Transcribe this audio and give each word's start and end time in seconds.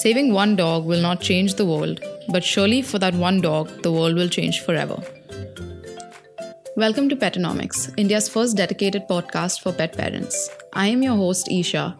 Saving 0.00 0.32
one 0.32 0.56
dog 0.56 0.86
will 0.86 1.02
not 1.02 1.20
change 1.20 1.56
the 1.56 1.66
world, 1.66 2.02
but 2.30 2.42
surely 2.42 2.80
for 2.80 2.98
that 2.98 3.12
one 3.12 3.42
dog, 3.42 3.82
the 3.82 3.92
world 3.92 4.14
will 4.14 4.30
change 4.30 4.60
forever. 4.60 4.96
Welcome 6.74 7.10
to 7.10 7.16
Petonomics, 7.16 7.92
India's 7.98 8.26
first 8.26 8.56
dedicated 8.56 9.06
podcast 9.10 9.60
for 9.60 9.72
pet 9.74 9.94
parents. 9.94 10.48
I 10.72 10.86
am 10.86 11.02
your 11.02 11.16
host, 11.16 11.50
Isha, 11.50 11.98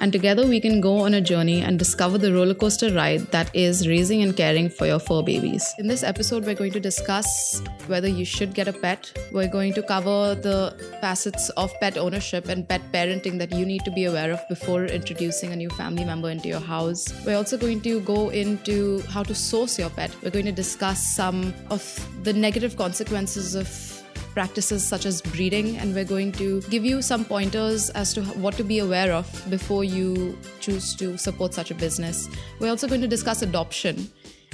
and 0.00 0.12
together 0.12 0.46
we 0.46 0.60
can 0.60 0.80
go 0.80 0.98
on 0.98 1.14
a 1.14 1.20
journey 1.20 1.60
and 1.60 1.78
discover 1.78 2.18
the 2.18 2.32
roller 2.32 2.54
coaster 2.54 2.92
ride 2.92 3.20
that 3.32 3.54
is 3.54 3.86
raising 3.86 4.22
and 4.22 4.36
caring 4.36 4.68
for 4.70 4.86
your 4.86 4.98
fur 4.98 5.22
babies. 5.22 5.74
In 5.78 5.86
this 5.86 6.02
episode, 6.02 6.44
we're 6.44 6.54
going 6.54 6.72
to 6.72 6.80
discuss 6.80 7.62
whether 7.86 8.08
you 8.08 8.24
should 8.24 8.54
get 8.54 8.66
a 8.66 8.72
pet. 8.72 9.12
We're 9.30 9.48
going 9.48 9.74
to 9.74 9.82
cover 9.82 10.34
the 10.34 10.74
facets 11.00 11.50
of 11.50 11.72
pet 11.80 11.98
ownership 11.98 12.48
and 12.48 12.66
pet 12.66 12.80
parenting 12.92 13.38
that 13.38 13.52
you 13.52 13.66
need 13.66 13.84
to 13.84 13.90
be 13.90 14.04
aware 14.04 14.32
of 14.32 14.40
before 14.48 14.86
introducing 14.86 15.52
a 15.52 15.56
new 15.56 15.70
family 15.70 16.04
member 16.04 16.30
into 16.30 16.48
your 16.48 16.60
house. 16.60 17.12
We're 17.26 17.36
also 17.36 17.58
going 17.58 17.82
to 17.82 18.00
go 18.00 18.30
into 18.30 19.02
how 19.02 19.22
to 19.22 19.34
source 19.34 19.78
your 19.78 19.90
pet. 19.90 20.14
We're 20.22 20.30
going 20.30 20.46
to 20.46 20.52
discuss 20.52 21.14
some 21.14 21.52
of 21.70 21.84
the 22.22 22.32
negative 22.32 22.76
consequences 22.76 23.54
of 23.54 23.99
practices 24.34 24.86
such 24.86 25.06
as 25.06 25.22
breeding, 25.22 25.76
and 25.78 25.94
we're 25.94 26.04
going 26.04 26.32
to 26.32 26.60
give 26.62 26.84
you 26.84 27.02
some 27.02 27.24
pointers 27.24 27.90
as 27.90 28.14
to 28.14 28.22
what 28.22 28.54
to 28.56 28.64
be 28.64 28.78
aware 28.78 29.12
of 29.12 29.26
before 29.50 29.84
you 29.84 30.38
choose 30.60 30.94
to 30.96 31.16
support 31.18 31.54
such 31.54 31.70
a 31.70 31.74
business. 31.74 32.28
We're 32.58 32.70
also 32.70 32.88
going 32.88 33.00
to 33.00 33.08
discuss 33.08 33.42
adoption. 33.42 34.10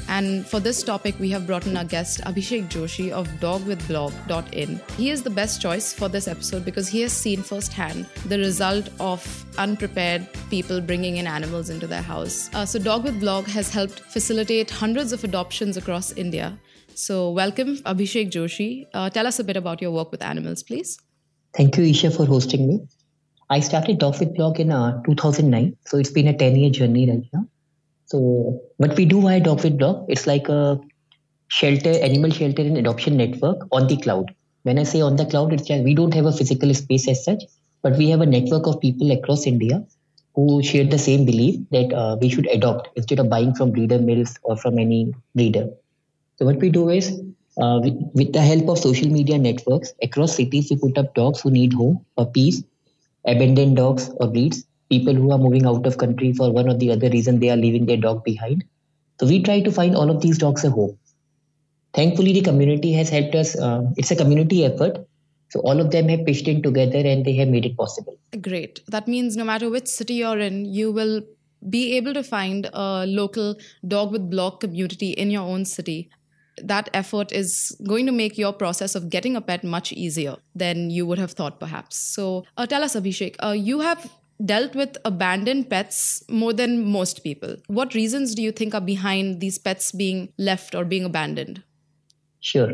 And 0.08 0.46
for 0.46 0.60
this 0.60 0.82
topic, 0.82 1.18
we 1.18 1.30
have 1.30 1.46
brought 1.46 1.66
in 1.66 1.76
our 1.76 1.84
guest 1.84 2.20
Abhishek 2.20 2.68
Joshi 2.68 3.10
of 3.10 3.26
dogwithblog.in. 3.40 4.80
He 4.96 5.10
is 5.10 5.22
the 5.22 5.30
best 5.30 5.60
choice 5.60 5.92
for 5.92 6.08
this 6.08 6.28
episode 6.28 6.64
because 6.64 6.86
he 6.86 7.00
has 7.00 7.12
seen 7.12 7.42
firsthand 7.42 8.06
the 8.26 8.38
result 8.38 8.88
of 9.00 9.44
unprepared 9.58 10.28
people 10.48 10.80
bringing 10.80 11.16
in 11.16 11.26
animals 11.26 11.70
into 11.70 11.86
their 11.86 12.02
house. 12.02 12.50
Uh, 12.54 12.64
so, 12.64 12.78
Dog 12.78 13.04
with 13.04 13.18
Blog 13.18 13.46
has 13.46 13.68
helped 13.70 14.00
facilitate 14.00 14.70
hundreds 14.70 15.12
of 15.12 15.24
adoptions 15.24 15.76
across 15.76 16.12
India. 16.12 16.56
So, 16.98 17.30
welcome, 17.30 17.76
Abhishek 17.84 18.30
Joshi. 18.30 18.86
Uh, 18.94 19.10
tell 19.10 19.26
us 19.26 19.38
a 19.38 19.44
bit 19.44 19.58
about 19.58 19.82
your 19.82 19.90
work 19.90 20.10
with 20.10 20.22
animals, 20.22 20.62
please. 20.62 20.98
Thank 21.54 21.76
you, 21.76 21.84
Isha, 21.84 22.10
for 22.10 22.24
hosting 22.24 22.66
me. 22.66 22.80
I 23.50 23.60
started 23.60 23.98
Dog 23.98 24.18
with 24.18 24.34
Blog 24.34 24.58
in 24.60 24.72
uh, 24.72 25.02
2009, 25.02 25.76
so 25.84 25.98
it's 25.98 26.10
been 26.10 26.26
a 26.26 26.32
10 26.32 26.56
year 26.56 26.70
journey 26.70 27.06
right 27.10 27.22
now. 27.34 27.46
So, 28.06 28.62
what 28.78 28.96
we 28.96 29.04
do 29.04 29.20
via 29.20 29.40
Dog 29.40 29.62
with 29.62 29.78
it's 30.08 30.26
like 30.26 30.48
a 30.48 30.80
shelter, 31.48 31.90
animal 32.02 32.30
shelter 32.30 32.62
and 32.62 32.78
adoption 32.78 33.18
network 33.18 33.58
on 33.72 33.88
the 33.88 33.98
cloud. 33.98 34.34
When 34.62 34.78
I 34.78 34.84
say 34.84 35.02
on 35.02 35.16
the 35.16 35.26
cloud, 35.26 35.52
it's 35.52 35.68
we 35.68 35.94
don't 35.94 36.14
have 36.14 36.24
a 36.24 36.32
physical 36.32 36.72
space 36.72 37.06
as 37.08 37.22
such, 37.22 37.42
but 37.82 37.98
we 37.98 38.08
have 38.08 38.22
a 38.22 38.26
network 38.26 38.66
of 38.66 38.80
people 38.80 39.10
across 39.10 39.46
India 39.46 39.84
who 40.34 40.62
share 40.62 40.84
the 40.84 40.98
same 40.98 41.26
belief 41.26 41.60
that 41.72 41.92
uh, 41.92 42.16
we 42.18 42.30
should 42.30 42.46
adopt 42.46 42.88
instead 42.96 43.18
of 43.18 43.28
buying 43.28 43.54
from 43.54 43.72
breeder 43.72 43.98
mills 43.98 44.38
or 44.44 44.56
from 44.56 44.78
any 44.78 45.12
breeder. 45.34 45.68
So 46.38 46.44
what 46.44 46.56
we 46.56 46.70
do 46.70 46.90
is, 46.90 47.18
uh, 47.58 47.80
with, 47.82 47.94
with, 48.14 48.32
the 48.32 48.42
help 48.42 48.68
of 48.68 48.78
social 48.78 49.08
media 49.08 49.38
networks 49.38 49.92
across 50.02 50.36
cities, 50.36 50.70
we 50.70 50.76
put 50.76 50.98
up 50.98 51.14
dogs 51.14 51.40
who 51.40 51.50
need 51.50 51.72
home, 51.72 52.04
puppies, 52.16 52.62
abandoned 53.24 53.76
dogs 53.76 54.10
or 54.20 54.28
breeds, 54.28 54.64
people 54.90 55.14
who 55.14 55.32
are 55.32 55.38
moving 55.38 55.66
out 55.66 55.86
of 55.86 55.96
country 55.96 56.32
for 56.32 56.52
one 56.52 56.68
or 56.68 56.74
the 56.74 56.90
other 56.90 57.08
reason 57.08 57.40
they 57.40 57.50
are 57.50 57.56
leaving 57.56 57.86
their 57.86 57.96
dog 57.96 58.22
behind. 58.24 58.64
So 59.18 59.26
we 59.26 59.42
try 59.42 59.60
to 59.60 59.72
find 59.72 59.96
all 59.96 60.10
of 60.10 60.20
these 60.20 60.38
dogs 60.38 60.64
a 60.64 60.70
home. 60.70 60.98
Thankfully, 61.94 62.34
the 62.34 62.42
community 62.42 62.92
has 62.92 63.08
helped 63.08 63.34
us. 63.34 63.58
Uh, 63.58 63.84
it's 63.96 64.10
a 64.10 64.16
community 64.16 64.66
effort. 64.66 65.06
So 65.48 65.60
all 65.60 65.80
of 65.80 65.90
them 65.90 66.08
have 66.08 66.26
pitched 66.26 66.48
in 66.48 66.62
together 66.62 66.98
and 66.98 67.24
they 67.24 67.34
have 67.36 67.48
made 67.48 67.64
it 67.64 67.76
possible. 67.76 68.18
Great. 68.42 68.80
That 68.88 69.08
means 69.08 69.36
no 69.36 69.44
matter 69.44 69.70
which 69.70 69.86
city 69.86 70.14
you're 70.14 70.38
in, 70.38 70.66
you 70.66 70.92
will 70.92 71.22
be 71.70 71.96
able 71.96 72.12
to 72.12 72.22
find 72.22 72.68
a 72.72 73.06
local 73.06 73.56
Dog 73.86 74.12
with 74.12 74.28
Blog 74.28 74.60
community 74.60 75.10
in 75.12 75.30
your 75.30 75.42
own 75.42 75.64
city 75.64 76.10
that 76.62 76.88
effort 76.94 77.32
is 77.32 77.76
going 77.86 78.06
to 78.06 78.12
make 78.12 78.38
your 78.38 78.52
process 78.52 78.94
of 78.94 79.10
getting 79.10 79.36
a 79.36 79.40
pet 79.40 79.64
much 79.64 79.92
easier 79.92 80.36
than 80.54 80.90
you 80.90 81.06
would 81.06 81.18
have 81.18 81.32
thought, 81.32 81.60
perhaps. 81.60 81.96
So, 81.96 82.44
uh, 82.56 82.66
tell 82.66 82.82
us, 82.82 82.94
Abhishek, 82.94 83.36
uh, 83.42 83.50
you 83.50 83.80
have 83.80 84.10
dealt 84.44 84.74
with 84.74 84.98
abandoned 85.04 85.70
pets 85.70 86.22
more 86.28 86.52
than 86.52 86.84
most 86.84 87.22
people. 87.22 87.56
What 87.68 87.94
reasons 87.94 88.34
do 88.34 88.42
you 88.42 88.52
think 88.52 88.74
are 88.74 88.80
behind 88.80 89.40
these 89.40 89.58
pets 89.58 89.92
being 89.92 90.32
left 90.38 90.74
or 90.74 90.84
being 90.84 91.04
abandoned? 91.04 91.62
Sure. 92.40 92.72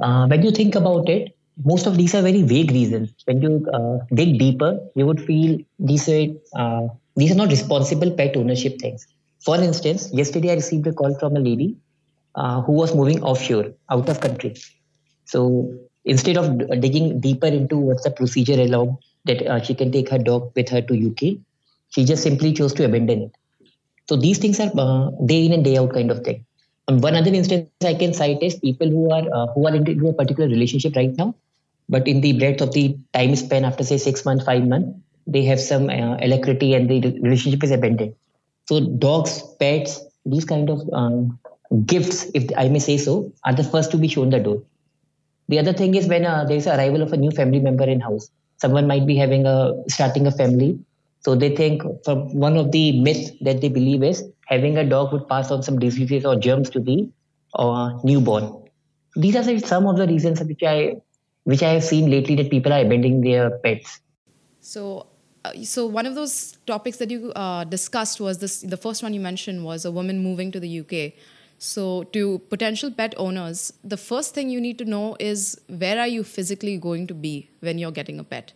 Uh, 0.00 0.26
when 0.26 0.42
you 0.42 0.50
think 0.50 0.74
about 0.74 1.08
it, 1.08 1.34
most 1.64 1.86
of 1.86 1.96
these 1.96 2.14
are 2.14 2.22
very 2.22 2.42
vague 2.42 2.70
reasons. 2.70 3.12
When 3.24 3.42
you 3.42 3.66
uh, 3.72 3.98
dig 4.14 4.38
deeper, 4.38 4.78
you 4.94 5.06
would 5.06 5.20
feel 5.20 5.58
these 5.78 6.08
are 6.08 6.26
uh, 6.54 6.88
these 7.16 7.32
are 7.32 7.34
not 7.34 7.48
responsible 7.48 8.10
pet 8.12 8.36
ownership 8.36 8.78
things. 8.78 9.06
For 9.40 9.56
instance, 9.56 10.10
yesterday 10.12 10.52
I 10.52 10.54
received 10.54 10.86
a 10.86 10.92
call 10.92 11.18
from 11.18 11.36
a 11.36 11.40
lady 11.40 11.76
uh, 12.38 12.60
who 12.62 12.72
was 12.72 12.94
moving 12.94 13.22
offshore, 13.22 13.66
out 13.90 14.08
of 14.08 14.20
country. 14.20 14.54
So 15.24 15.40
instead 16.04 16.36
of 16.36 16.46
digging 16.80 17.20
deeper 17.20 17.48
into 17.48 17.76
what's 17.76 18.04
the 18.04 18.10
procedure 18.10 18.60
allowed 18.60 18.96
that 19.24 19.42
uh, 19.46 19.60
she 19.60 19.74
can 19.74 19.90
take 19.92 20.08
her 20.10 20.18
dog 20.18 20.52
with 20.54 20.68
her 20.68 20.80
to 20.80 21.06
UK, 21.08 21.38
she 21.90 22.04
just 22.04 22.22
simply 22.22 22.52
chose 22.52 22.72
to 22.74 22.84
abandon 22.84 23.22
it. 23.22 23.32
So 24.08 24.16
these 24.16 24.38
things 24.38 24.60
are 24.60 24.70
uh, 24.78 25.10
day 25.26 25.44
in 25.46 25.52
and 25.52 25.64
day 25.64 25.76
out 25.76 25.92
kind 25.92 26.10
of 26.10 26.24
thing. 26.24 26.44
And 26.86 27.02
one 27.02 27.16
other 27.16 27.34
instance 27.34 27.68
I 27.84 27.94
can 27.94 28.14
cite 28.14 28.42
is 28.42 28.54
people 28.54 28.88
who 28.88 29.10
are 29.10 29.24
uh, 29.38 29.46
who 29.48 29.66
are 29.68 29.74
into 29.74 30.08
a 30.08 30.14
particular 30.14 30.48
relationship 30.48 30.96
right 30.96 31.14
now, 31.16 31.34
but 31.88 32.08
in 32.08 32.22
the 32.22 32.32
breadth 32.38 32.62
of 32.62 32.72
the 32.72 32.96
time 33.12 33.36
span 33.36 33.64
after 33.64 33.84
say 33.84 33.98
six 33.98 34.24
months, 34.24 34.44
five 34.44 34.66
months, 34.66 34.98
they 35.26 35.42
have 35.44 35.60
some 35.60 35.90
uh, 35.90 36.16
alacrity 36.28 36.72
and 36.72 36.88
the 36.88 37.00
relationship 37.20 37.62
is 37.62 37.70
abandoned. 37.70 38.14
So 38.68 38.80
dogs, 38.80 39.42
pets, 39.60 40.00
these 40.24 40.46
kind 40.46 40.70
of 40.70 40.88
um, 40.92 41.38
gifts, 41.84 42.26
if 42.34 42.50
I 42.56 42.68
may 42.68 42.78
say 42.78 42.96
so, 42.96 43.32
are 43.44 43.54
the 43.54 43.64
first 43.64 43.90
to 43.92 43.96
be 43.96 44.08
shown 44.08 44.30
the 44.30 44.40
door. 44.40 44.62
The 45.48 45.58
other 45.58 45.72
thing 45.72 45.94
is 45.94 46.06
when 46.06 46.26
uh, 46.26 46.44
there 46.44 46.56
is 46.56 46.66
arrival 46.66 47.02
of 47.02 47.12
a 47.12 47.16
new 47.16 47.30
family 47.30 47.60
member 47.60 47.84
in 47.84 48.00
house. 48.00 48.30
Someone 48.58 48.86
might 48.86 49.06
be 49.06 49.16
having 49.16 49.46
a 49.46 49.72
starting 49.88 50.26
a 50.26 50.30
family, 50.30 50.78
so 51.20 51.34
they 51.34 51.54
think 51.54 51.82
from 52.04 52.34
one 52.34 52.56
of 52.56 52.72
the 52.72 53.00
myths 53.00 53.30
that 53.42 53.60
they 53.60 53.68
believe 53.68 54.02
is 54.02 54.24
having 54.46 54.76
a 54.76 54.84
dog 54.84 55.12
would 55.12 55.28
pass 55.28 55.50
on 55.50 55.62
some 55.62 55.78
diseases 55.78 56.24
or 56.24 56.36
germs 56.36 56.70
to 56.70 56.80
the 56.80 57.08
uh, 57.54 57.90
newborn. 58.02 58.64
These 59.16 59.36
are 59.36 59.58
some 59.60 59.86
of 59.86 59.96
the 59.96 60.06
reasons 60.06 60.42
which 60.42 60.62
I 60.62 60.96
which 61.44 61.62
I 61.62 61.70
have 61.70 61.84
seen 61.84 62.10
lately 62.10 62.34
that 62.36 62.50
people 62.50 62.72
are 62.72 62.80
abandoning 62.80 63.20
their 63.22 63.50
pets. 63.58 64.00
So 64.60 65.06
uh, 65.44 65.52
so 65.62 65.86
one 65.86 66.06
of 66.06 66.14
those 66.14 66.58
topics 66.66 66.98
that 66.98 67.10
you 67.10 67.32
uh, 67.32 67.64
discussed 67.64 68.20
was 68.20 68.38
this 68.38 68.60
the 68.60 68.76
first 68.76 69.02
one 69.02 69.14
you 69.14 69.20
mentioned 69.20 69.64
was 69.64 69.84
a 69.84 69.90
woman 69.90 70.22
moving 70.22 70.52
to 70.52 70.60
the 70.60 70.80
uk 70.80 71.12
so, 71.58 72.04
to 72.12 72.38
potential 72.50 72.92
pet 72.92 73.14
owners, 73.16 73.72
the 73.82 73.96
first 73.96 74.32
thing 74.32 74.48
you 74.48 74.60
need 74.60 74.78
to 74.78 74.84
know 74.84 75.16
is 75.18 75.60
where 75.66 75.98
are 75.98 76.06
you 76.06 76.22
physically 76.22 76.76
going 76.78 77.08
to 77.08 77.14
be 77.14 77.50
when 77.60 77.78
you're 77.78 77.90
getting 77.90 78.20
a 78.20 78.24
pet? 78.24 78.52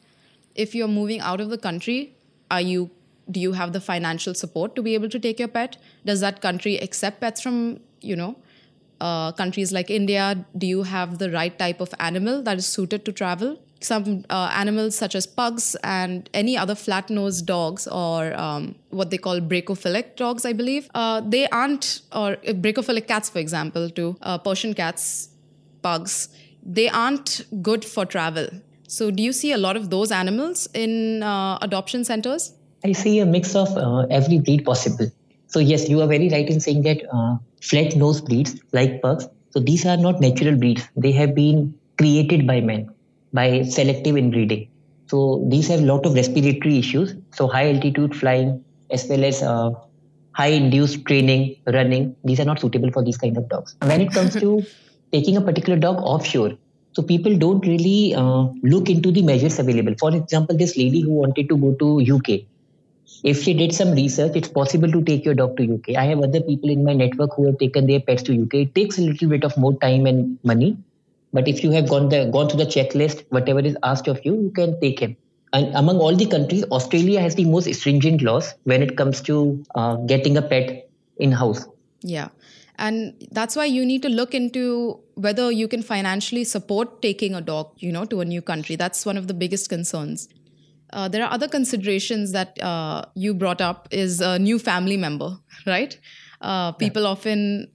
If 0.54 0.72
you're 0.72 0.86
moving 0.86 1.20
out 1.20 1.40
of 1.40 1.50
the 1.50 1.58
country, 1.58 2.14
are 2.50 2.60
you 2.60 2.90
do 3.30 3.40
you 3.40 3.52
have 3.52 3.72
the 3.72 3.80
financial 3.80 4.34
support 4.34 4.76
to 4.76 4.82
be 4.82 4.94
able 4.94 5.08
to 5.08 5.18
take 5.18 5.38
your 5.38 5.48
pet? 5.48 5.76
Does 6.04 6.20
that 6.20 6.40
country 6.40 6.76
accept 6.78 7.20
pets 7.20 7.40
from, 7.40 7.80
you 8.00 8.14
know, 8.14 8.36
uh, 9.00 9.32
countries 9.32 9.72
like 9.72 9.90
India? 9.90 10.44
Do 10.56 10.66
you 10.66 10.82
have 10.82 11.18
the 11.18 11.30
right 11.30 11.56
type 11.58 11.80
of 11.80 11.94
animal 11.98 12.42
that 12.42 12.58
is 12.58 12.66
suited 12.66 13.04
to 13.04 13.12
travel? 13.12 13.58
Some 13.84 14.24
uh, 14.30 14.50
animals 14.54 14.96
such 14.96 15.14
as 15.14 15.26
pugs 15.26 15.76
and 15.82 16.28
any 16.34 16.56
other 16.56 16.74
flat-nosed 16.74 17.46
dogs 17.46 17.86
or 17.86 18.34
um, 18.34 18.74
what 18.90 19.10
they 19.10 19.18
call 19.18 19.40
brachycephalic 19.40 20.16
dogs, 20.16 20.44
I 20.44 20.52
believe, 20.52 20.88
uh, 20.94 21.20
they 21.20 21.48
aren't, 21.48 22.02
or 22.12 22.36
brachycephalic 22.36 23.06
cats, 23.08 23.28
for 23.30 23.38
example, 23.38 23.90
to 23.90 24.16
uh, 24.22 24.38
Persian 24.38 24.74
cats, 24.74 25.28
pugs, 25.82 26.28
they 26.62 26.88
aren't 26.88 27.44
good 27.62 27.84
for 27.84 28.06
travel. 28.06 28.48
So, 28.86 29.10
do 29.10 29.22
you 29.22 29.32
see 29.32 29.52
a 29.52 29.58
lot 29.58 29.76
of 29.76 29.90
those 29.90 30.12
animals 30.12 30.68
in 30.74 31.22
uh, 31.22 31.58
adoption 31.62 32.04
centers? 32.04 32.52
I 32.84 32.92
see 32.92 33.18
a 33.20 33.26
mix 33.26 33.54
of 33.54 33.74
uh, 33.76 34.06
every 34.10 34.38
breed 34.38 34.64
possible. 34.64 35.10
So, 35.46 35.60
yes, 35.60 35.88
you 35.88 36.00
are 36.02 36.06
very 36.06 36.28
right 36.28 36.48
in 36.48 36.60
saying 36.60 36.82
that 36.82 37.02
uh, 37.12 37.36
flat-nosed 37.62 38.26
breeds 38.26 38.60
like 38.72 39.00
pugs. 39.00 39.26
So, 39.50 39.60
these 39.60 39.86
are 39.86 39.96
not 39.96 40.20
natural 40.20 40.56
breeds. 40.56 40.86
They 40.96 41.12
have 41.12 41.34
been 41.34 41.74
created 41.96 42.46
by 42.46 42.60
men 42.60 42.90
by 43.32 43.62
selective 43.62 44.16
inbreeding. 44.16 44.68
So 45.08 45.44
these 45.48 45.68
have 45.68 45.80
a 45.80 45.84
lot 45.84 46.06
of 46.06 46.14
respiratory 46.14 46.78
issues. 46.78 47.14
So 47.34 47.46
high 47.46 47.72
altitude 47.72 48.14
flying 48.16 48.64
as 48.90 49.06
well 49.08 49.24
as 49.24 49.42
uh, 49.42 49.70
high 50.32 50.48
induced 50.48 51.04
training, 51.06 51.56
running, 51.66 52.16
these 52.24 52.40
are 52.40 52.44
not 52.44 52.60
suitable 52.60 52.90
for 52.90 53.02
these 53.02 53.16
kind 53.16 53.36
of 53.36 53.48
dogs. 53.48 53.74
When 53.80 54.00
it 54.00 54.12
comes 54.12 54.34
to 54.34 54.62
taking 55.12 55.36
a 55.36 55.40
particular 55.40 55.78
dog 55.78 55.96
offshore, 55.98 56.52
so 56.92 57.02
people 57.02 57.36
don't 57.38 57.66
really 57.66 58.14
uh, 58.14 58.48
look 58.62 58.90
into 58.90 59.10
the 59.10 59.22
measures 59.22 59.58
available. 59.58 59.94
For 59.98 60.14
example, 60.14 60.56
this 60.56 60.76
lady 60.76 61.00
who 61.00 61.12
wanted 61.12 61.48
to 61.48 61.56
go 61.56 61.72
to 61.74 62.16
UK, 62.16 62.40
if 63.24 63.42
she 63.42 63.54
did 63.54 63.74
some 63.74 63.92
research, 63.92 64.32
it's 64.34 64.48
possible 64.48 64.90
to 64.90 65.02
take 65.02 65.24
your 65.24 65.34
dog 65.34 65.56
to 65.56 65.74
UK. 65.74 65.96
I 65.96 66.04
have 66.04 66.18
other 66.18 66.40
people 66.40 66.68
in 66.68 66.84
my 66.84 66.92
network 66.92 67.34
who 67.34 67.46
have 67.46 67.58
taken 67.58 67.86
their 67.86 68.00
pets 68.00 68.22
to 68.24 68.42
UK. 68.42 68.54
It 68.54 68.74
takes 68.74 68.98
a 68.98 69.02
little 69.02 69.28
bit 69.28 69.44
of 69.44 69.56
more 69.56 69.78
time 69.78 70.06
and 70.06 70.38
money, 70.42 70.76
but 71.32 71.48
if 71.48 71.62
you 71.64 71.70
have 71.72 71.88
gone 71.88 72.08
the 72.08 72.26
gone 72.26 72.48
through 72.48 72.64
the 72.64 72.70
checklist, 72.70 73.24
whatever 73.30 73.60
is 73.60 73.76
asked 73.82 74.08
of 74.08 74.24
you, 74.24 74.40
you 74.42 74.50
can 74.50 74.80
take 74.80 75.00
him. 75.00 75.16
And 75.52 75.74
among 75.74 75.98
all 75.98 76.16
the 76.16 76.26
countries, 76.26 76.64
Australia 76.64 77.20
has 77.20 77.34
the 77.34 77.44
most 77.44 77.72
stringent 77.74 78.22
laws 78.22 78.54
when 78.64 78.82
it 78.82 78.96
comes 78.96 79.20
to 79.22 79.62
uh, 79.74 79.96
getting 79.96 80.36
a 80.36 80.42
pet 80.42 80.88
in 81.18 81.32
house. 81.32 81.66
Yeah. 82.00 82.28
And 82.78 83.14
that's 83.30 83.54
why 83.54 83.66
you 83.66 83.84
need 83.84 84.02
to 84.02 84.08
look 84.08 84.34
into 84.34 84.98
whether 85.14 85.52
you 85.52 85.68
can 85.68 85.82
financially 85.82 86.44
support 86.44 87.02
taking 87.02 87.34
a 87.34 87.40
dog, 87.40 87.70
you 87.76 87.92
know, 87.92 88.06
to 88.06 88.20
a 88.20 88.24
new 88.24 88.40
country. 88.40 88.76
That's 88.76 89.04
one 89.04 89.18
of 89.18 89.28
the 89.28 89.34
biggest 89.34 89.68
concerns. 89.68 90.28
Uh, 90.92 91.08
there 91.08 91.22
are 91.22 91.30
other 91.30 91.48
considerations 91.48 92.32
that 92.32 92.60
uh, 92.62 93.04
you 93.14 93.34
brought 93.34 93.60
up 93.60 93.88
is 93.90 94.20
a 94.20 94.38
new 94.38 94.58
family 94.58 94.96
member, 94.96 95.36
right? 95.66 95.98
Uh, 96.40 96.72
people 96.72 97.02
yeah. 97.02 97.08
often 97.08 97.71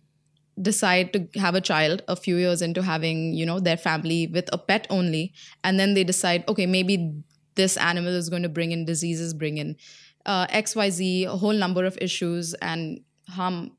decide 0.61 1.13
to 1.13 1.27
have 1.39 1.55
a 1.55 1.61
child 1.61 2.01
a 2.07 2.15
few 2.15 2.37
years 2.37 2.61
into 2.61 2.81
having 2.81 3.33
you 3.33 3.45
know 3.45 3.59
their 3.59 3.77
family 3.77 4.27
with 4.27 4.49
a 4.53 4.57
pet 4.57 4.87
only. 4.89 5.33
And 5.63 5.79
then 5.79 5.93
they 5.93 6.03
decide 6.03 6.43
okay 6.47 6.65
maybe 6.65 7.23
this 7.55 7.75
animal 7.77 8.13
is 8.13 8.29
going 8.29 8.43
to 8.43 8.49
bring 8.49 8.71
in 8.71 8.85
diseases 8.85 9.33
bring 9.33 9.57
in 9.57 9.75
uh, 10.25 10.47
xyz 10.47 11.25
a 11.25 11.37
whole 11.37 11.53
number 11.53 11.83
of 11.85 11.97
issues 11.99 12.53
and 12.55 13.01
harm 13.27 13.71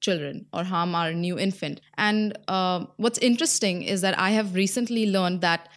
children 0.00 0.46
or 0.52 0.62
harm 0.62 0.94
our 0.94 1.12
new 1.12 1.38
infant. 1.38 1.80
And 1.96 2.38
uh, 2.48 2.84
what's 2.96 3.18
interesting 3.18 3.82
is 3.82 4.00
that 4.02 4.18
i 4.18 4.30
have 4.30 4.54
recently 4.54 5.10
learned 5.10 5.40
that 5.40 5.68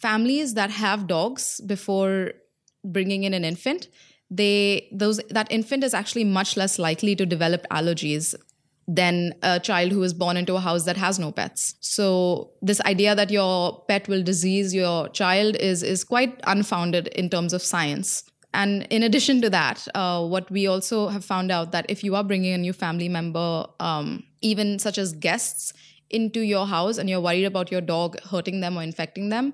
families 0.00 0.54
that 0.54 0.70
have 0.70 1.06
dogs 1.06 1.60
before 1.66 2.32
bringing 2.84 3.24
in 3.24 3.34
an 3.34 3.44
infant 3.44 3.88
they 4.30 4.88
those 4.92 5.20
that 5.30 5.50
infant 5.50 5.84
is 5.84 5.94
actually 5.94 6.24
much 6.24 6.56
less 6.56 6.78
likely 6.78 7.14
to 7.14 7.24
develop 7.24 7.66
allergies 7.70 8.34
than 8.88 9.34
a 9.42 9.58
child 9.58 9.90
who 9.90 10.02
is 10.02 10.14
born 10.14 10.36
into 10.36 10.54
a 10.54 10.60
house 10.60 10.84
that 10.84 10.96
has 10.96 11.18
no 11.18 11.32
pets. 11.32 11.74
So 11.80 12.52
this 12.62 12.80
idea 12.82 13.14
that 13.14 13.30
your 13.30 13.84
pet 13.88 14.08
will 14.08 14.22
disease 14.22 14.72
your 14.72 15.08
child 15.08 15.56
is 15.56 15.82
is 15.82 16.04
quite 16.04 16.40
unfounded 16.44 17.08
in 17.08 17.28
terms 17.28 17.52
of 17.52 17.62
science. 17.62 18.22
And 18.54 18.86
in 18.90 19.02
addition 19.02 19.42
to 19.42 19.50
that, 19.50 19.86
uh, 19.94 20.26
what 20.26 20.50
we 20.50 20.66
also 20.66 21.08
have 21.08 21.24
found 21.24 21.50
out 21.52 21.72
that 21.72 21.84
if 21.90 22.02
you 22.02 22.14
are 22.14 22.24
bringing 22.24 22.54
a 22.54 22.58
new 22.58 22.72
family 22.72 23.08
member, 23.08 23.66
um, 23.80 24.22
even 24.40 24.78
such 24.78 24.96
as 24.96 25.12
guests, 25.12 25.74
into 26.10 26.40
your 26.40 26.66
house 26.66 26.98
and 26.98 27.10
you're 27.10 27.20
worried 27.20 27.44
about 27.44 27.70
your 27.70 27.80
dog 27.80 28.20
hurting 28.30 28.60
them 28.60 28.78
or 28.78 28.82
infecting 28.82 29.28
them, 29.28 29.52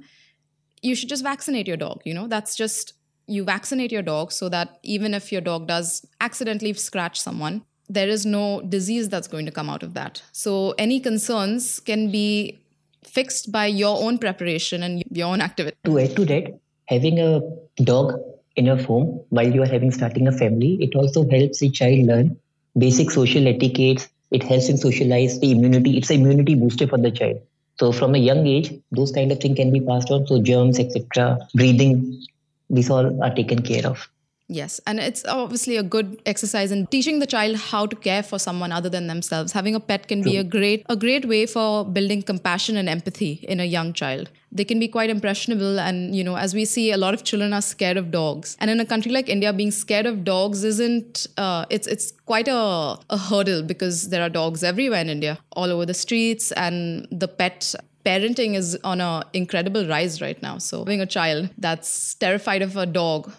you 0.83 0.95
should 0.95 1.09
just 1.09 1.23
vaccinate 1.23 1.67
your 1.67 1.77
dog. 1.77 2.03
You 2.05 2.15
know, 2.15 2.29
that's 2.29 2.55
just 2.57 2.95
you 3.27 3.45
vaccinate 3.45 3.93
your 3.93 4.03
dog 4.03 4.33
so 4.33 4.49
that 4.49 4.79
even 4.83 5.15
if 5.15 5.31
your 5.33 5.41
dog 5.41 5.69
does 5.69 6.05
accidentally 6.21 6.73
scratch 6.75 7.21
someone, 7.21 7.65
there 7.93 8.09
is 8.09 8.25
no 8.25 8.63
disease 8.63 9.09
that's 9.09 9.29
going 9.29 9.47
to 9.47 9.53
come 9.53 9.69
out 9.69 9.83
of 9.83 9.95
that. 9.95 10.23
So 10.33 10.75
any 10.79 10.99
concerns 11.01 11.81
can 11.81 12.11
be 12.11 12.59
fixed 13.05 13.53
by 13.53 13.67
your 13.67 14.03
own 14.03 14.19
preparation 14.19 14.83
and 14.83 15.05
your 15.11 15.29
own 15.29 15.41
activity. 15.41 15.77
To 15.85 15.99
add 15.99 16.17
to 16.17 16.25
that, 16.27 16.59
having 16.87 17.19
a 17.19 17.41
dog 17.83 18.15
in 18.57 18.67
your 18.67 18.77
home 18.77 19.21
while 19.29 19.53
you 19.53 19.63
are 19.63 19.67
having 19.67 19.91
starting 19.91 20.27
a 20.27 20.33
family, 20.33 20.79
it 20.81 20.95
also 20.95 21.29
helps 21.29 21.61
the 21.61 21.71
child 21.71 22.07
learn 22.07 22.37
basic 22.79 23.11
social 23.11 23.47
etiquettes. 23.47 24.09
It 24.31 24.43
helps 24.43 24.69
him 24.69 24.79
socialize 24.79 25.39
the 25.41 25.51
immunity. 25.51 25.99
It's 25.99 26.11
an 26.11 26.23
immunity 26.23 26.55
booster 26.55 26.87
for 26.87 26.99
the 26.99 27.11
child. 27.11 27.43
So 27.79 27.93
from 27.93 28.15
a 28.15 28.19
young 28.19 28.47
age, 28.47 28.73
those 28.91 29.13
kind 29.13 29.31
of 29.33 29.41
things 29.41 29.57
can 29.57 29.73
be 29.73 29.81
passed 29.81 30.11
on. 30.11 30.27
So 30.27 30.41
germs, 30.41 30.79
etc., 30.79 31.39
breathing, 31.55 32.25
these 32.71 32.89
all 32.91 33.23
are 33.23 33.35
taken 33.35 33.63
care 33.63 33.87
of. 33.87 34.09
Yes, 34.55 34.81
and 34.87 35.01
it's 35.01 35.25
obviously 35.25 35.77
a 35.79 35.83
good 35.83 36.21
exercise 36.27 36.71
in 36.71 36.87
teaching 36.89 37.21
the 37.21 37.27
child 37.27 37.57
how 37.57 37.87
to 37.87 37.97
care 37.97 38.23
for 38.23 38.39
someone 38.39 38.71
other 38.71 38.91
than 38.91 39.07
themselves. 39.07 39.53
Having 39.53 39.77
a 39.77 39.81
pet 39.81 40.09
can 40.09 40.23
be 40.23 40.37
a 40.37 40.45
great 40.45 40.85
a 40.91 40.97
great 40.97 41.25
way 41.27 41.47
for 41.47 41.85
building 41.85 42.23
compassion 42.23 42.77
and 42.77 42.89
empathy 42.89 43.33
in 43.55 43.61
a 43.61 43.65
young 43.65 43.93
child. 43.93 44.31
They 44.55 44.65
can 44.65 44.79
be 44.79 44.89
quite 44.89 45.09
impressionable 45.09 45.81
and 45.81 46.15
you 46.15 46.23
know 46.23 46.37
as 46.37 46.55
we 46.55 46.67
see 46.67 46.91
a 46.93 46.99
lot 46.99 47.15
of 47.15 47.25
children 47.25 47.55
are 47.55 47.63
scared 47.63 47.97
of 47.97 48.11
dogs. 48.11 48.57
And 48.61 48.71
in 48.71 48.81
a 48.81 48.85
country 48.85 49.11
like 49.11 49.31
India 49.31 49.53
being 49.53 49.71
scared 49.71 50.07
of 50.07 50.23
dogs 50.25 50.65
isn't 50.65 51.27
uh, 51.39 51.65
it's 51.71 51.87
it's 51.87 52.13
quite 52.27 52.49
a, 52.49 52.99
a 53.09 53.17
hurdle 53.17 53.63
because 53.63 54.11
there 54.11 54.23
are 54.23 54.29
dogs 54.29 54.63
everywhere 54.63 55.01
in 55.01 55.09
India 55.09 55.39
all 55.53 55.71
over 55.71 55.87
the 55.87 55.95
streets 55.95 56.53
and 56.53 57.09
the 57.11 57.29
pet 57.29 57.75
parenting 58.05 58.55
is 58.55 58.77
on 58.85 59.01
an 59.01 59.23
incredible 59.33 59.87
rise 59.87 60.21
right 60.21 60.43
now. 60.43 60.59
So 60.59 60.81
having 60.81 61.01
a 61.01 61.07
child 61.07 61.51
that's 61.57 62.15
terrified 62.15 62.63
of 62.63 62.77
a 62.77 62.85
dog 62.85 63.33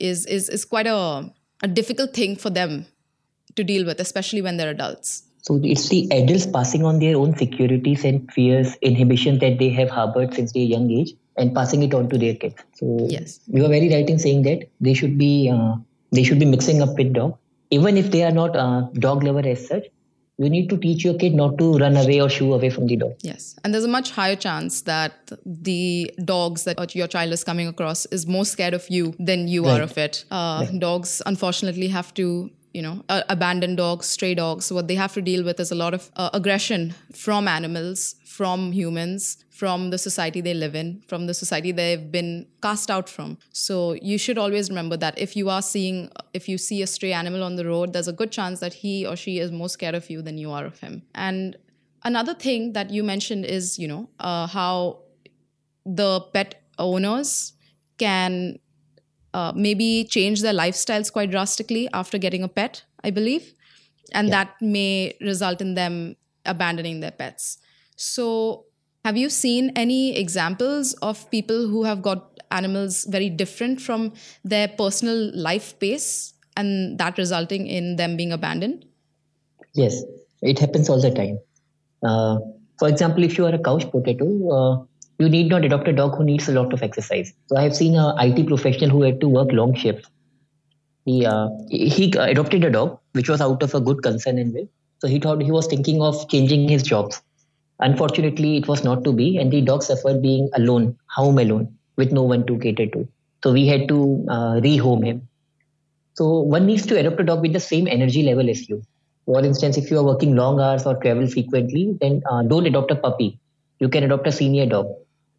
is 0.00 0.26
is 0.26 0.48
is 0.48 0.64
quite 0.64 0.86
a, 0.86 1.30
a 1.62 1.68
difficult 1.68 2.12
thing 2.14 2.36
for 2.36 2.50
them 2.50 2.86
to 3.54 3.64
deal 3.64 3.86
with, 3.86 4.00
especially 4.00 4.42
when 4.42 4.56
they're 4.56 4.70
adults. 4.70 5.22
So 5.42 5.60
it's 5.62 5.88
the 5.88 6.08
adults 6.10 6.46
passing 6.46 6.84
on 6.84 6.98
their 6.98 7.16
own 7.16 7.36
securities 7.36 8.04
and 8.04 8.30
fears, 8.32 8.76
inhibition 8.82 9.38
that 9.38 9.58
they 9.58 9.68
have 9.70 9.90
harbored 9.90 10.34
since 10.34 10.52
their 10.52 10.64
young 10.64 10.90
age, 10.90 11.14
and 11.36 11.54
passing 11.54 11.82
it 11.82 11.94
on 11.94 12.08
to 12.08 12.18
their 12.18 12.34
kids. 12.34 12.56
So 12.74 13.06
yes, 13.08 13.40
you 13.46 13.64
are 13.64 13.68
very 13.68 13.88
right 13.88 14.08
in 14.08 14.18
saying 14.18 14.42
that 14.42 14.68
they 14.80 14.94
should 14.94 15.16
be 15.18 15.50
uh, 15.52 15.76
they 16.12 16.24
should 16.24 16.38
be 16.38 16.46
mixing 16.46 16.82
up 16.82 16.96
with 16.96 17.12
dog, 17.12 17.38
even 17.70 17.96
if 17.96 18.10
they 18.10 18.24
are 18.24 18.32
not 18.32 18.56
uh, 18.56 18.82
dog 18.94 19.22
lover 19.22 19.46
as 19.48 19.66
such 19.66 19.84
you 20.38 20.50
need 20.50 20.68
to 20.68 20.76
teach 20.76 21.02
your 21.04 21.14
kid 21.14 21.34
not 21.34 21.56
to 21.58 21.78
run 21.78 21.96
away 21.96 22.20
or 22.20 22.28
shoo 22.28 22.52
away 22.52 22.68
from 22.68 22.86
the 22.86 22.96
dog. 22.96 23.14
Yes. 23.22 23.56
And 23.64 23.72
there's 23.72 23.84
a 23.84 23.88
much 23.88 24.10
higher 24.10 24.36
chance 24.36 24.82
that 24.82 25.32
the 25.46 26.10
dogs 26.24 26.64
that 26.64 26.94
your 26.94 27.06
child 27.06 27.32
is 27.32 27.42
coming 27.42 27.66
across 27.66 28.04
is 28.06 28.26
more 28.26 28.44
scared 28.44 28.74
of 28.74 28.88
you 28.90 29.14
than 29.18 29.48
you 29.48 29.64
right. 29.64 29.80
are 29.80 29.82
of 29.82 29.96
it. 29.96 30.24
Uh, 30.30 30.66
right. 30.68 30.78
Dogs, 30.78 31.22
unfortunately, 31.24 31.88
have 31.88 32.12
to 32.14 32.50
you 32.76 32.82
know 32.82 32.96
uh, 33.08 33.22
abandoned 33.28 33.78
dogs 33.78 34.06
stray 34.06 34.34
dogs 34.34 34.70
what 34.72 34.86
they 34.88 34.94
have 34.94 35.12
to 35.18 35.22
deal 35.22 35.42
with 35.48 35.58
is 35.58 35.70
a 35.70 35.74
lot 35.84 35.94
of 35.94 36.10
uh, 36.16 36.30
aggression 36.32 36.94
from 37.24 37.48
animals 37.48 38.14
from 38.36 38.72
humans 38.72 39.38
from 39.56 39.88
the 39.88 39.96
society 39.96 40.42
they 40.42 40.52
live 40.52 40.74
in 40.74 41.02
from 41.08 41.26
the 41.26 41.32
society 41.32 41.72
they've 41.72 42.12
been 42.12 42.46
cast 42.62 42.90
out 42.90 43.08
from. 43.08 43.38
So 43.52 43.94
you 43.94 44.18
should 44.18 44.36
always 44.36 44.68
remember 44.68 44.98
that 44.98 45.18
if 45.18 45.34
you 45.34 45.48
are 45.48 45.62
seeing 45.62 46.10
if 46.34 46.48
you 46.50 46.58
see 46.58 46.82
a 46.82 46.86
stray 46.86 47.12
animal 47.12 47.42
on 47.42 47.56
the 47.56 47.64
road 47.64 47.94
there's 47.94 48.08
a 48.08 48.12
good 48.12 48.30
chance 48.30 48.60
that 48.60 48.74
he 48.74 49.06
or 49.06 49.16
she 49.16 49.38
is 49.38 49.50
more 49.50 49.70
scared 49.70 49.94
of 49.94 50.10
you 50.10 50.20
than 50.20 50.36
you 50.36 50.50
are 50.50 50.66
of 50.66 50.78
him. 50.80 51.02
And 51.14 51.56
another 52.04 52.34
thing 52.34 52.74
that 52.74 52.90
you 52.90 53.02
mentioned 53.02 53.46
is 53.46 53.78
you 53.78 53.88
know 53.88 54.10
uh, 54.20 54.46
how 54.46 54.98
the 55.86 56.20
pet 56.34 56.62
owners 56.78 57.54
can 57.98 58.58
uh, 59.36 59.52
maybe 59.54 60.04
change 60.04 60.40
their 60.40 60.54
lifestyles 60.54 61.12
quite 61.12 61.30
drastically 61.30 61.88
after 61.92 62.16
getting 62.16 62.42
a 62.42 62.48
pet, 62.48 62.84
I 63.04 63.10
believe. 63.10 63.52
And 64.12 64.28
yeah. 64.28 64.36
that 64.36 64.62
may 64.62 65.16
result 65.20 65.60
in 65.60 65.74
them 65.74 66.16
abandoning 66.46 67.00
their 67.00 67.10
pets. 67.10 67.58
So, 67.96 68.64
have 69.04 69.16
you 69.16 69.28
seen 69.28 69.72
any 69.76 70.16
examples 70.16 70.94
of 70.94 71.30
people 71.30 71.68
who 71.68 71.84
have 71.84 72.02
got 72.02 72.40
animals 72.50 73.04
very 73.04 73.28
different 73.28 73.80
from 73.80 74.12
their 74.42 74.68
personal 74.68 75.30
life 75.36 75.78
pace 75.78 76.32
and 76.56 76.98
that 76.98 77.18
resulting 77.18 77.66
in 77.66 77.96
them 77.96 78.16
being 78.16 78.32
abandoned? 78.32 78.84
Yes, 79.74 80.02
it 80.40 80.58
happens 80.58 80.88
all 80.88 81.00
the 81.00 81.10
time. 81.10 81.38
Uh, 82.02 82.38
for 82.78 82.88
example, 82.88 83.22
if 83.22 83.36
you 83.38 83.44
are 83.46 83.54
a 83.54 83.58
couch 83.58 83.90
potato, 83.90 84.26
uh, 84.58 84.84
you 85.18 85.28
need 85.28 85.48
not 85.48 85.64
adopt 85.64 85.88
a 85.88 85.92
dog 85.92 86.16
who 86.16 86.24
needs 86.24 86.48
a 86.48 86.52
lot 86.52 86.72
of 86.72 86.82
exercise. 86.82 87.32
So 87.46 87.56
I 87.56 87.62
have 87.62 87.74
seen 87.74 87.96
a 87.96 88.14
IT 88.18 88.46
professional 88.46 88.90
who 88.90 89.02
had 89.02 89.20
to 89.20 89.28
work 89.28 89.52
long 89.52 89.74
shifts. 89.74 90.08
He 91.04 91.24
uh, 91.24 91.48
he 91.70 92.12
adopted 92.18 92.64
a 92.64 92.70
dog 92.70 92.98
which 93.12 93.28
was 93.28 93.40
out 93.40 93.62
of 93.62 93.74
a 93.74 93.80
good 93.80 94.02
concern 94.02 94.38
and 94.38 94.52
will. 94.52 94.68
So 95.00 95.08
he 95.08 95.18
thought 95.18 95.42
he 95.42 95.52
was 95.52 95.66
thinking 95.66 96.02
of 96.02 96.28
changing 96.28 96.68
his 96.68 96.82
jobs. 96.82 97.22
Unfortunately, 97.78 98.56
it 98.56 98.66
was 98.66 98.82
not 98.84 99.04
to 99.04 99.12
be, 99.12 99.36
and 99.38 99.52
the 99.52 99.60
dog 99.60 99.82
suffered 99.82 100.22
being 100.22 100.48
alone, 100.54 100.96
home 101.14 101.38
alone, 101.38 101.74
with 101.96 102.12
no 102.12 102.22
one 102.22 102.46
to 102.46 102.58
cater 102.58 102.86
to. 102.86 103.06
So 103.44 103.52
we 103.52 103.66
had 103.66 103.88
to 103.88 104.26
uh, 104.28 104.54
rehome 104.66 105.04
him. 105.04 105.28
So 106.14 106.40
one 106.40 106.66
needs 106.66 106.86
to 106.86 106.98
adopt 106.98 107.20
a 107.20 107.24
dog 107.24 107.42
with 107.42 107.52
the 107.52 107.60
same 107.60 107.86
energy 107.86 108.22
level 108.22 108.48
as 108.48 108.68
you. 108.68 108.82
For 109.26 109.44
instance, 109.44 109.76
if 109.76 109.90
you 109.90 109.98
are 109.98 110.04
working 110.04 110.34
long 110.34 110.60
hours 110.60 110.86
or 110.86 110.96
travel 110.96 111.26
frequently, 111.26 111.96
then 112.00 112.22
uh, 112.30 112.42
don't 112.42 112.66
adopt 112.66 112.90
a 112.90 112.96
puppy. 112.96 113.38
You 113.78 113.90
can 113.90 114.04
adopt 114.04 114.26
a 114.26 114.32
senior 114.32 114.66
dog 114.66 114.86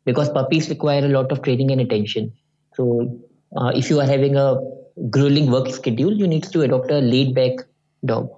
because 0.08 0.30
puppies 0.30 0.70
require 0.70 1.06
a 1.06 1.10
lot 1.10 1.32
of 1.34 1.42
training 1.42 1.70
and 1.70 1.82
attention. 1.82 2.32
So 2.76 3.20
uh, 3.58 3.72
if 3.76 3.90
you 3.90 4.00
are 4.00 4.06
having 4.06 4.38
a 4.38 4.56
grueling 5.10 5.52
work 5.52 5.70
schedule, 5.70 6.14
you 6.14 6.28
need 6.28 6.44
to 6.44 6.62
adopt 6.62 6.90
a 6.92 7.00
laid 7.00 7.36
back 7.36 7.66
dog, 8.06 8.30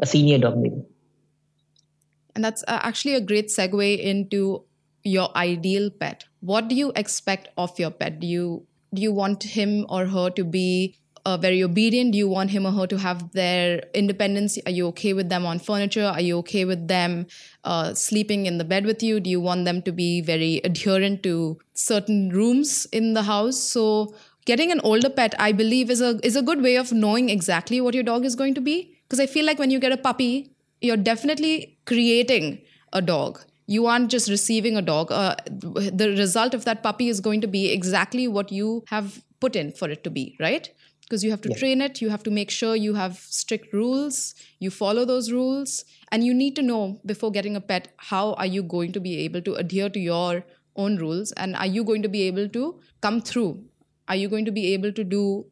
a 0.00 0.06
senior 0.06 0.38
dog 0.38 0.56
maybe. 0.56 0.82
And 2.34 2.42
that's 2.42 2.64
uh, 2.66 2.80
actually 2.82 3.14
a 3.14 3.20
great 3.20 3.48
segue 3.48 3.98
into 3.98 4.64
your 5.04 5.36
ideal 5.36 5.90
pet. 5.90 6.24
What 6.40 6.68
do 6.68 6.74
you 6.74 6.92
expect 6.96 7.48
of 7.58 7.78
your 7.78 7.90
pet? 7.90 8.18
Do 8.18 8.26
you 8.26 8.66
do 8.94 9.02
you 9.02 9.12
want 9.12 9.42
him 9.42 9.84
or 9.88 10.06
her 10.06 10.30
to 10.30 10.44
be 10.44 10.96
uh, 11.24 11.36
very 11.36 11.62
obedient? 11.62 12.12
Do 12.12 12.18
you 12.18 12.28
want 12.28 12.50
him 12.50 12.66
or 12.66 12.72
her 12.72 12.86
to 12.86 12.98
have 12.98 13.32
their 13.32 13.84
independence? 13.94 14.58
Are 14.66 14.70
you 14.70 14.86
okay 14.88 15.12
with 15.12 15.28
them 15.28 15.46
on 15.46 15.58
furniture? 15.58 16.04
Are 16.04 16.20
you 16.20 16.38
okay 16.38 16.64
with 16.64 16.88
them 16.88 17.26
uh, 17.64 17.94
sleeping 17.94 18.46
in 18.46 18.58
the 18.58 18.64
bed 18.64 18.86
with 18.86 19.02
you? 19.02 19.20
Do 19.20 19.30
you 19.30 19.40
want 19.40 19.64
them 19.64 19.82
to 19.82 19.92
be 19.92 20.20
very 20.20 20.60
adherent 20.64 21.22
to 21.24 21.58
certain 21.74 22.30
rooms 22.30 22.86
in 22.86 23.14
the 23.14 23.22
house? 23.22 23.58
So, 23.58 24.14
getting 24.46 24.72
an 24.72 24.80
older 24.80 25.10
pet, 25.10 25.34
I 25.38 25.52
believe, 25.52 25.90
is 25.90 26.00
a 26.00 26.18
is 26.22 26.36
a 26.36 26.42
good 26.42 26.62
way 26.62 26.76
of 26.76 26.92
knowing 26.92 27.28
exactly 27.28 27.80
what 27.80 27.94
your 27.94 28.04
dog 28.04 28.24
is 28.24 28.34
going 28.34 28.54
to 28.54 28.60
be. 28.60 28.96
Because 29.04 29.20
I 29.20 29.26
feel 29.26 29.44
like 29.44 29.58
when 29.58 29.70
you 29.70 29.78
get 29.78 29.92
a 29.92 29.96
puppy, 29.96 30.52
you're 30.80 30.96
definitely 30.96 31.78
creating 31.86 32.60
a 32.92 33.00
dog 33.00 33.40
you 33.66 33.86
aren't 33.86 34.10
just 34.10 34.28
receiving 34.28 34.76
a 34.76 34.82
dog 34.82 35.12
uh, 35.12 35.36
the 35.48 36.12
result 36.18 36.54
of 36.54 36.64
that 36.64 36.82
puppy 36.82 37.08
is 37.08 37.20
going 37.20 37.40
to 37.40 37.46
be 37.46 37.70
exactly 37.70 38.26
what 38.26 38.50
you 38.50 38.82
have 38.88 39.22
put 39.40 39.56
in 39.56 39.72
for 39.72 39.88
it 39.88 40.04
to 40.04 40.10
be, 40.10 40.36
right? 40.38 40.70
Because 41.10 41.24
you 41.24 41.32
have 41.32 41.42
to 41.42 41.50
Yeah. 41.50 41.56
train 41.56 41.80
it, 41.82 42.00
you 42.00 42.10
have 42.10 42.22
to 42.22 42.30
make 42.30 42.50
sure 42.56 42.76
you 42.76 42.94
have 42.94 43.18
strict 43.38 43.72
rules, 43.74 44.34
you 44.60 44.70
follow 44.70 45.04
those 45.04 45.32
rules, 45.32 45.84
and 46.12 46.24
you 46.24 46.32
need 46.32 46.54
to 46.56 46.62
know 46.62 47.00
before 47.04 47.32
getting 47.32 47.56
a 47.56 47.60
pet 47.60 47.88
how 48.12 48.34
are 48.34 48.46
you 48.46 48.62
going 48.62 48.92
to 48.92 49.00
be 49.00 49.16
able 49.24 49.42
to 49.42 49.54
adhere 49.54 49.90
to 49.90 49.98
your 49.98 50.44
own 50.76 50.96
rules 50.98 51.32
and 51.32 51.56
are 51.56 51.66
you 51.66 51.82
going 51.84 52.02
to 52.02 52.08
be 52.08 52.22
able 52.28 52.48
to 52.50 52.80
come 53.00 53.20
through? 53.20 53.64
Are 54.08 54.16
you 54.16 54.28
going 54.28 54.44
to 54.44 54.52
be 54.52 54.72
able 54.74 54.92
to 54.92 55.04
do 55.04 55.46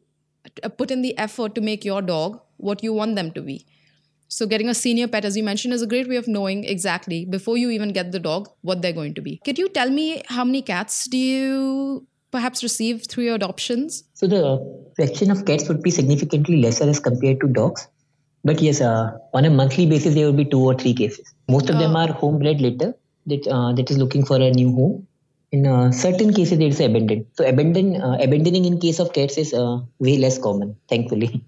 uh, 0.63 0.69
put 0.69 0.91
in 0.91 1.01
the 1.01 1.17
effort 1.17 1.55
to 1.55 1.61
make 1.61 1.83
your 1.83 2.01
dog 2.01 2.39
what 2.57 2.83
you 2.83 2.93
want 2.93 3.15
them 3.15 3.31
to 3.33 3.41
be? 3.41 3.65
So, 4.31 4.45
getting 4.45 4.69
a 4.69 4.75
senior 4.75 5.07
pet, 5.07 5.25
as 5.25 5.35
you 5.35 5.43
mentioned, 5.43 5.73
is 5.73 5.81
a 5.81 5.87
great 5.87 6.07
way 6.07 6.15
of 6.15 6.27
knowing 6.27 6.63
exactly 6.63 7.25
before 7.25 7.57
you 7.57 7.69
even 7.71 7.93
get 7.93 8.11
the 8.11 8.19
dog 8.19 8.49
what 8.61 8.81
they're 8.81 8.93
going 8.93 9.15
to 9.15 9.21
be. 9.21 9.41
Could 9.43 9.57
you 9.57 9.69
tell 9.69 9.89
me 9.89 10.21
how 10.27 10.43
many 10.45 10.61
cats 10.61 11.05
do 11.07 11.17
you 11.17 12.07
perhaps 12.31 12.63
receive 12.63 13.05
through 13.07 13.25
your 13.25 13.35
adoptions? 13.35 14.03
So 14.13 14.27
the 14.27 14.91
fraction 14.95 15.31
of 15.31 15.45
cats 15.45 15.67
would 15.67 15.81
be 15.81 15.91
significantly 15.91 16.61
lesser 16.61 16.89
as 16.89 16.99
compared 16.99 17.39
to 17.41 17.47
dogs. 17.47 17.87
But 18.43 18.61
yes, 18.61 18.79
uh, 18.81 19.11
on 19.33 19.45
a 19.45 19.49
monthly 19.49 19.85
basis, 19.85 20.15
there 20.15 20.25
will 20.25 20.33
be 20.33 20.45
two 20.45 20.61
or 20.61 20.73
three 20.73 20.93
cases. 20.93 21.33
Most 21.49 21.69
of 21.69 21.77
them 21.77 21.95
Oh. 21.95 21.99
are 21.99 22.13
homebred 22.13 22.61
litter 22.61 22.93
that 23.25 23.47
uh, 23.47 23.73
that 23.73 23.91
is 23.91 23.97
looking 23.97 24.25
for 24.25 24.37
a 24.37 24.51
new 24.51 24.71
home. 24.73 25.05
In 25.51 25.65
uh, 25.65 25.91
certain 25.91 26.31
cases, 26.33 26.59
is 26.59 26.79
abandoned. 26.79 27.25
So 27.33 27.45
abandon 27.45 28.01
uh, 28.01 28.17
abandoning 28.21 28.65
in 28.65 28.79
case 28.79 28.99
of 28.99 29.11
cats 29.13 29.37
is 29.37 29.53
uh, 29.53 29.79
way 29.99 30.17
less 30.17 30.37
common, 30.37 30.75
thankfully. 30.87 31.43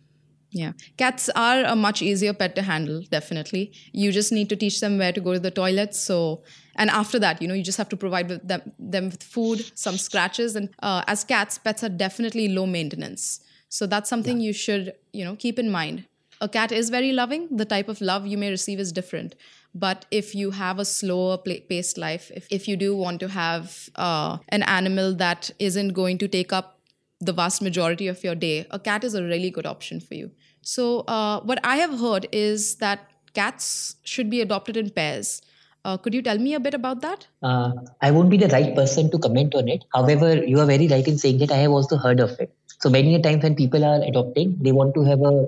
Yeah. 0.53 0.73
Cats 0.97 1.29
are 1.33 1.63
a 1.63 1.75
much 1.77 2.01
easier 2.01 2.33
pet 2.33 2.55
to 2.55 2.61
handle, 2.61 3.03
definitely. 3.09 3.71
You 3.93 4.11
just 4.11 4.33
need 4.33 4.49
to 4.49 4.57
teach 4.57 4.81
them 4.81 4.97
where 4.97 5.13
to 5.13 5.21
go 5.21 5.31
to 5.33 5.39
the 5.39 5.51
toilet. 5.51 5.95
So, 5.95 6.43
and 6.75 6.89
after 6.89 7.19
that, 7.19 7.41
you 7.41 7.47
know, 7.47 7.53
you 7.53 7.63
just 7.63 7.77
have 7.77 7.89
to 7.89 7.97
provide 7.97 8.29
with 8.29 8.47
them, 8.47 8.61
them 8.79 9.05
with 9.05 9.23
food, 9.23 9.71
some 9.75 9.97
scratches. 9.97 10.55
And 10.55 10.69
uh, 10.81 11.03
as 11.07 11.23
cats, 11.23 11.57
pets 11.57 11.83
are 11.83 11.89
definitely 11.89 12.47
low 12.47 12.65
maintenance. 12.65 13.41
So 13.69 13.85
that's 13.85 14.09
something 14.09 14.41
you 14.41 14.53
should, 14.53 14.93
you 15.13 15.23
know, 15.23 15.35
keep 15.35 15.57
in 15.59 15.69
mind. 15.69 16.05
A 16.41 16.49
cat 16.49 16.71
is 16.71 16.89
very 16.89 17.11
loving. 17.11 17.55
The 17.55 17.65
type 17.65 17.87
of 17.87 18.01
love 18.01 18.25
you 18.25 18.37
may 18.37 18.49
receive 18.49 18.79
is 18.79 18.91
different. 18.91 19.35
But 19.73 20.05
if 20.11 20.35
you 20.35 20.51
have 20.51 20.79
a 20.79 20.85
slower 20.85 21.37
paced 21.37 21.97
life, 21.97 22.31
if, 22.35 22.47
if 22.49 22.67
you 22.67 22.75
do 22.75 22.95
want 22.95 23.19
to 23.21 23.29
have 23.29 23.89
uh, 23.95 24.39
an 24.49 24.63
animal 24.63 25.13
that 25.15 25.51
isn't 25.59 25.89
going 25.89 26.17
to 26.17 26.27
take 26.27 26.51
up 26.51 26.79
the 27.19 27.31
vast 27.31 27.61
majority 27.61 28.07
of 28.07 28.23
your 28.23 28.35
day, 28.35 28.65
a 28.71 28.79
cat 28.79 29.03
is 29.03 29.13
a 29.13 29.23
really 29.23 29.51
good 29.51 29.67
option 29.67 29.99
for 29.99 30.15
you. 30.15 30.31
So, 30.63 31.01
uh, 31.01 31.41
what 31.41 31.59
I 31.63 31.77
have 31.77 31.99
heard 31.99 32.27
is 32.31 32.75
that 32.77 33.09
cats 33.33 33.95
should 34.03 34.29
be 34.29 34.41
adopted 34.41 34.75
in 34.75 34.89
pairs. 34.89 35.41
Uh, 35.83 35.97
could 35.97 36.13
you 36.13 36.21
tell 36.21 36.37
me 36.37 36.53
a 36.53 36.59
bit 36.59 36.73
about 36.73 37.01
that? 37.01 37.27
Uh, 37.41 37.71
I 38.01 38.11
won't 38.11 38.29
be 38.29 38.37
the 38.37 38.47
right 38.49 38.75
person 38.75 39.09
to 39.11 39.17
comment 39.17 39.55
on 39.55 39.67
it. 39.67 39.83
However, 39.93 40.35
you 40.35 40.59
are 40.59 40.65
very 40.65 40.87
right 40.87 41.07
in 41.07 41.17
saying 41.17 41.39
that 41.39 41.51
I 41.51 41.57
have 41.57 41.71
also 41.71 41.97
heard 41.97 42.19
of 42.19 42.39
it. 42.39 42.53
So 42.79 42.89
many 42.89 43.15
a 43.15 43.21
times 43.21 43.43
when 43.43 43.55
people 43.55 43.83
are 43.83 44.01
adopting, 44.03 44.57
they 44.59 44.71
want 44.71 44.93
to 44.95 45.03
have 45.03 45.21
a 45.21 45.47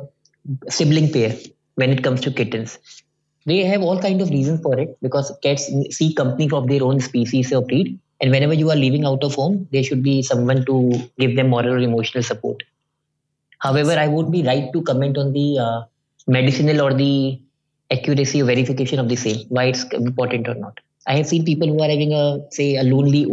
sibling 0.70 1.12
pair 1.12 1.36
when 1.76 1.92
it 1.92 2.04
comes 2.04 2.22
to 2.22 2.32
kittens. 2.32 2.80
They 3.46 3.64
have 3.66 3.82
all 3.82 4.00
kind 4.00 4.22
of 4.22 4.30
reasons 4.30 4.62
for 4.62 4.80
it 4.80 4.98
because 5.02 5.32
cats 5.44 5.70
seek 5.92 6.18
company 6.18 6.50
of 6.52 6.68
their 6.68 6.84
own 6.84 7.00
species 7.00 7.54
or 7.54 7.62
breed. 7.62 8.00
And 8.22 8.32
whenever 8.32 8.54
you 8.54 8.72
are 8.72 8.76
leaving 8.76 9.06
out 9.06 9.24
of 9.24 9.36
home, 9.36 9.68
there 9.72 9.84
should 9.84 10.02
be 10.02 10.22
someone 10.22 10.66
to 10.66 11.10
give 11.20 11.36
them 11.36 11.50
moral 11.50 11.74
or 11.74 11.80
emotional 11.80 12.24
support. 12.24 12.64
However, 13.60 13.92
I 13.92 14.08
would 14.08 14.32
be 14.32 14.44
right 14.44 14.72
to 14.74 14.82
comment 14.82 15.18
on 15.18 15.34
the 15.34 15.60
uh, 15.60 15.82
medicinal 16.28 16.82
or 16.82 16.94
the 16.94 17.40
accuracy 17.92 18.42
or 18.42 18.46
verification 18.46 19.00
of 19.00 19.10
the 19.10 19.16
same, 19.16 19.46
why 19.50 19.66
it's 19.66 19.84
important 19.94 20.48
or 20.48 20.56
not. 20.56 20.80
I 21.08 21.18
have 21.18 21.28
seen 21.28 21.44
people 21.46 21.68
who 21.68 21.82
are 21.82 21.90
having 21.90 22.14
a 22.14 22.40
say 22.52 22.76
a 22.78 22.84
lonely 22.84 23.26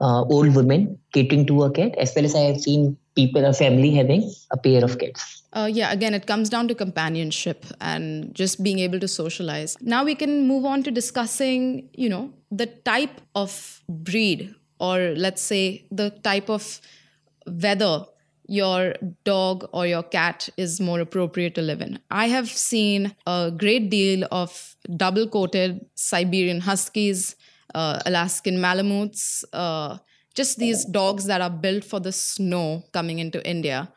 uh, 0.00 0.22
old 0.22 0.54
woman 0.54 0.98
catering 1.12 1.46
to 1.46 1.62
a 1.64 1.70
cat, 1.70 1.94
as 1.96 2.12
well 2.14 2.24
as 2.24 2.34
I 2.34 2.40
have 2.40 2.60
seen 2.60 2.96
people, 3.14 3.44
a 3.44 3.52
family 3.52 3.90
having 3.94 4.30
a 4.50 4.56
pair 4.56 4.84
of 4.84 4.98
cats. 4.98 5.42
Uh, 5.52 5.68
yeah, 5.70 5.92
again, 5.92 6.14
it 6.14 6.26
comes 6.26 6.48
down 6.48 6.66
to 6.68 6.74
companionship 6.74 7.66
and 7.80 8.34
just 8.34 8.62
being 8.62 8.78
able 8.78 8.98
to 9.00 9.08
socialize. 9.08 9.76
Now 9.80 10.04
we 10.04 10.14
can 10.14 10.48
move 10.48 10.64
on 10.64 10.82
to 10.84 10.90
discussing, 10.90 11.90
you 11.94 12.08
know, 12.08 12.32
the 12.50 12.66
type 12.66 13.20
of 13.34 13.82
breed, 13.88 14.54
or 14.78 15.14
let's 15.16 15.42
say 15.42 15.86
the 15.90 16.10
type 16.10 16.48
of 16.48 16.80
weather 17.46 18.06
your 18.46 18.94
dog 19.24 19.68
or 19.72 19.86
your 19.86 20.02
cat 20.02 20.48
is 20.56 20.80
more 20.80 21.00
appropriate 21.00 21.54
to 21.54 21.62
live 21.62 21.80
in. 21.80 21.98
I 22.10 22.28
have 22.28 22.48
seen 22.48 23.14
a 23.26 23.52
great 23.56 23.90
deal 23.90 24.26
of 24.30 24.76
double 24.96 25.28
coated 25.28 25.84
Siberian 25.94 26.60
Huskies, 26.60 27.36
uh, 27.74 28.00
Alaskan 28.04 28.58
Malamutes, 28.58 29.44
uh, 29.52 29.98
just 30.34 30.58
these 30.58 30.84
dogs 30.86 31.26
that 31.26 31.40
are 31.40 31.50
built 31.50 31.84
for 31.84 32.00
the 32.00 32.12
snow 32.12 32.84
coming 32.92 33.18
into 33.18 33.46
India. 33.48 33.92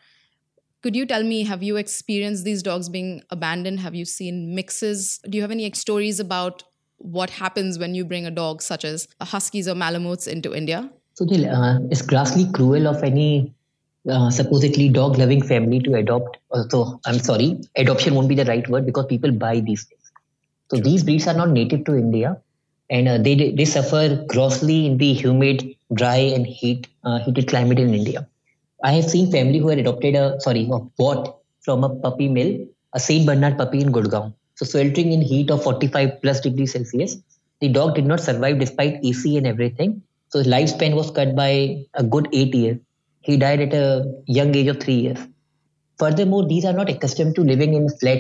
Could 0.81 0.95
you 0.95 1.05
tell 1.05 1.23
me, 1.23 1.43
have 1.43 1.63
you 1.63 1.77
experienced 1.77 2.43
these 2.43 2.61
dogs 2.61 2.89
being 2.89 3.23
abandoned? 3.31 3.79
Have 3.79 3.95
you 3.95 4.05
seen 4.05 4.53
mixes? 4.53 5.19
Do 5.27 5.37
you 5.37 5.41
have 5.41 5.51
any 5.51 5.71
stories 5.71 6.19
about 6.19 6.63
what 6.97 7.29
happens 7.29 7.79
when 7.79 7.95
you 7.95 8.05
bring 8.05 8.25
a 8.25 8.31
dog 8.31 8.61
such 8.61 8.85
as 8.85 9.07
a 9.19 9.25
Huskies 9.25 9.67
or 9.67 9.73
Malamutes 9.73 10.27
into 10.27 10.53
India? 10.53 10.91
So 11.15 11.25
the, 11.25 11.47
uh, 11.47 11.79
grossly 12.05 12.51
cruel 12.51 12.87
of 12.87 13.03
any 13.03 13.55
uh, 14.09 14.29
supposedly 14.29 14.89
dog 14.89 15.17
loving 15.17 15.41
family 15.41 15.79
to 15.81 15.95
adopt. 15.95 16.37
Uh, 16.51 16.63
so 16.69 16.99
I'm 17.05 17.19
sorry, 17.19 17.59
adoption 17.75 18.15
won't 18.15 18.29
be 18.29 18.35
the 18.35 18.45
right 18.45 18.67
word 18.69 18.85
because 18.85 19.05
people 19.07 19.31
buy 19.31 19.59
these 19.59 19.85
things. 19.85 20.11
So 20.71 20.77
these 20.77 21.03
breeds 21.03 21.27
are 21.27 21.33
not 21.33 21.49
native 21.49 21.85
to 21.85 21.95
India, 21.95 22.37
and 22.89 23.07
uh, 23.07 23.17
they 23.17 23.35
they 23.51 23.65
suffer 23.65 24.23
grossly 24.27 24.85
in 24.87 24.97
the 24.97 25.13
humid, 25.13 25.75
dry, 25.93 26.17
and 26.37 26.45
heat 26.45 26.87
uh, 27.03 27.19
heated 27.19 27.47
climate 27.47 27.79
in 27.79 27.93
India. 27.93 28.27
I 28.83 28.91
have 28.93 29.05
seen 29.05 29.31
family 29.31 29.59
who 29.59 29.69
had 29.69 29.79
adopted 29.79 30.15
a 30.15 30.39
sorry, 30.41 30.67
or 30.71 30.89
bought 30.97 31.37
from 31.61 31.83
a 31.83 31.89
puppy 31.89 32.29
mill 32.29 32.51
a 32.93 32.99
Saint 32.99 33.25
Bernard 33.25 33.57
puppy 33.57 33.81
in 33.81 33.91
Gurgaon. 33.91 34.33
So 34.55 34.65
sweltering 34.65 35.11
in 35.11 35.21
heat 35.21 35.49
of 35.51 35.63
45 35.63 36.21
plus 36.21 36.39
degrees 36.41 36.73
Celsius, 36.73 37.17
the 37.61 37.69
dog 37.69 37.95
did 37.95 38.05
not 38.05 38.21
survive 38.21 38.59
despite 38.59 39.03
AC 39.03 39.37
and 39.37 39.47
everything. 39.47 40.01
So 40.29 40.39
his 40.39 40.47
lifespan 40.47 40.95
was 40.95 41.11
cut 41.11 41.35
by 41.35 41.85
a 41.93 42.03
good 42.03 42.29
eight 42.33 42.53
years. 42.55 42.77
He 43.25 43.37
died 43.37 43.59
at 43.61 43.73
a 43.73 43.87
young 44.27 44.53
age 44.55 44.67
of 44.67 44.79
three 44.79 44.99
years. 45.05 45.17
Furthermore, 45.97 46.47
these 46.47 46.63
are 46.63 46.73
not 46.73 46.89
accustomed 46.89 47.33
to 47.35 47.41
living 47.41 47.73
in 47.73 47.89
flat 47.89 48.19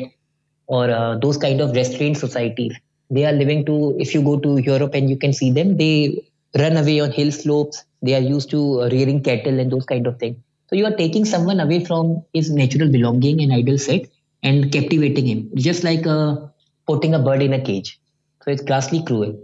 or 0.65 0.89
uh, 0.89 1.17
those 1.19 1.37
kind 1.37 1.61
of 1.61 1.75
restrained 1.75 2.17
societies. 2.17 2.73
They 3.11 3.25
are 3.25 3.31
living 3.31 3.65
to, 3.67 3.95
if 3.99 4.15
you 4.15 4.23
go 4.23 4.39
to 4.39 4.57
Europe 4.57 4.95
and 4.95 5.07
you 5.07 5.17
can 5.17 5.31
see 5.31 5.51
them, 5.51 5.77
they 5.77 6.23
run 6.57 6.75
away 6.75 7.01
on 7.01 7.11
hill 7.11 7.31
slopes. 7.31 7.83
They 8.01 8.15
are 8.15 8.25
used 8.35 8.49
to 8.49 8.81
uh, 8.81 8.89
rearing 8.89 9.21
cattle 9.21 9.59
and 9.59 9.71
those 9.71 9.85
kind 9.85 10.07
of 10.07 10.17
things. 10.17 10.37
So 10.71 10.75
you 10.75 10.85
are 10.85 10.95
taking 10.95 11.25
someone 11.25 11.59
away 11.59 11.85
from 11.85 12.23
his 12.33 12.49
natural 12.49 12.91
belonging 12.91 13.41
and 13.41 13.51
ideal 13.51 13.77
set 13.77 14.07
and 14.41 14.71
captivating 14.71 15.27
him, 15.27 15.51
just 15.53 15.83
like 15.83 16.07
uh, 16.07 16.37
putting 16.87 17.13
a 17.13 17.19
bird 17.19 17.43
in 17.43 17.53
a 17.53 17.61
cage. 17.61 17.99
So 18.43 18.49
it's 18.49 18.63
ghastly 18.63 19.03
cruel. 19.03 19.39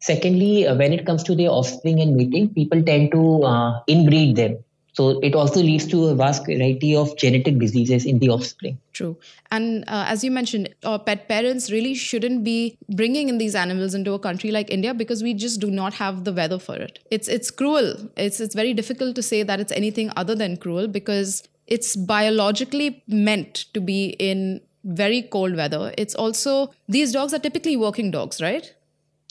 Secondly, 0.00 0.66
uh, 0.66 0.74
when 0.74 0.92
it 0.92 1.06
comes 1.06 1.22
to 1.24 1.36
their 1.36 1.50
offspring 1.50 2.00
and 2.00 2.16
mating, 2.16 2.52
people 2.52 2.82
tend 2.82 3.12
to 3.12 3.44
uh, 3.44 3.80
inbreed 3.88 4.34
them. 4.34 4.64
So 4.94 5.20
it 5.20 5.34
also 5.34 5.60
leads 5.60 5.86
to 5.86 6.06
a 6.08 6.14
vast 6.14 6.44
variety 6.44 6.94
of 6.94 7.16
genetic 7.16 7.58
diseases 7.58 8.04
in 8.04 8.18
the 8.18 8.28
offspring. 8.28 8.78
True. 8.92 9.16
And 9.50 9.84
uh, 9.88 10.04
as 10.06 10.22
you 10.22 10.30
mentioned, 10.30 10.74
pet 10.82 11.28
parents 11.28 11.70
really 11.70 11.94
shouldn't 11.94 12.44
be 12.44 12.76
bringing 12.90 13.30
in 13.30 13.38
these 13.38 13.54
animals 13.54 13.94
into 13.94 14.12
a 14.12 14.18
country 14.18 14.50
like 14.50 14.70
India 14.70 14.92
because 14.92 15.22
we 15.22 15.32
just 15.32 15.60
do 15.60 15.70
not 15.70 15.94
have 15.94 16.24
the 16.24 16.32
weather 16.32 16.58
for 16.58 16.76
it. 16.76 16.98
It's 17.10 17.26
it's 17.26 17.50
cruel. 17.50 17.94
It's 18.16 18.38
it's 18.38 18.54
very 18.54 18.74
difficult 18.74 19.14
to 19.16 19.22
say 19.22 19.42
that 19.42 19.60
it's 19.60 19.72
anything 19.72 20.10
other 20.16 20.34
than 20.34 20.58
cruel 20.58 20.88
because 20.88 21.42
it's 21.66 21.96
biologically 21.96 23.02
meant 23.06 23.64
to 23.72 23.80
be 23.80 24.08
in 24.18 24.60
very 24.84 25.22
cold 25.22 25.56
weather. 25.56 25.94
It's 25.96 26.14
also 26.14 26.72
these 26.86 27.12
dogs 27.12 27.32
are 27.32 27.38
typically 27.38 27.78
working 27.78 28.10
dogs, 28.10 28.42
right? 28.42 28.74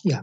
Yeah. 0.03 0.21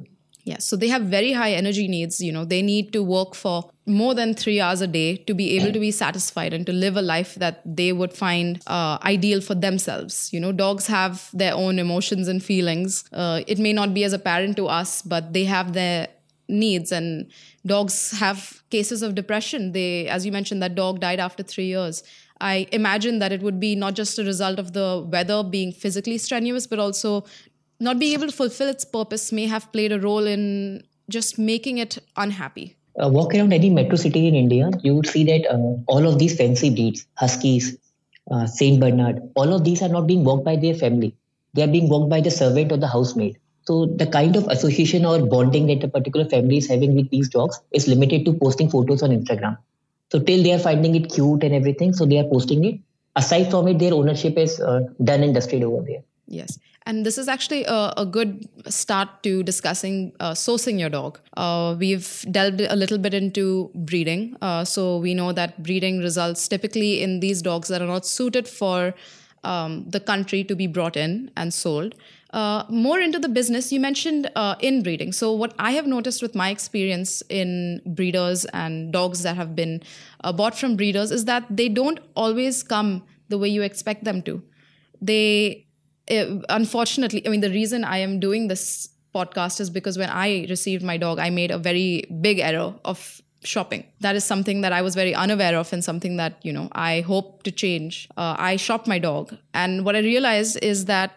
Yeah, 0.49 0.61
so 0.61 0.77
they 0.77 0.89
have 0.89 1.03
very 1.03 1.33
high 1.33 1.53
energy 1.53 1.87
needs. 1.89 2.23
You 2.23 2.33
know, 2.33 2.47
they 2.47 2.63
need 2.63 2.91
to 2.95 3.03
work 3.03 3.35
for 3.35 3.69
more 3.85 4.15
than 4.15 4.33
three 4.33 4.61
hours 4.63 4.81
a 4.81 4.87
day 4.87 5.17
to 5.29 5.35
be 5.35 5.59
able 5.59 5.73
to 5.75 5.79
be 5.79 5.91
satisfied 5.91 6.55
and 6.55 6.65
to 6.65 6.73
live 6.73 6.97
a 6.97 7.03
life 7.03 7.35
that 7.35 7.61
they 7.67 7.93
would 7.93 8.15
find 8.15 8.63
uh, 8.67 8.97
ideal 9.03 9.43
for 9.43 9.55
themselves. 9.55 10.33
You 10.33 10.41
know, 10.41 10.53
dogs 10.53 10.87
have 10.87 11.29
their 11.35 11.53
own 11.53 11.79
emotions 11.79 12.29
and 12.29 12.43
feelings. 12.43 13.05
Uh, 13.13 13.43
it 13.47 13.59
may 13.59 13.75
not 13.75 13.93
be 13.93 14.05
as 14.05 14.15
apparent 14.15 14.57
to 14.57 14.69
us, 14.69 15.03
but 15.03 15.35
they 15.35 15.45
have 15.45 15.75
their 15.75 16.09
needs 16.49 16.93
and 16.93 17.31
dogs 17.67 18.13
have 18.13 18.63
cases 18.71 19.03
of 19.03 19.15
depression 19.15 19.73
they 19.73 20.09
as 20.09 20.25
you 20.25 20.33
mentioned 20.33 20.63
that 20.63 20.75
dog 20.75 20.99
died 20.99 21.21
after 21.21 21.43
3 21.43 21.65
years 21.65 22.03
i 22.41 22.67
imagine 22.73 23.19
that 23.19 23.33
it 23.33 23.43
would 23.43 23.61
be 23.61 23.75
not 23.77 23.93
just 23.95 24.19
a 24.19 24.25
result 24.25 24.59
of 24.59 24.73
the 24.73 25.07
weather 25.13 25.43
being 25.43 25.71
physically 25.73 26.17
strenuous 26.17 26.67
but 26.67 26.79
also 26.79 27.23
not 27.81 27.99
being 27.99 28.13
able 28.13 28.27
to 28.27 28.33
fulfill 28.33 28.69
its 28.69 28.85
purpose 28.85 29.31
may 29.33 29.47
have 29.47 29.71
played 29.73 29.93
a 29.93 30.01
role 30.01 30.27
in 30.27 30.83
just 31.09 31.39
making 31.39 31.79
it 31.79 31.99
unhappy. 32.17 32.77
Uh, 33.01 33.09
walk 33.09 33.35
around 33.35 33.53
any 33.53 33.71
metro 33.71 33.97
city 33.97 34.27
in 34.27 34.35
India, 34.35 34.71
you 34.83 34.95
would 34.95 35.07
see 35.07 35.25
that 35.25 35.47
uh, 35.49 35.57
all 35.87 36.07
of 36.07 36.19
these 36.19 36.37
fancy 36.37 36.71
breeds, 36.71 37.07
Huskies, 37.15 37.77
uh, 38.31 38.47
Saint 38.47 38.81
Bernard, 38.81 39.23
all 39.37 39.55
of 39.55 39.65
these 39.65 39.83
are 39.83 39.89
not 39.89 40.07
being 40.07 40.25
walked 40.25 40.45
by 40.45 40.57
their 40.57 40.75
family. 40.75 41.15
They 41.55 41.63
are 41.63 41.69
being 41.69 41.89
walked 41.89 42.11
by 42.11 42.21
the 42.21 42.31
servant 42.31 42.73
or 42.73 42.77
the 42.77 42.89
housemaid. 42.89 43.39
So 43.63 43.87
the 43.87 44.07
kind 44.07 44.35
of 44.35 44.49
association 44.49 45.05
or 45.05 45.25
bonding 45.27 45.67
that 45.69 45.85
a 45.85 45.89
particular 45.89 46.29
family 46.29 46.57
is 46.57 46.67
having 46.67 46.97
with 46.97 47.11
these 47.11 47.29
dogs 47.29 47.61
is 47.73 47.87
limited 47.87 48.25
to 48.25 48.33
posting 48.33 48.71
photos 48.71 49.03
on 49.03 49.11
Instagram. 49.11 49.59
So 50.11 50.19
till 50.19 50.43
they 50.43 50.53
are 50.53 50.59
finding 50.59 50.95
it 50.95 51.13
cute 51.13 51.45
and 51.45 51.55
everything, 51.55 51.93
so 51.93 52.07
they 52.07 52.19
are 52.19 52.25
posting 52.25 52.65
it. 52.65 52.81
Aside 53.15 53.51
from 53.51 53.69
it, 53.69 53.79
their 53.79 53.95
ownership 53.95 54.39
is 54.39 54.59
uh, 54.61 54.81
done 55.05 55.23
and 55.23 55.35
dusted 55.35 55.63
over 55.63 55.85
there. 55.85 56.03
Yes. 56.29 56.59
And 56.85 57.05
this 57.07 57.17
is 57.17 57.27
actually 57.27 57.65
a, 57.65 57.93
a 57.97 58.07
good 58.07 58.49
start 58.67 59.23
to 59.23 59.43
discussing 59.43 60.13
uh, 60.21 60.33
sourcing 60.33 60.79
your 60.79 60.91
dog. 60.91 61.19
Uh, 61.37 61.75
we've 61.79 62.25
delved 62.31 62.61
a 62.61 62.77
little 62.77 62.99
bit 62.99 63.15
into 63.15 63.71
breeding. 63.75 64.37
Uh, 64.43 64.65
so 64.65 64.99
we 64.99 65.15
know 65.15 65.33
that 65.33 65.63
breeding 65.63 66.01
results 66.01 66.47
typically 66.47 67.03
in 67.03 67.21
these 67.21 67.41
dogs 67.41 67.69
that 67.69 67.81
are 67.81 67.87
not 67.87 68.07
suited 68.07 68.47
for 68.47 68.95
um, 69.45 69.89
the 69.89 70.01
country 70.01 70.45
to 70.45 70.55
be 70.55 70.67
brought 70.67 70.97
in 70.97 71.31
and 71.37 71.53
sold. 71.55 71.95
Uh, 72.31 72.65
more 72.69 73.01
into 73.01 73.19
the 73.19 73.29
business, 73.29 73.73
you 73.73 73.81
mentioned 73.81 74.31
uh, 74.37 74.55
inbreeding. 74.61 75.13
So, 75.13 75.33
what 75.33 75.55
I 75.59 75.71
have 75.73 75.87
noticed 75.87 76.21
with 76.21 76.35
my 76.35 76.51
experience 76.51 77.23
in 77.31 77.81
breeders 77.87 78.45
and 78.47 78.93
dogs 78.93 79.23
that 79.23 79.37
have 79.37 79.57
been 79.57 79.83
uh, 80.25 80.33
bought 80.33 80.59
from 80.59 80.77
breeders 80.77 81.11
is 81.11 81.25
that 81.25 81.45
they 81.49 81.71
don't 81.71 82.01
always 82.15 82.63
come 82.63 83.03
the 83.31 83.39
way 83.39 83.49
you 83.49 83.63
expect 83.63 84.05
them 84.05 84.21
to. 84.23 84.43
They, 85.01 85.68
unfortunately, 86.49 87.27
I 87.27 87.31
mean, 87.31 87.41
the 87.41 87.51
reason 87.51 87.85
I 87.85 87.99
am 87.99 88.21
doing 88.21 88.49
this 88.49 88.89
podcast 89.15 89.61
is 89.61 89.71
because 89.71 89.99
when 89.99 90.11
I 90.11 90.47
received 90.49 90.83
my 90.83 90.97
dog, 90.97 91.19
I 91.19 91.31
made 91.31 91.51
a 91.51 91.59
very 91.59 92.05
big 92.21 92.39
error 92.39 92.75
of 92.85 93.21
shopping 93.45 93.85
that 94.01 94.17
is 94.17 94.25
something 94.25 94.63
that 94.63 94.73
i 94.73 94.83
was 94.83 94.97
very 94.97 95.15
unaware 95.15 95.57
of 95.57 95.73
and 95.73 95.85
something 95.85 96.17
that 96.17 96.41
you 96.43 96.53
know 96.53 96.69
i 96.73 97.03
hope 97.03 97.45
to 97.45 97.53
change 97.53 98.09
uh, 98.17 98.35
i 98.37 98.57
shop 98.57 98.89
my 98.89 98.99
dog 98.99 99.33
and 99.55 99.85
what 99.85 99.95
i 99.95 100.01
realized 100.01 100.59
is 100.61 100.87
that 100.87 101.13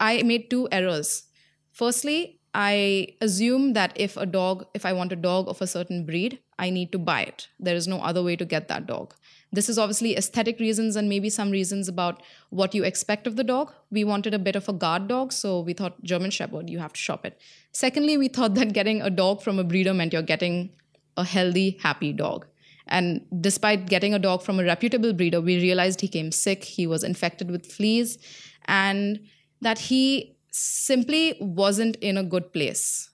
I 0.00 0.22
made 0.22 0.50
two 0.50 0.68
errors. 0.72 1.24
Firstly, 1.72 2.40
I 2.54 3.08
assume 3.20 3.74
that 3.74 3.92
if 3.94 4.16
a 4.16 4.26
dog, 4.26 4.66
if 4.74 4.84
I 4.84 4.92
want 4.92 5.12
a 5.12 5.16
dog 5.16 5.48
of 5.48 5.62
a 5.62 5.66
certain 5.66 6.04
breed, 6.04 6.40
I 6.58 6.70
need 6.70 6.90
to 6.92 6.98
buy 6.98 7.22
it. 7.22 7.48
There 7.60 7.76
is 7.76 7.86
no 7.86 8.00
other 8.00 8.22
way 8.22 8.36
to 8.36 8.44
get 8.44 8.68
that 8.68 8.86
dog. 8.86 9.14
This 9.50 9.68
is 9.68 9.78
obviously 9.78 10.14
aesthetic 10.16 10.58
reasons 10.60 10.94
and 10.94 11.08
maybe 11.08 11.30
some 11.30 11.50
reasons 11.50 11.88
about 11.88 12.22
what 12.50 12.74
you 12.74 12.84
expect 12.84 13.26
of 13.26 13.36
the 13.36 13.44
dog. 13.44 13.72
We 13.90 14.04
wanted 14.04 14.34
a 14.34 14.38
bit 14.38 14.56
of 14.56 14.68
a 14.68 14.74
guard 14.74 15.08
dog, 15.08 15.32
so 15.32 15.60
we 15.60 15.72
thought 15.72 16.02
German 16.02 16.30
Shepherd, 16.30 16.68
you 16.68 16.78
have 16.78 16.92
to 16.92 17.00
shop 17.00 17.24
it. 17.24 17.40
Secondly, 17.72 18.18
we 18.18 18.28
thought 18.28 18.54
that 18.54 18.74
getting 18.74 19.00
a 19.00 19.08
dog 19.08 19.40
from 19.42 19.58
a 19.58 19.64
breeder 19.64 19.94
meant 19.94 20.12
you're 20.12 20.22
getting 20.22 20.70
a 21.16 21.24
healthy, 21.24 21.78
happy 21.80 22.12
dog. 22.12 22.46
And 22.86 23.24
despite 23.40 23.86
getting 23.86 24.14
a 24.14 24.18
dog 24.18 24.42
from 24.42 24.60
a 24.60 24.64
reputable 24.64 25.12
breeder, 25.12 25.40
we 25.40 25.56
realized 25.56 26.00
he 26.00 26.08
came 26.08 26.30
sick, 26.30 26.64
he 26.64 26.86
was 26.86 27.02
infected 27.02 27.50
with 27.50 27.70
fleas, 27.70 28.18
and 28.66 29.20
that 29.60 29.78
he 29.78 30.36
simply 30.50 31.36
wasn't 31.40 31.96
in 31.96 32.16
a 32.16 32.22
good 32.22 32.52
place. 32.52 33.10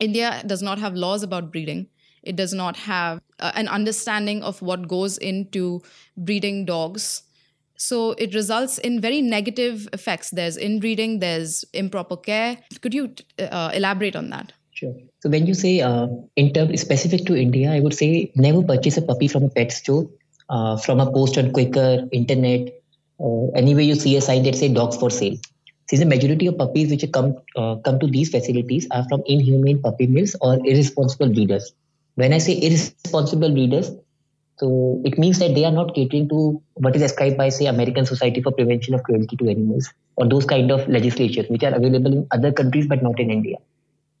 India 0.00 0.42
does 0.46 0.62
not 0.62 0.78
have 0.78 0.94
laws 0.94 1.22
about 1.22 1.50
breeding. 1.50 1.88
It 2.24 2.36
does 2.36 2.52
not 2.52 2.76
have 2.76 3.20
uh, 3.38 3.52
an 3.54 3.68
understanding 3.68 4.42
of 4.42 4.60
what 4.62 4.88
goes 4.88 5.18
into 5.18 5.82
breeding 6.16 6.64
dogs. 6.64 7.22
So 7.76 8.12
it 8.12 8.34
results 8.34 8.78
in 8.78 9.00
very 9.00 9.20
negative 9.20 9.88
effects. 9.92 10.30
There's 10.30 10.56
inbreeding, 10.56 11.18
there's 11.20 11.64
improper 11.72 12.16
care. 12.16 12.58
Could 12.80 12.94
you 12.94 13.14
uh, 13.38 13.70
elaborate 13.74 14.16
on 14.16 14.30
that? 14.30 14.52
Sure. 14.72 14.94
So 15.20 15.30
when 15.30 15.46
you 15.46 15.54
say 15.54 15.80
uh, 15.80 16.08
in 16.36 16.52
terms 16.52 16.80
specific 16.80 17.26
to 17.26 17.36
India, 17.36 17.70
I 17.70 17.80
would 17.80 17.94
say 17.94 18.32
never 18.34 18.62
purchase 18.62 18.96
a 18.96 19.02
puppy 19.02 19.28
from 19.28 19.44
a 19.44 19.48
pet 19.48 19.72
store, 19.72 20.08
uh, 20.48 20.76
from 20.76 21.00
a 21.00 21.10
post 21.10 21.38
on 21.38 21.52
Quikr, 21.52 22.08
internet, 22.12 22.68
or 23.18 23.56
anywhere 23.56 23.84
you 23.84 23.94
see 23.94 24.16
a 24.16 24.20
sign 24.20 24.42
that 24.44 24.56
say 24.56 24.72
dogs 24.72 24.96
for 24.96 25.10
sale. 25.10 25.36
Since 25.88 26.00
the 26.00 26.06
majority 26.06 26.46
of 26.46 26.58
puppies 26.58 26.90
which 26.90 27.04
come 27.12 27.36
uh, 27.56 27.76
come 27.76 27.98
to 28.00 28.06
these 28.06 28.30
facilities 28.30 28.88
are 28.90 29.04
from 29.08 29.22
inhumane 29.26 29.82
puppy 29.82 30.06
mills 30.06 30.34
or 30.40 30.54
irresponsible 30.66 31.28
breeders. 31.28 31.72
When 32.16 32.32
I 32.32 32.38
say 32.38 32.60
irresponsible 32.60 33.50
breeders, 33.50 33.90
so 34.58 35.00
it 35.04 35.18
means 35.18 35.40
that 35.40 35.54
they 35.54 35.64
are 35.64 35.72
not 35.72 35.94
catering 35.94 36.28
to 36.28 36.62
what 36.74 36.94
is 36.94 37.02
ascribed 37.02 37.36
by 37.36 37.48
say 37.48 37.66
American 37.66 38.06
Society 38.06 38.40
for 38.40 38.52
Prevention 38.52 38.94
of 38.94 39.02
Cruelty 39.02 39.36
to 39.36 39.48
Animals 39.48 39.92
or 40.16 40.28
those 40.28 40.44
kind 40.44 40.70
of 40.70 40.88
legislatures 40.88 41.46
which 41.48 41.64
are 41.64 41.74
available 41.74 42.12
in 42.12 42.26
other 42.30 42.52
countries 42.52 42.86
but 42.86 43.02
not 43.02 43.18
in 43.18 43.30
India. 43.30 43.56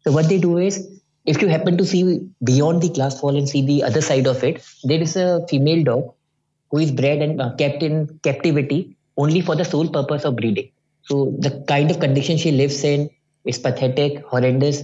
So 0.00 0.12
what 0.12 0.28
they 0.28 0.38
do 0.38 0.58
is 0.58 1.00
if 1.24 1.40
you 1.40 1.48
happen 1.48 1.78
to 1.78 1.86
see 1.86 2.28
beyond 2.42 2.82
the 2.82 2.88
glass 2.88 3.22
wall 3.22 3.36
and 3.36 3.48
see 3.48 3.64
the 3.64 3.84
other 3.84 4.00
side 4.00 4.26
of 4.26 4.42
it, 4.42 4.62
there 4.82 5.00
is 5.00 5.16
a 5.16 5.46
female 5.48 5.84
dog 5.84 6.12
who 6.70 6.78
is 6.78 6.90
bred 6.90 7.22
and 7.22 7.40
uh, 7.40 7.54
kept 7.54 7.82
in 7.82 8.18
captivity 8.22 8.96
only 9.16 9.40
for 9.40 9.54
the 9.54 9.64
sole 9.64 9.88
purpose 9.88 10.24
of 10.24 10.36
breeding. 10.36 10.70
So 11.02 11.34
the 11.38 11.64
kind 11.68 11.90
of 11.90 12.00
condition 12.00 12.36
she 12.36 12.50
lives 12.50 12.82
in 12.82 13.08
is 13.44 13.58
pathetic, 13.58 14.24
horrendous. 14.24 14.82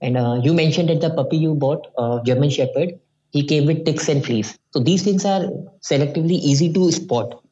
And 0.00 0.16
uh, 0.16 0.40
you 0.42 0.54
mentioned 0.54 0.88
that 0.88 1.00
the 1.00 1.10
puppy 1.10 1.36
you 1.36 1.54
bought, 1.54 1.86
uh, 1.98 2.22
German 2.22 2.50
Shepherd, 2.50 2.98
he 3.32 3.44
came 3.44 3.66
with 3.66 3.84
ticks 3.84 4.08
and 4.08 4.24
fleas. 4.24 4.58
So 4.72 4.80
these 4.80 5.02
things 5.02 5.24
are 5.24 5.42
selectively 5.82 6.32
easy 6.32 6.72
to 6.72 6.90
spot 6.90 7.42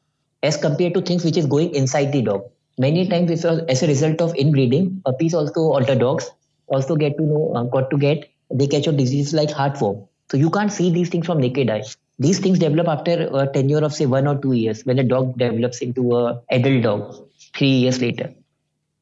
as 0.41 0.57
compared 0.57 0.93
to 0.95 1.01
things 1.01 1.23
which 1.23 1.37
is 1.37 1.45
going 1.45 1.73
inside 1.75 2.11
the 2.11 2.21
dog. 2.21 2.43
Many 2.77 3.07
times, 3.07 3.43
as 3.45 3.83
a 3.83 3.87
result 3.87 4.21
of 4.21 4.35
inbreeding, 4.35 5.01
puppies 5.05 5.33
also 5.33 5.79
the 5.81 5.95
dogs 5.95 6.29
also 6.67 6.95
get 6.95 7.17
to 7.17 7.23
know, 7.23 7.53
uh, 7.55 7.63
got 7.63 7.89
to 7.89 7.97
get, 7.97 8.29
they 8.51 8.67
catch 8.67 8.87
a 8.87 8.91
disease 8.91 9.33
like 9.33 9.49
heartworm. 9.49 10.07
So 10.31 10.37
you 10.37 10.49
can't 10.49 10.71
see 10.71 10.91
these 10.91 11.09
things 11.09 11.25
from 11.25 11.39
naked 11.39 11.69
eye. 11.69 11.83
These 12.19 12.39
things 12.39 12.59
develop 12.59 12.87
after 12.87 13.29
a 13.33 13.47
tenure 13.47 13.83
of 13.83 13.93
say 13.93 14.05
one 14.05 14.27
or 14.27 14.37
two 14.37 14.53
years 14.53 14.85
when 14.85 14.99
a 14.99 15.03
dog 15.03 15.37
develops 15.37 15.79
into 15.79 16.15
a 16.15 16.41
adult 16.51 16.83
dog 16.83 17.27
three 17.55 17.69
years 17.69 18.01
later. 18.01 18.33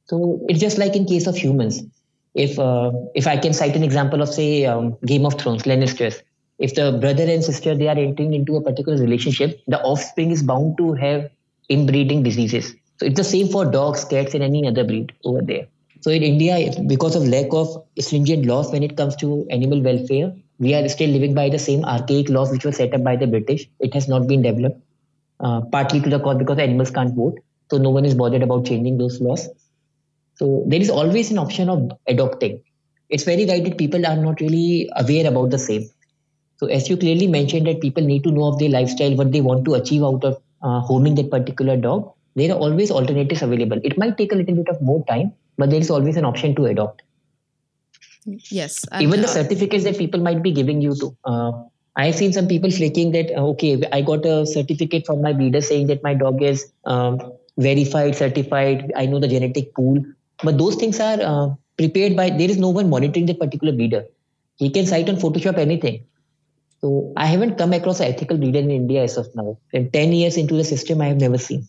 So 0.05 0.39
it's 0.47 0.59
just 0.59 0.77
like 0.77 0.95
in 0.95 1.05
case 1.05 1.27
of 1.27 1.35
humans. 1.35 1.83
If 2.37 2.59
uh, 2.59 2.91
if 3.15 3.27
I 3.27 3.37
can 3.37 3.53
cite 3.53 3.75
an 3.75 3.83
example 3.83 4.21
of 4.21 4.29
say 4.29 4.65
um, 4.65 4.97
Game 5.05 5.25
of 5.25 5.39
Thrones, 5.39 5.63
Lannisters, 5.63 6.21
if 6.59 6.75
the 6.75 6.91
brother 7.01 7.23
and 7.23 7.43
sister 7.43 7.75
they 7.75 7.87
are 7.87 7.97
entering 7.97 8.33
into 8.33 8.55
a 8.57 8.61
particular 8.61 8.97
relationship, 9.01 9.59
the 9.67 9.81
offspring 9.81 10.31
is 10.31 10.43
bound 10.43 10.77
to 10.77 10.93
have 10.93 11.29
inbreeding 11.69 12.23
diseases. 12.23 12.75
So 12.99 13.07
it's 13.07 13.17
the 13.17 13.23
same 13.23 13.47
for 13.49 13.65
dogs, 13.65 14.05
cats, 14.05 14.33
and 14.35 14.43
any 14.43 14.67
other 14.67 14.83
breed 14.83 15.13
over 15.25 15.41
there. 15.41 15.67
So 16.01 16.11
in 16.11 16.23
India, 16.23 16.71
because 16.87 17.15
of 17.15 17.27
lack 17.27 17.47
of 17.51 17.83
stringent 17.99 18.45
laws 18.45 18.71
when 18.71 18.83
it 18.83 18.95
comes 18.97 19.15
to 19.17 19.47
animal 19.51 19.81
welfare, 19.81 20.33
we 20.59 20.73
are 20.75 20.87
still 20.89 21.09
living 21.09 21.33
by 21.33 21.49
the 21.49 21.59
same 21.59 21.83
archaic 21.85 22.29
laws 22.29 22.51
which 22.51 22.65
were 22.65 22.71
set 22.71 22.93
up 22.93 23.03
by 23.03 23.15
the 23.15 23.27
British. 23.27 23.67
It 23.79 23.93
has 23.95 24.07
not 24.07 24.27
been 24.27 24.41
developed, 24.43 24.81
uh, 25.39 25.61
partly 25.71 26.01
to 26.01 26.09
the 26.09 26.19
cause 26.19 26.37
because 26.37 26.59
animals 26.59 26.91
can't 26.91 27.15
vote. 27.15 27.39
So 27.71 27.77
no 27.77 27.89
one 27.89 28.05
is 28.05 28.15
bothered 28.15 28.43
about 28.43 28.65
changing 28.65 28.97
those 28.97 29.19
laws. 29.21 29.49
So 30.37 30.63
there 30.67 30.79
is 30.79 30.89
always 30.89 31.31
an 31.31 31.37
option 31.37 31.69
of 31.69 31.91
adopting. 32.07 32.61
It's 33.09 33.23
very 33.23 33.45
right 33.45 33.63
that 33.63 33.77
people 33.77 34.05
are 34.05 34.15
not 34.15 34.39
really 34.41 34.89
aware 34.95 35.27
about 35.27 35.49
the 35.49 35.59
same. 35.59 35.89
So 36.57 36.67
as 36.67 36.89
you 36.89 36.97
clearly 36.97 37.27
mentioned 37.27 37.67
that 37.67 37.81
people 37.81 38.03
need 38.03 38.23
to 38.23 38.31
know 38.31 38.45
of 38.45 38.59
their 38.59 38.69
lifestyle, 38.69 39.15
what 39.15 39.31
they 39.31 39.41
want 39.41 39.65
to 39.65 39.75
achieve 39.75 40.03
out 40.03 40.23
of 40.23 40.41
uh, 40.61 40.79
homing 40.81 41.15
that 41.15 41.29
particular 41.29 41.77
dog. 41.77 42.11
There 42.35 42.51
are 42.51 42.57
always 42.57 42.91
alternatives 42.91 43.41
available. 43.41 43.79
It 43.83 43.97
might 43.97 44.17
take 44.17 44.31
a 44.31 44.35
little 44.35 44.55
bit 44.55 44.69
of 44.69 44.81
more 44.81 45.03
time, 45.05 45.33
but 45.57 45.69
there 45.69 45.79
is 45.79 45.89
always 45.89 46.17
an 46.17 46.25
option 46.25 46.55
to 46.55 46.65
adopt. 46.65 47.01
Yes. 48.25 48.85
Even 48.99 49.21
the 49.21 49.27
uh, 49.27 49.31
certificates 49.31 49.83
that 49.85 49.97
people 49.97 50.19
might 50.19 50.43
be 50.43 50.51
giving 50.51 50.81
you 50.81 50.93
to. 50.95 51.17
Uh, 51.23 51.51
I've 51.95 52.15
seen 52.15 52.33
some 52.33 52.47
people 52.47 52.69
flaking 52.69 53.11
that, 53.13 53.31
uh, 53.31 53.47
okay, 53.49 53.81
I 53.91 54.01
got 54.01 54.25
a 54.25 54.45
certificate 54.45 55.05
from 55.05 55.21
my 55.21 55.33
breeder 55.33 55.61
saying 55.61 55.87
that 55.87 56.03
my 56.03 56.13
dog 56.13 56.43
is 56.43 56.71
um, 56.85 57.19
verified, 57.57 58.15
certified. 58.15 58.91
I 58.95 59.07
know 59.07 59.19
the 59.19 59.27
genetic 59.27 59.73
pool, 59.73 60.03
but 60.43 60.57
those 60.57 60.75
things 60.75 60.99
are 60.99 61.19
uh, 61.21 61.47
prepared 61.77 62.15
by. 62.15 62.29
There 62.29 62.49
is 62.49 62.57
no 62.57 62.69
one 62.69 62.89
monitoring 62.89 63.25
that 63.27 63.39
particular 63.39 63.73
breeder. 63.73 64.05
He 64.57 64.69
can 64.69 64.85
cite 64.85 65.09
on 65.09 65.17
Photoshop 65.17 65.57
anything. 65.57 66.05
So 66.81 67.13
I 67.17 67.25
haven't 67.25 67.57
come 67.57 67.73
across 67.73 67.99
an 67.99 68.07
ethical 68.07 68.37
breeder 68.37 68.59
in 68.59 68.71
India 68.71 69.03
as 69.03 69.17
of 69.17 69.27
now. 69.35 69.57
And 69.73 69.91
ten 69.91 70.13
years 70.13 70.37
into 70.37 70.55
the 70.55 70.63
system, 70.63 71.01
I 71.01 71.07
have 71.07 71.19
never 71.19 71.37
seen. 71.37 71.67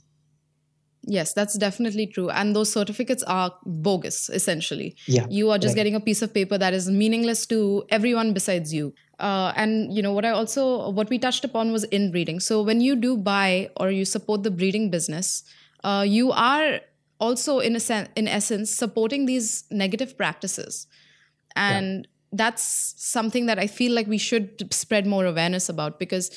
Yes, 1.03 1.33
that's 1.33 1.57
definitely 1.57 2.07
true. 2.07 2.29
And 2.29 2.55
those 2.55 2.71
certificates 2.71 3.23
are 3.23 3.55
bogus, 3.65 4.29
essentially. 4.29 4.97
Yeah, 5.07 5.27
you 5.31 5.51
are 5.51 5.59
just 5.59 5.73
right. 5.73 5.77
getting 5.77 5.95
a 5.95 6.01
piece 6.01 6.21
of 6.21 6.35
paper 6.35 6.59
that 6.59 6.75
is 6.75 6.91
meaningless 6.91 7.47
to 7.47 7.85
everyone 7.89 8.35
besides 8.35 8.75
you. 8.75 8.93
Uh, 9.19 9.53
and 9.57 9.93
you 9.93 10.03
know 10.03 10.13
what 10.13 10.25
I 10.25 10.31
also 10.31 10.91
what 10.91 11.09
we 11.09 11.19
touched 11.19 11.45
upon 11.45 11.73
was 11.73 11.85
inbreeding. 11.85 12.41
So 12.41 12.63
when 12.63 12.81
you 12.81 12.95
do 12.95 13.17
buy 13.17 13.71
or 13.77 13.91
you 13.91 14.05
support 14.05 14.43
the 14.43 14.51
breeding 14.51 14.91
business, 14.91 15.43
uh, 15.83 16.05
you 16.07 16.31
are 16.33 16.81
also 17.19 17.59
in 17.59 17.77
a 17.77 17.81
sen- 17.81 18.09
in 18.17 18.29
essence 18.29 18.71
supporting 18.71 19.27
these 19.27 19.65
negative 19.71 20.17
practices 20.17 20.87
and 21.57 22.07
yeah. 22.07 22.11
that's 22.33 22.95
something 22.97 23.47
that 23.47 23.59
i 23.59 23.67
feel 23.67 23.93
like 23.93 24.07
we 24.07 24.19
should 24.19 24.73
spread 24.73 25.07
more 25.07 25.25
awareness 25.25 25.69
about 25.69 25.99
because 25.99 26.31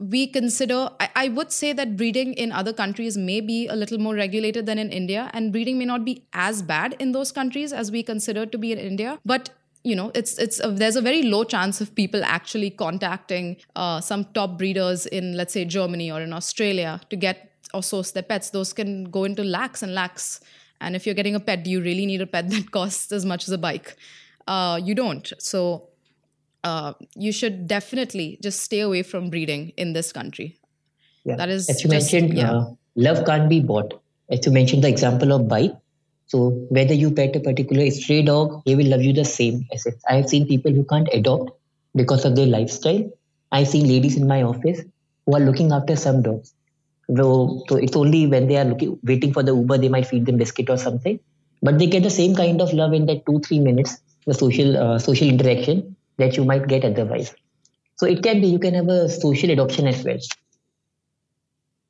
we 0.00 0.28
consider 0.28 0.90
I, 1.00 1.08
I, 1.16 1.28
would 1.28 1.50
say 1.50 1.72
that 1.72 1.96
breeding 1.96 2.32
in 2.34 2.52
other 2.52 2.72
countries 2.72 3.16
may 3.18 3.40
be 3.40 3.66
a 3.66 3.74
little 3.74 3.98
more 3.98 4.14
regulated 4.14 4.66
than 4.66 4.78
in 4.78 4.90
india 4.90 5.30
and 5.32 5.52
breeding 5.52 5.78
may 5.78 5.84
not 5.84 6.04
be 6.04 6.24
as 6.32 6.62
bad 6.62 6.94
in 7.00 7.12
those 7.12 7.32
countries 7.32 7.72
as 7.72 7.90
we 7.90 8.02
consider 8.02 8.46
to 8.46 8.58
be 8.58 8.72
in 8.72 8.78
india 8.78 9.18
but 9.24 9.50
you 9.84 9.96
know 9.96 10.10
it's 10.14 10.38
it's 10.38 10.60
a, 10.62 10.70
there's 10.70 10.96
a 10.96 11.02
very 11.02 11.22
low 11.22 11.44
chance 11.44 11.80
of 11.80 11.94
people 11.94 12.22
actually 12.24 12.70
contacting 12.70 13.56
uh, 13.76 14.00
some 14.00 14.24
top 14.26 14.58
breeders 14.58 15.06
in 15.06 15.36
let's 15.36 15.52
say 15.52 15.64
germany 15.64 16.10
or 16.10 16.20
in 16.20 16.32
australia 16.32 17.00
to 17.10 17.16
get 17.16 17.47
or 17.74 17.82
source 17.82 18.12
their 18.12 18.22
pets, 18.22 18.50
those 18.50 18.72
can 18.72 19.04
go 19.04 19.24
into 19.24 19.44
lakhs 19.44 19.82
and 19.82 19.94
lakhs. 19.94 20.40
And 20.80 20.94
if 20.94 21.06
you're 21.06 21.14
getting 21.14 21.34
a 21.34 21.40
pet, 21.40 21.64
do 21.64 21.70
you 21.70 21.80
really 21.80 22.06
need 22.06 22.20
a 22.20 22.26
pet 22.26 22.48
that 22.50 22.70
costs 22.70 23.12
as 23.12 23.24
much 23.24 23.44
as 23.48 23.52
a 23.52 23.58
bike? 23.58 23.96
Uh, 24.46 24.80
you 24.82 24.94
don't. 24.94 25.32
So 25.38 25.88
uh, 26.64 26.94
you 27.14 27.32
should 27.32 27.66
definitely 27.66 28.38
just 28.42 28.60
stay 28.60 28.80
away 28.80 29.02
from 29.02 29.30
breeding 29.30 29.72
in 29.76 29.92
this 29.92 30.12
country. 30.12 30.58
Yeah. 31.24 31.36
That 31.36 31.48
is, 31.48 31.68
as 31.68 31.84
you 31.84 31.90
just, 31.90 32.12
mentioned, 32.12 32.36
yeah. 32.36 32.52
uh, 32.52 32.70
love 32.96 33.24
can't 33.26 33.48
be 33.48 33.60
bought. 33.60 34.00
As 34.30 34.44
you 34.46 34.52
mentioned, 34.52 34.84
the 34.84 34.88
example 34.88 35.32
of 35.32 35.48
bike. 35.48 35.72
So 36.26 36.50
whether 36.68 36.92
you 36.92 37.10
pet 37.10 37.36
a 37.36 37.40
particular 37.40 37.90
stray 37.90 38.22
dog, 38.22 38.62
they 38.66 38.74
will 38.74 38.86
love 38.86 39.02
you 39.02 39.12
the 39.12 39.24
same 39.24 39.66
as 39.72 39.86
it. 39.86 39.94
I 40.08 40.16
have 40.16 40.28
seen 40.28 40.46
people 40.46 40.72
who 40.72 40.84
can't 40.84 41.08
adopt 41.12 41.50
because 41.94 42.24
of 42.24 42.36
their 42.36 42.46
lifestyle. 42.46 43.10
I've 43.50 43.68
seen 43.68 43.88
ladies 43.88 44.16
in 44.16 44.28
my 44.28 44.42
office 44.42 44.82
who 45.24 45.36
are 45.36 45.40
looking 45.40 45.72
after 45.72 45.96
some 45.96 46.22
dogs. 46.22 46.52
So, 47.16 47.64
it's 47.70 47.96
only 47.96 48.26
when 48.26 48.48
they 48.48 48.58
are 48.58 48.64
looking, 48.64 48.98
waiting 49.02 49.32
for 49.32 49.42
the 49.42 49.54
Uber, 49.54 49.78
they 49.78 49.88
might 49.88 50.06
feed 50.06 50.26
them 50.26 50.36
biscuit 50.36 50.68
or 50.68 50.76
something. 50.76 51.18
But 51.62 51.78
they 51.78 51.86
get 51.86 52.02
the 52.02 52.10
same 52.10 52.34
kind 52.34 52.60
of 52.60 52.72
love 52.72 52.92
in 52.92 53.06
that 53.06 53.24
two, 53.26 53.40
three 53.40 53.60
minutes, 53.60 53.98
the 54.26 54.34
social 54.34 54.76
uh, 54.76 54.98
social 54.98 55.26
interaction 55.26 55.96
that 56.18 56.36
you 56.36 56.44
might 56.44 56.68
get 56.68 56.84
otherwise. 56.84 57.34
So 57.96 58.06
it 58.06 58.22
can 58.22 58.40
be, 58.40 58.48
you 58.48 58.58
can 58.58 58.74
have 58.74 58.88
a 58.88 59.08
social 59.08 59.50
adoption 59.50 59.86
as 59.86 60.04
well. 60.04 60.18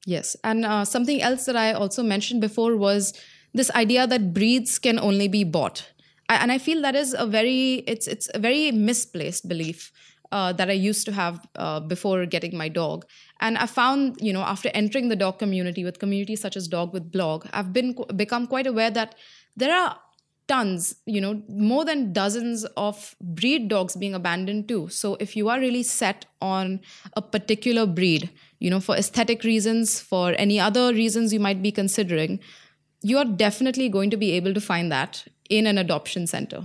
Yes. 0.06 0.36
And 0.44 0.64
uh, 0.64 0.84
something 0.84 1.20
else 1.20 1.44
that 1.46 1.56
I 1.56 1.72
also 1.72 2.02
mentioned 2.02 2.40
before 2.40 2.76
was 2.76 3.12
this 3.52 3.70
idea 3.72 4.06
that 4.06 4.32
breeds 4.32 4.78
can 4.78 4.98
only 4.98 5.28
be 5.28 5.44
bought. 5.44 5.90
I, 6.28 6.36
and 6.36 6.52
I 6.52 6.58
feel 6.58 6.80
that 6.82 6.94
is 6.94 7.14
a 7.18 7.26
very, 7.26 7.82
it's, 7.86 8.06
it's 8.06 8.30
a 8.32 8.38
very 8.38 8.70
misplaced 8.70 9.48
belief. 9.48 9.90
Uh, 10.30 10.52
that 10.52 10.68
I 10.68 10.74
used 10.74 11.06
to 11.06 11.12
have 11.12 11.40
uh, 11.56 11.80
before 11.80 12.26
getting 12.26 12.54
my 12.54 12.68
dog. 12.68 13.06
And 13.40 13.56
I 13.56 13.66
found, 13.66 14.18
you 14.20 14.32
know, 14.32 14.42
after 14.42 14.70
entering 14.74 15.08
the 15.08 15.16
dog 15.16 15.38
community 15.38 15.84
with 15.84 15.98
communities 15.98 16.40
such 16.40 16.56
as 16.56 16.66
Dog 16.66 16.92
with 16.92 17.12
Blog, 17.12 17.46
I've 17.52 17.72
been 17.72 17.96
become 18.16 18.46
quite 18.46 18.66
aware 18.66 18.90
that 18.90 19.14
there 19.56 19.74
are 19.74 19.96
tons, 20.48 20.96
you 21.04 21.20
know, 21.20 21.42
more 21.48 21.84
than 21.84 22.12
dozens 22.12 22.64
of 22.76 23.14
breed 23.20 23.68
dogs 23.68 23.94
being 23.94 24.14
abandoned 24.14 24.66
too. 24.66 24.88
So 24.88 25.16
if 25.20 25.36
you 25.36 25.48
are 25.50 25.60
really 25.60 25.82
set 25.82 26.24
on 26.40 26.80
a 27.14 27.22
particular 27.22 27.86
breed, 27.86 28.30
you 28.58 28.70
know, 28.70 28.80
for 28.80 28.96
aesthetic 28.96 29.44
reasons, 29.44 30.00
for 30.00 30.34
any 30.38 30.58
other 30.58 30.92
reasons 30.92 31.32
you 31.32 31.38
might 31.38 31.62
be 31.62 31.70
considering, 31.70 32.40
you 33.02 33.18
are 33.18 33.24
definitely 33.24 33.88
going 33.88 34.10
to 34.10 34.16
be 34.16 34.32
able 34.32 34.54
to 34.54 34.60
find 34.60 34.90
that 34.90 35.24
in 35.48 35.66
an 35.66 35.78
adoption 35.78 36.26
center. 36.26 36.64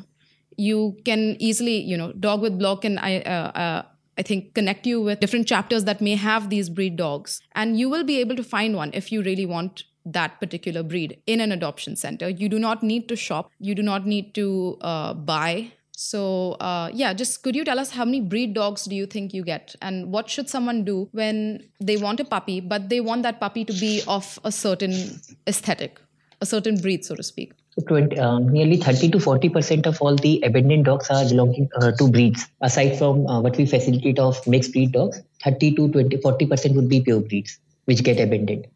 You 0.58 0.98
can 1.04 1.36
easily, 1.40 1.78
you 1.78 1.98
know, 1.98 2.14
Dog 2.14 2.42
with 2.42 2.58
Blog 2.58 2.82
can 2.82 2.98
I 2.98 3.22
uh, 3.22 3.52
uh, 3.52 3.84
I 4.18 4.22
think 4.22 4.54
connect 4.54 4.86
you 4.86 5.02
with 5.02 5.20
different 5.20 5.48
chapters 5.48 5.86
that 5.86 6.02
may 6.02 6.16
have 6.16 6.50
these 6.50 6.70
breed 6.70 6.96
dogs, 6.96 7.42
and 7.54 7.80
you 7.80 7.90
will 7.90 8.04
be 8.04 8.20
able 8.20 8.36
to 8.36 8.44
find 8.44 8.76
one 8.76 8.92
if 8.94 9.12
you 9.12 9.24
really 9.24 9.46
want 9.46 9.84
that 10.06 10.40
particular 10.40 10.84
breed 10.84 11.20
in 11.26 11.40
an 11.40 11.52
adoption 11.52 11.96
center. 11.96 12.30
You 12.30 12.50
do 12.50 12.60
not 12.60 12.84
need 12.84 13.08
to 13.10 13.16
shop, 13.16 13.50
you 13.60 13.74
do 13.74 13.82
not 13.82 14.06
need 14.06 14.34
to 14.36 14.78
uh, 14.82 15.14
buy. 15.14 15.72
So, 15.96 16.54
uh, 16.54 16.90
yeah, 16.94 17.14
just 17.14 17.44
could 17.44 17.56
you 17.56 17.64
tell 17.64 17.80
us 17.80 17.92
how 17.92 18.04
many 18.04 18.20
breed 18.20 18.54
dogs 18.54 18.86
do 18.86 18.96
you 18.96 19.06
think 19.06 19.34
you 19.34 19.44
get? 19.44 19.76
And 19.82 20.12
what 20.12 20.30
should 20.30 20.50
someone 20.50 20.84
do 20.84 21.08
when 21.12 21.64
they 21.80 21.98
want 21.98 22.20
a 22.20 22.26
puppy, 22.26 22.60
but 22.60 22.90
they 22.90 23.00
want 23.00 23.24
that 23.24 23.40
puppy 23.40 23.64
to 23.66 23.74
be 23.74 24.02
of 24.08 24.40
a 24.44 24.52
certain 24.52 25.22
aesthetic, 25.48 26.00
a 26.42 26.46
certain 26.46 26.82
breed, 26.82 27.06
so 27.06 27.16
to 27.16 27.24
speak? 27.24 27.54
20, 27.88 28.18
uh, 28.20 28.40
nearly 28.40 28.78
30 28.78 29.10
to 29.10 29.20
40 29.20 29.50
percent 29.50 29.86
of 29.88 30.00
all 30.02 30.16
the 30.16 30.42
abandoned 30.44 30.86
dogs 30.86 31.10
are 31.10 31.28
belonging 31.28 31.70
uh, 31.76 31.92
to 31.92 32.08
breeds. 32.10 32.48
Aside 32.62 32.98
from 32.98 33.26
uh, 33.28 33.42
what 33.42 33.58
we 33.58 33.66
facilitate 33.66 34.20
of 34.20 34.46
mixed 34.48 34.74
breed 34.74 34.92
dogs, 34.92 35.22
30 35.44 35.76
to 35.76 35.88
20, 35.90 36.18
40 36.18 36.46
percent 36.48 36.76
would 36.76 36.90
be 36.90 37.02
pure 37.02 37.20
breeds 37.22 37.60
which 37.86 38.04
get 38.04 38.20
abandoned. 38.20 38.68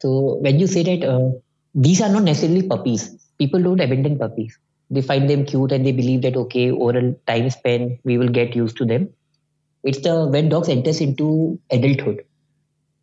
So 0.00 0.36
when 0.36 0.58
you 0.58 0.66
say 0.66 0.82
that 0.82 1.06
uh, 1.06 1.30
these 1.74 2.00
are 2.00 2.08
not 2.08 2.22
necessarily 2.22 2.62
puppies, 2.66 3.16
people 3.38 3.62
don't 3.62 3.80
abandon 3.80 4.18
puppies. 4.18 4.58
They 4.90 5.02
find 5.02 5.28
them 5.28 5.44
cute 5.44 5.72
and 5.72 5.84
they 5.84 5.92
believe 5.92 6.22
that 6.22 6.36
okay, 6.36 6.70
over 6.70 6.98
a 6.98 7.12
time 7.26 7.50
span 7.50 7.98
we 8.04 8.18
will 8.18 8.28
get 8.28 8.56
used 8.56 8.76
to 8.78 8.84
them. 8.84 9.08
It's 9.82 10.00
the 10.00 10.26
when 10.26 10.48
dogs 10.48 10.68
enters 10.68 11.00
into 11.00 11.58
adulthood, 11.70 12.24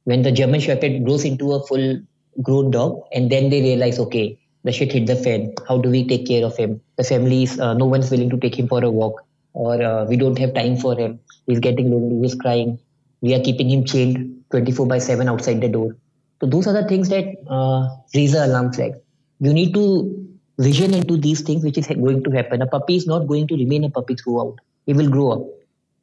when 0.06 0.22
the 0.22 0.32
German 0.32 0.60
Shepherd 0.60 1.04
grows 1.04 1.26
into 1.26 1.54
a 1.54 1.66
full 1.66 2.00
grown 2.42 2.72
dog, 2.72 3.02
and 3.14 3.32
then 3.32 3.50
they 3.50 3.62
realize 3.62 4.00
okay, 4.00 4.38
the 4.68 4.74
shit 4.80 4.92
hit 4.98 5.08
the 5.08 5.16
fan. 5.16 5.54
How 5.68 5.78
do 5.86 5.90
we 5.90 6.08
take 6.08 6.28
care 6.32 6.46
of 6.46 6.56
him? 6.64 6.80
The 6.98 7.04
family 7.04 7.44
is 7.44 7.60
uh, 7.60 7.74
no 7.74 7.86
one's 7.86 8.12
willing 8.12 8.30
to 8.36 8.38
take 8.46 8.60
him 8.60 8.68
for 8.74 8.84
a 8.84 8.92
walk, 8.92 9.24
or 9.54 9.82
uh, 9.92 10.06
we 10.06 10.18
don't 10.24 10.38
have 10.46 10.54
time 10.54 10.78
for 10.78 10.98
him. 11.04 11.20
He's 11.46 11.60
getting 11.70 11.92
lonely. 11.92 12.22
He's 12.26 12.36
crying. 12.36 12.78
We 13.22 13.34
are 13.36 13.44
keeping 13.50 13.70
him 13.70 13.86
chained 13.86 14.44
24 14.52 14.88
by 14.88 15.00
7 15.00 15.28
outside 15.28 15.62
the 15.62 15.70
door 15.70 15.96
so 16.40 16.48
those 16.48 16.68
are 16.68 16.74
the 16.74 16.88
things 16.88 17.10
that 17.10 17.26
uh, 17.50 17.90
raise 18.16 18.34
the 18.34 18.46
alarm 18.46 18.72
flag. 18.74 18.94
You 19.40 19.54
need 19.54 19.74
to 19.74 20.38
vision 20.60 20.94
into 20.94 21.18
these 21.18 21.42
things 21.42 21.64
which 21.64 21.78
is 21.78 21.88
going 21.88 22.24
to 22.24 22.32
happen. 22.32 22.62
A 22.62 22.68
puppy 22.68 22.96
is 22.96 23.08
not 23.08 23.28
going 23.28 23.48
to 23.48 23.56
remain 23.56 23.84
a 23.84 23.90
puppy 23.90 24.16
throughout. 24.16 24.56
He 24.86 24.94
will 24.94 25.10
grow 25.10 25.32
up. 25.32 25.48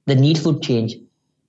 The 0.07 0.15
needs 0.15 0.45
would 0.45 0.63
change. 0.63 0.97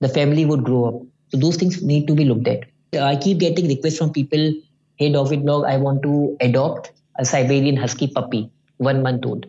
The 0.00 0.08
family 0.08 0.44
would 0.44 0.64
grow 0.64 0.84
up. 0.84 1.02
So 1.28 1.38
those 1.38 1.56
things 1.56 1.82
need 1.82 2.06
to 2.06 2.14
be 2.14 2.24
looked 2.24 2.48
at. 2.48 2.64
I 3.00 3.16
keep 3.16 3.38
getting 3.38 3.66
requests 3.66 3.98
from 3.98 4.12
people, 4.12 4.52
hey 4.96 5.10
Dog 5.12 5.30
with 5.30 5.44
Blog, 5.44 5.64
I 5.64 5.76
want 5.76 6.02
to 6.04 6.36
adopt 6.40 6.92
a 7.18 7.24
Siberian 7.24 7.76
Husky 7.76 8.08
puppy, 8.08 8.50
one 8.78 9.02
month 9.02 9.26
old. 9.26 9.46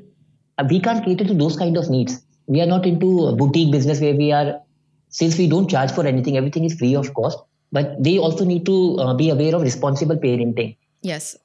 Uh, 0.57 0.65
we 0.69 0.79
can't 0.79 1.03
cater 1.03 1.25
to 1.25 1.33
those 1.33 1.57
kind 1.57 1.77
of 1.77 1.89
needs. 1.89 2.21
We 2.47 2.61
are 2.61 2.65
not 2.65 2.85
into 2.85 3.27
a 3.27 3.35
boutique 3.35 3.71
business 3.71 3.99
where 3.99 4.15
we 4.15 4.31
are, 4.31 4.59
since 5.09 5.37
we 5.37 5.47
don't 5.47 5.69
charge 5.69 5.91
for 5.91 6.05
anything, 6.05 6.37
everything 6.37 6.63
is 6.63 6.75
free 6.75 6.95
of 6.95 7.13
cost 7.13 7.39
but 7.71 8.01
they 8.01 8.17
also 8.17 8.45
need 8.45 8.65
to 8.65 8.97
uh, 8.99 9.13
be 9.13 9.29
aware 9.29 9.55
of 9.55 9.61
responsible 9.61 10.17
parenting 10.17 10.75
yes 11.01 11.35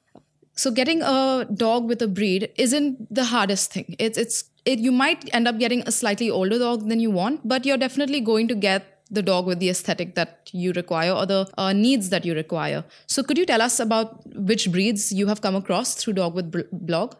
so 0.55 0.71
getting 0.71 1.01
a 1.01 1.45
dog 1.53 1.85
with 1.85 2.01
a 2.01 2.07
breed 2.07 2.49
isn't 2.55 3.13
the 3.13 3.25
hardest 3.25 3.71
thing 3.71 3.95
it's 3.99 4.17
it's 4.17 4.45
it, 4.65 4.79
you 4.79 4.91
might 4.93 5.29
end 5.33 5.47
up 5.47 5.59
getting 5.59 5.83
a 5.85 5.91
slightly 5.91 6.29
older 6.29 6.57
dog 6.57 6.87
than 6.87 6.99
you 6.99 7.11
want 7.11 7.45
but 7.47 7.65
you're 7.65 7.77
definitely 7.77 8.21
going 8.21 8.47
to 8.47 8.55
get 8.55 8.92
the 9.13 9.21
dog 9.21 9.45
with 9.45 9.59
the 9.59 9.69
aesthetic 9.69 10.15
that 10.15 10.49
you 10.51 10.71
require 10.73 11.11
or 11.11 11.25
the 11.25 11.47
uh, 11.57 11.73
needs 11.73 12.09
that 12.09 12.25
you 12.25 12.33
require 12.35 12.83
so 13.07 13.23
could 13.23 13.37
you 13.37 13.45
tell 13.45 13.61
us 13.61 13.79
about 13.79 14.21
which 14.51 14.71
breeds 14.71 15.11
you 15.11 15.27
have 15.27 15.41
come 15.41 15.55
across 15.55 15.95
through 15.95 16.13
dog 16.13 16.33
with 16.33 16.51
blog 16.71 17.15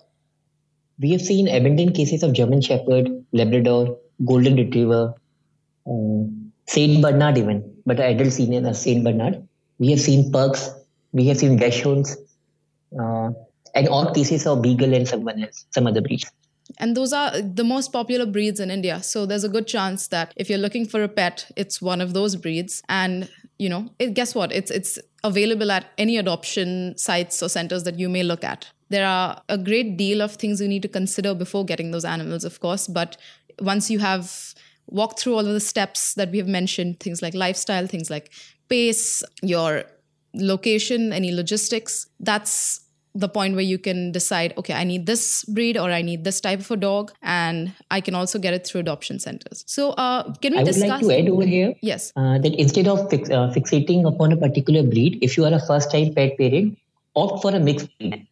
we 1.00 1.12
have 1.12 1.22
seen 1.22 1.48
abundant 1.48 1.96
cases 1.96 2.24
of 2.24 2.34
german 2.34 2.62
shepherd 2.62 3.12
labrador 3.32 3.98
golden 4.26 4.56
retriever 4.56 5.14
um, 5.88 6.52
saint 6.68 7.02
bernard 7.02 7.38
even 7.38 7.64
but 7.86 8.00
adult 8.00 8.34
senior 8.34 8.66
as 8.68 8.82
Saint 8.82 9.04
Bernard. 9.04 9.48
We 9.80 9.90
have 9.92 10.00
seen 10.00 10.32
pugs, 10.32 10.70
we 11.12 11.28
have 11.28 11.38
seen 11.38 11.58
dachshunds, 11.58 12.16
uh, 13.00 13.32
and 13.76 13.88
all 13.88 14.14
cases 14.14 14.46
of 14.46 14.62
beagle 14.62 14.94
and 14.94 15.08
someone 15.08 15.44
else, 15.44 15.66
some 15.72 15.88
other 15.88 16.02
breeds. 16.02 16.32
And 16.80 16.98
those 16.98 17.14
are 17.14 17.40
the 17.42 17.64
most 17.64 17.92
popular 17.92 18.26
breeds 18.26 18.60
in 18.60 18.72
India. 18.72 19.04
So 19.04 19.26
there's 19.26 19.44
a 19.44 19.50
good 19.50 19.68
chance 19.68 20.08
that 20.08 20.34
if 20.36 20.50
you're 20.50 20.60
looking 20.60 20.86
for 20.86 21.04
a 21.04 21.08
pet, 21.08 21.52
it's 21.56 21.82
one 21.82 22.02
of 22.02 22.14
those 22.14 22.36
breeds. 22.36 22.82
And 22.90 23.30
you 23.60 23.70
know, 23.70 23.90
it, 24.00 24.14
guess 24.14 24.34
what? 24.34 24.52
It's 24.52 24.72
it's 24.72 25.00
available 25.24 25.72
at 25.72 25.86
any 25.98 26.18
adoption 26.18 26.98
sites 26.98 27.42
or 27.42 27.50
centers 27.50 27.84
that 27.84 28.00
you 28.00 28.10
may 28.10 28.24
look 28.24 28.44
at. 28.44 28.70
There 28.90 29.08
are 29.08 29.42
a 29.50 29.58
great 29.58 29.98
deal 29.98 30.22
of 30.22 30.34
things 30.34 30.62
you 30.62 30.68
need 30.68 30.82
to 30.82 30.88
consider 30.88 31.34
before 31.34 31.66
getting 31.66 31.92
those 31.92 32.06
animals, 32.06 32.44
of 32.44 32.60
course. 32.60 32.88
But 32.88 33.18
once 33.60 33.90
you 33.90 34.00
have 34.00 34.54
walked 34.88 35.20
through 35.20 35.34
all 35.34 35.48
of 35.48 35.54
the 35.54 35.60
steps 35.60 36.14
that 36.16 36.32
we 36.32 36.38
have 36.38 36.48
mentioned 36.48 37.00
things 37.00 37.22
like 37.22 37.34
lifestyle, 37.34 37.88
things 37.88 38.10
like 38.10 38.32
pace, 38.70 39.24
your 39.42 39.86
location, 40.34 41.14
any 41.14 41.32
logistics. 41.32 42.08
That's 42.20 42.82
the 43.16 43.30
point 43.30 43.54
where 43.54 43.64
you 43.64 43.78
can 43.78 44.12
decide 44.12 44.54
okay 44.58 44.74
i 44.74 44.84
need 44.84 45.06
this 45.06 45.44
breed 45.46 45.78
or 45.78 45.92
i 45.92 46.02
need 46.02 46.24
this 46.24 46.42
type 46.42 46.60
of 46.60 46.72
a 46.72 46.76
dog 46.76 47.12
and 47.22 47.72
i 47.92 48.02
can 48.02 48.16
also 48.16 48.40
get 48.40 48.54
it 48.54 48.66
through 48.66 48.82
adoption 48.82 49.20
centers. 49.20 49.64
So 49.68 49.92
uh, 49.92 50.34
can 50.42 50.54
we 50.54 50.60
I 50.60 50.64
would 50.64 50.74
discuss 50.74 50.90
like 50.90 51.02
to 51.02 51.20
add 51.20 51.30
over 51.30 51.46
here 51.46 51.74
yes. 51.82 52.12
uh, 52.16 52.40
that 52.40 52.54
instead 52.56 52.88
of 52.88 53.10
fix, 53.10 53.30
uh, 53.30 53.52
fixating 53.56 54.08
upon 54.08 54.32
a 54.32 54.38
particular 54.38 54.84
breed 54.84 55.20
if 55.22 55.38
you 55.38 55.46
are 55.46 55.54
a 55.54 55.60
first 55.60 55.92
time 55.92 56.14
pet 56.14 56.38
parent 56.38 56.78
opt 57.16 57.42
for 57.42 57.52
a 57.56 57.60
mixed 57.60 57.96
breed 58.00 58.28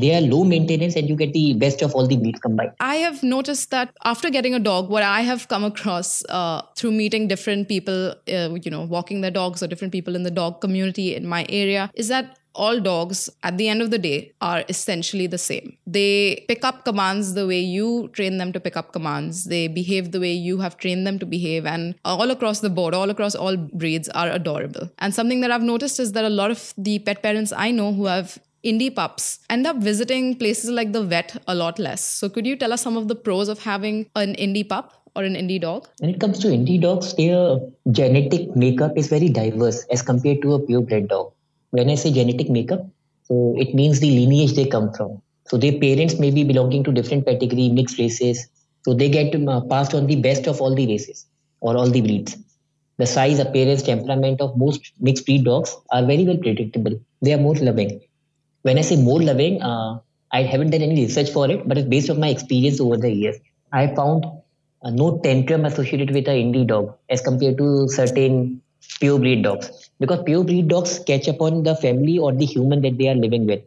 they 0.00 0.14
are 0.16 0.20
low 0.20 0.44
maintenance 0.44 0.96
and 0.96 1.08
you 1.08 1.16
get 1.16 1.32
the 1.32 1.54
best 1.54 1.82
of 1.82 1.94
all 1.94 2.06
the 2.06 2.16
breeds 2.16 2.40
combined. 2.40 2.72
I 2.80 2.96
have 2.96 3.22
noticed 3.22 3.70
that 3.70 3.94
after 4.04 4.30
getting 4.30 4.54
a 4.54 4.58
dog, 4.58 4.88
what 4.90 5.02
I 5.02 5.22
have 5.22 5.48
come 5.48 5.64
across 5.64 6.24
uh, 6.28 6.62
through 6.76 6.92
meeting 6.92 7.28
different 7.28 7.68
people, 7.68 8.14
uh, 8.28 8.54
you 8.62 8.70
know, 8.70 8.82
walking 8.82 9.20
their 9.20 9.30
dogs 9.30 9.62
or 9.62 9.66
different 9.66 9.92
people 9.92 10.16
in 10.16 10.22
the 10.22 10.30
dog 10.30 10.60
community 10.60 11.14
in 11.14 11.26
my 11.26 11.46
area, 11.48 11.90
is 11.94 12.08
that 12.08 12.38
all 12.54 12.80
dogs 12.80 13.28
at 13.42 13.58
the 13.58 13.68
end 13.68 13.82
of 13.82 13.90
the 13.90 13.98
day 13.98 14.32
are 14.40 14.64
essentially 14.68 15.26
the 15.26 15.38
same. 15.38 15.76
They 15.86 16.44
pick 16.48 16.64
up 16.64 16.84
commands 16.84 17.34
the 17.34 17.46
way 17.46 17.60
you 17.60 18.08
train 18.12 18.38
them 18.38 18.52
to 18.52 18.60
pick 18.60 18.76
up 18.76 18.92
commands. 18.92 19.44
They 19.44 19.66
behave 19.66 20.12
the 20.12 20.20
way 20.20 20.32
you 20.32 20.58
have 20.58 20.76
trained 20.76 21.06
them 21.06 21.18
to 21.18 21.26
behave. 21.26 21.66
And 21.66 21.96
all 22.04 22.30
across 22.30 22.60
the 22.60 22.70
board, 22.70 22.94
all 22.94 23.10
across 23.10 23.34
all 23.34 23.56
breeds 23.56 24.08
are 24.10 24.30
adorable. 24.30 24.90
And 24.98 25.14
something 25.14 25.40
that 25.40 25.50
I've 25.50 25.62
noticed 25.62 25.98
is 25.98 26.12
that 26.12 26.24
a 26.24 26.30
lot 26.30 26.50
of 26.50 26.72
the 26.78 27.00
pet 27.00 27.22
parents 27.22 27.52
I 27.56 27.70
know 27.72 27.92
who 27.92 28.06
have 28.06 28.38
indie 28.64 28.94
pups 28.94 29.38
end 29.50 29.66
up 29.66 29.76
visiting 29.76 30.36
places 30.36 30.70
like 30.70 30.92
the 30.92 31.02
vet 31.02 31.42
a 31.46 31.54
lot 31.54 31.78
less. 31.78 32.04
So, 32.04 32.28
could 32.28 32.46
you 32.46 32.56
tell 32.56 32.72
us 32.72 32.82
some 32.82 32.96
of 32.96 33.08
the 33.08 33.14
pros 33.14 33.48
of 33.48 33.58
having 33.62 34.06
an 34.16 34.34
indie 34.34 34.68
pup 34.68 35.02
or 35.14 35.24
an 35.24 35.34
indie 35.34 35.60
dog? 35.60 35.88
When 36.00 36.10
it 36.10 36.20
comes 36.20 36.38
to 36.40 36.48
indie 36.48 36.80
dogs, 36.80 37.14
their 37.14 37.58
genetic 37.90 38.56
makeup 38.56 38.96
is 38.96 39.08
very 39.08 39.28
diverse 39.28 39.84
as 39.90 40.02
compared 40.02 40.42
to 40.42 40.54
a 40.54 40.58
purebred 40.66 41.08
dog. 41.08 41.32
When 41.70 41.90
I 41.90 41.94
say 41.96 42.12
genetic 42.12 42.50
makeup, 42.50 42.86
so 43.24 43.54
it 43.58 43.74
means 43.74 44.00
the 44.00 44.10
lineage 44.10 44.54
they 44.54 44.66
come 44.66 44.92
from. 44.92 45.20
So 45.48 45.56
their 45.56 45.78
parents 45.78 46.18
may 46.18 46.30
be 46.30 46.44
belonging 46.44 46.84
to 46.84 46.92
different 46.92 47.26
pedigree, 47.26 47.68
mixed 47.68 47.98
races, 47.98 48.48
So 48.86 48.92
they 48.92 49.08
get 49.08 49.34
uh, 49.34 49.60
passed 49.62 49.94
on 49.94 50.06
the 50.06 50.16
best 50.16 50.46
of 50.46 50.60
all 50.60 50.74
the 50.74 50.86
races 50.86 51.26
or 51.60 51.76
all 51.76 51.90
the 51.90 52.02
breeds. 52.02 52.36
The 52.98 53.06
size, 53.06 53.38
appearance, 53.38 53.82
temperament 53.82 54.40
of 54.40 54.56
most 54.56 54.92
mixed 55.00 55.24
breed 55.26 55.44
dogs 55.44 55.74
are 55.90 56.04
very 56.04 56.24
well 56.24 56.36
predictable. 56.36 57.00
They 57.22 57.32
are 57.32 57.38
more 57.38 57.54
loving. 57.54 58.00
When 58.64 58.78
I 58.78 58.82
say 58.82 58.96
more 58.96 59.22
loving, 59.22 59.62
uh, 59.62 60.00
I 60.32 60.42
haven't 60.42 60.70
done 60.70 60.82
any 60.82 60.96
research 61.04 61.30
for 61.30 61.50
it, 61.50 61.68
but 61.68 61.78
it's 61.78 61.88
based 61.88 62.10
on 62.10 62.20
my 62.20 62.28
experience 62.28 62.80
over 62.80 62.96
the 62.96 63.10
years. 63.10 63.36
I 63.72 63.94
found 63.94 64.24
uh, 64.82 64.90
no 64.90 65.20
tantrum 65.22 65.64
associated 65.66 66.10
with 66.12 66.28
an 66.28 66.36
indie 66.36 66.66
dog 66.66 66.94
as 67.10 67.20
compared 67.20 67.58
to 67.58 67.88
certain 67.88 68.62
pure 69.00 69.18
breed 69.18 69.44
dogs. 69.44 69.70
Because 70.00 70.22
pure 70.24 70.44
breed 70.44 70.68
dogs 70.68 70.98
catch 71.06 71.28
upon 71.28 71.62
the 71.64 71.76
family 71.76 72.18
or 72.18 72.32
the 72.32 72.46
human 72.46 72.82
that 72.82 72.98
they 72.98 73.08
are 73.08 73.14
living 73.14 73.46
with. 73.46 73.62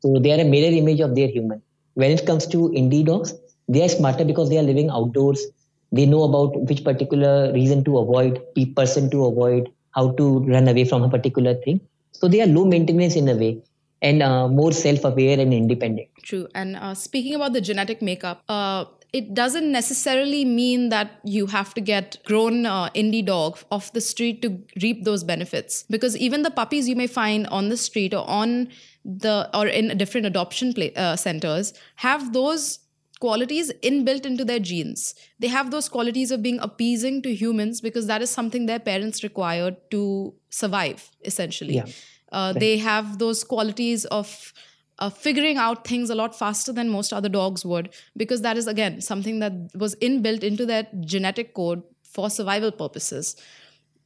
So 0.00 0.18
they 0.20 0.32
are 0.32 0.40
a 0.40 0.44
mirror 0.44 0.72
image 0.74 1.00
of 1.00 1.14
their 1.16 1.28
human. 1.28 1.62
When 1.94 2.10
it 2.10 2.26
comes 2.26 2.46
to 2.48 2.68
indie 2.70 3.04
dogs 3.04 3.34
they 3.68 3.82
are 3.82 3.88
smarter 3.88 4.24
because 4.24 4.50
they 4.50 4.58
are 4.58 4.62
living 4.62 4.90
outdoors. 4.90 5.46
They 5.92 6.06
know 6.06 6.24
about 6.24 6.60
which 6.68 6.84
particular 6.84 7.52
reason 7.52 7.84
to 7.84 7.98
avoid 7.98 8.42
person 8.76 9.10
to 9.10 9.24
avoid 9.26 9.70
how 9.92 10.12
to 10.12 10.40
run 10.40 10.68
away 10.68 10.84
from 10.84 11.02
a 11.02 11.08
particular 11.08 11.54
thing. 11.54 11.80
So 12.12 12.28
they 12.28 12.42
are 12.42 12.46
low 12.46 12.66
maintenance 12.66 13.16
in 13.16 13.28
a 13.28 13.34
way 13.34 13.62
and 14.04 14.22
uh, 14.22 14.46
more 14.48 14.72
self-aware 14.72 15.40
and 15.40 15.52
independent. 15.52 16.08
True. 16.22 16.46
And 16.54 16.76
uh, 16.76 16.94
speaking 16.94 17.34
about 17.34 17.52
the 17.54 17.60
genetic 17.60 18.02
makeup 18.02 18.42
uh, 18.48 18.84
it 19.14 19.32
doesn't 19.32 19.70
necessarily 19.70 20.44
mean 20.44 20.88
that 20.88 21.20
you 21.22 21.46
have 21.46 21.72
to 21.74 21.80
get 21.80 22.18
grown 22.24 22.66
uh, 22.66 22.90
indie 22.90 23.24
dog 23.24 23.58
off 23.70 23.92
the 23.92 24.00
street 24.00 24.42
to 24.42 24.58
reap 24.82 25.04
those 25.04 25.22
benefits. 25.22 25.84
Because 25.88 26.16
even 26.16 26.42
the 26.42 26.50
puppies 26.50 26.88
you 26.88 26.96
may 26.96 27.06
find 27.06 27.46
on 27.46 27.68
the 27.68 27.76
street 27.76 28.12
or 28.12 28.28
on 28.28 28.70
the 29.04 29.48
or 29.54 29.68
in 29.68 29.96
different 29.96 30.26
adoption 30.26 30.72
play, 30.74 30.92
uh, 30.96 31.14
centers 31.14 31.72
have 31.96 32.32
those 32.32 32.80
qualities 33.20 33.72
inbuilt 33.84 34.26
into 34.26 34.44
their 34.44 34.58
genes. 34.58 35.14
They 35.38 35.46
have 35.46 35.70
those 35.70 35.88
qualities 35.88 36.32
of 36.32 36.42
being 36.42 36.58
appeasing 36.58 37.22
to 37.22 37.32
humans 37.32 37.80
because 37.80 38.08
that 38.08 38.20
is 38.20 38.30
something 38.30 38.66
their 38.66 38.80
parents 38.80 39.22
required 39.22 39.76
to 39.92 40.34
survive 40.50 41.08
essentially. 41.24 41.76
Yeah. 41.76 41.86
Uh, 42.34 42.52
they 42.52 42.76
have 42.78 43.18
those 43.18 43.42
qualities 43.44 44.04
of 44.06 44.52
uh, 44.98 45.10
figuring 45.10 45.56
out 45.56 45.86
things 45.86 46.10
a 46.10 46.14
lot 46.14 46.38
faster 46.38 46.72
than 46.72 46.88
most 46.88 47.12
other 47.12 47.28
dogs 47.28 47.64
would 47.64 47.90
because 48.16 48.42
that 48.42 48.56
is 48.56 48.66
again 48.66 49.00
something 49.00 49.38
that 49.40 49.52
was 49.74 49.96
inbuilt 49.96 50.48
into 50.52 50.66
their 50.66 50.86
genetic 51.00 51.54
code 51.54 51.82
for 52.02 52.30
survival 52.30 52.70
purposes 52.70 53.36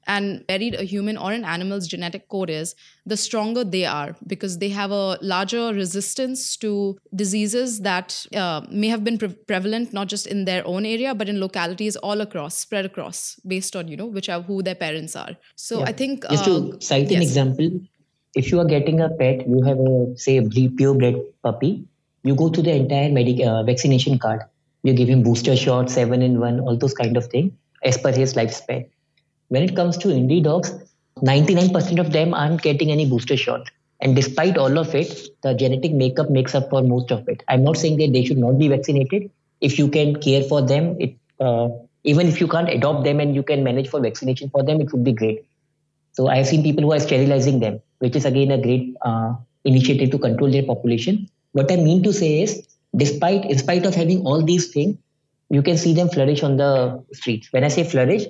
and 0.07 0.47
buried 0.47 0.75
a 0.75 0.85
human 0.85 1.19
or 1.19 1.33
an 1.33 1.45
animal's 1.45 1.87
genetic 1.87 2.29
code 2.29 2.49
is 2.49 2.75
the 3.05 3.17
stronger 3.17 3.63
they 3.63 3.85
are 3.85 4.17
because 4.27 4.57
they 4.59 4.71
have 4.71 4.91
a 4.91 5.19
larger 5.21 5.75
resistance 5.75 6.57
to 6.57 6.73
diseases 7.15 7.83
that 7.83 8.17
uh, 8.35 8.63
may 8.71 8.89
have 8.89 9.05
been 9.05 9.19
pre- 9.19 9.37
prevalent 9.53 9.93
not 9.93 10.09
just 10.09 10.27
in 10.27 10.47
their 10.47 10.67
own 10.67 10.87
area 10.87 11.15
but 11.15 11.29
in 11.29 11.39
localities 11.39 11.97
all 11.97 12.23
across 12.23 12.57
spread 12.57 12.87
across 12.87 13.39
based 13.47 13.77
on 13.77 13.87
you 13.89 13.97
know 13.97 14.07
which 14.07 14.31
are 14.31 14.41
who 14.41 14.63
their 14.63 14.75
parents 14.87 15.15
are 15.15 15.37
so 15.55 15.81
yeah. 15.81 15.93
i 15.93 15.93
think 15.93 16.27
just 16.31 16.45
to 16.45 16.57
uh, 16.57 16.81
cite 16.81 17.11
yes. 17.11 17.17
an 17.17 17.23
example 17.23 17.71
if 18.39 18.53
you 18.53 18.61
are 18.61 18.65
getting 18.65 19.01
a 19.01 19.09
pet, 19.21 19.47
you 19.49 19.63
have 19.63 19.81
a 19.81 20.17
say 20.17 20.37
a 20.37 20.43
purebred 20.49 21.17
puppy, 21.43 21.85
you 22.23 22.35
go 22.35 22.49
through 22.49 22.67
the 22.69 22.75
entire 22.83 23.11
medic 23.11 23.45
uh, 23.45 23.63
vaccination 23.65 24.19
card. 24.19 24.43
You 24.85 24.93
give 24.93 25.09
him 25.09 25.25
booster 25.25 25.57
shot, 25.57 25.91
seven 25.91 26.23
in 26.23 26.39
one, 26.39 26.61
all 26.61 26.77
those 26.77 26.95
kind 26.95 27.17
of 27.17 27.27
thing 27.27 27.57
as 27.83 27.99
per 27.99 28.13
his 28.13 28.35
lifespan. 28.35 28.87
When 29.49 29.65
it 29.65 29.75
comes 29.75 29.97
to 29.99 30.09
indie 30.09 30.43
dogs, 30.43 30.73
99% 31.23 31.99
of 31.99 32.13
them 32.13 32.33
aren't 32.33 32.63
getting 32.63 32.93
any 32.93 33.07
booster 33.07 33.37
shot. 33.37 33.71
And 34.01 34.15
despite 34.15 34.57
all 34.57 34.79
of 34.79 34.95
it, 34.95 35.31
the 35.43 35.55
genetic 35.55 35.93
makeup 35.93 36.31
makes 36.31 36.55
up 36.55 36.71
for 36.71 36.83
most 36.83 37.11
of 37.11 37.29
it. 37.29 37.43
I'm 37.49 37.65
not 37.65 37.77
saying 37.77 37.99
that 37.99 38.13
they 38.13 38.25
should 38.25 38.39
not 38.39 38.57
be 38.57 38.69
vaccinated. 38.69 39.31
If 39.61 39.81
you 39.81 39.89
can 39.89 40.21
care 40.21 40.45
for 40.45 40.63
them, 40.63 40.97
it, 41.01 41.17
uh, 41.41 41.71
even 42.05 42.29
if 42.29 42.41
you 42.41 42.47
can't 42.47 42.69
adopt 42.69 43.03
them 43.03 43.19
and 43.19 43.35
you 43.35 43.43
can 43.43 43.65
manage 43.65 43.89
for 43.89 44.01
vaccination 44.01 44.49
for 44.51 44.63
them, 44.63 44.81
it 44.81 44.93
would 44.93 45.03
be 45.03 45.13
great. 45.13 45.45
So 46.13 46.29
I 46.29 46.37
have 46.37 46.47
seen 46.47 46.63
people 46.63 46.85
who 46.85 46.93
are 46.93 47.01
sterilizing 47.01 47.59
them 47.59 47.81
which 47.99 48.17
is 48.17 48.25
again 48.25 48.51
a 48.51 48.61
great 48.61 48.95
uh, 49.03 49.35
initiative 49.65 50.11
to 50.11 50.19
control 50.19 50.51
their 50.51 50.63
population. 50.63 51.29
What 51.53 51.71
I 51.71 51.77
mean 51.77 52.03
to 52.03 52.13
say 52.13 52.43
is, 52.43 52.67
despite 52.97 53.45
in 53.45 53.59
spite 53.59 53.87
of 53.87 53.95
having 53.95 54.27
all 54.27 54.43
these 54.43 54.69
things, 54.73 54.97
you 55.51 55.63
can 55.63 55.77
see 55.77 55.95
them 55.95 56.09
flourish 56.09 56.43
on 56.43 56.57
the 56.57 57.03
streets. 57.13 57.49
When 57.53 57.65
I 57.65 57.69
say 57.69 57.85
flourish, 57.85 58.27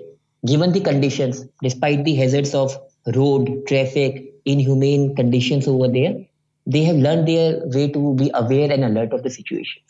given 0.46 0.72
the 0.72 0.80
conditions, 0.80 1.44
despite 1.62 2.04
the 2.04 2.14
hazards 2.14 2.54
of 2.54 2.78
road, 3.14 3.66
traffic, 3.66 4.32
inhumane 4.44 5.14
conditions 5.16 5.66
over 5.66 5.88
there, 5.88 6.24
they 6.66 6.84
have 6.84 6.96
learned 6.96 7.26
their 7.26 7.60
way 7.66 7.90
to 7.90 8.14
be 8.14 8.30
aware 8.34 8.70
and 8.70 8.84
alert 8.84 9.12
of 9.12 9.22
the 9.22 9.30
situation. 9.30 9.82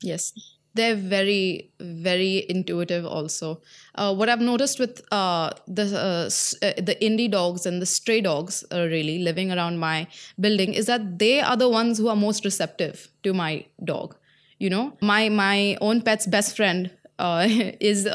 Yes, 0.00 0.32
they're 0.74 0.96
very 0.96 1.70
very 1.80 2.44
intuitive 2.48 3.04
also 3.06 3.60
uh, 3.94 4.14
what 4.14 4.28
i've 4.28 4.40
noticed 4.40 4.78
with 4.78 5.02
uh, 5.12 5.50
the 5.66 5.84
uh, 5.96 6.66
uh, 6.66 6.72
the 6.88 6.96
indie 7.00 7.30
dogs 7.30 7.66
and 7.66 7.80
the 7.80 7.86
stray 7.86 8.20
dogs 8.20 8.64
uh, 8.72 8.86
really 8.96 9.18
living 9.18 9.52
around 9.52 9.78
my 9.78 10.06
building 10.38 10.74
is 10.74 10.86
that 10.86 11.18
they 11.18 11.40
are 11.40 11.56
the 11.56 11.68
ones 11.68 11.98
who 11.98 12.08
are 12.08 12.16
most 12.16 12.44
receptive 12.44 13.08
to 13.22 13.32
my 13.32 13.64
dog 13.84 14.16
you 14.58 14.70
know 14.70 14.92
my 15.00 15.28
my 15.28 15.76
own 15.80 16.02
pet's 16.02 16.26
best 16.26 16.56
friend 16.56 16.90
uh, 17.18 17.46
is 17.80 18.06
a, 18.06 18.10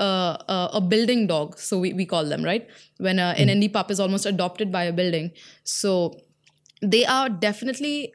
a, 0.48 0.70
a, 0.74 0.82
building 0.82 1.26
dog 1.26 1.58
so 1.58 1.80
we, 1.80 1.94
we 1.94 2.06
call 2.06 2.26
them 2.26 2.44
right 2.44 2.68
when 2.98 3.16
mm. 3.16 3.40
an 3.40 3.48
hmm. 3.48 3.54
indie 3.54 3.72
pup 3.72 3.90
is 3.90 4.00
almost 4.00 4.26
adopted 4.26 4.72
by 4.72 4.84
a 4.84 4.92
building 4.92 5.32
so 5.64 6.14
they 6.82 7.06
are 7.06 7.30
definitely 7.30 8.14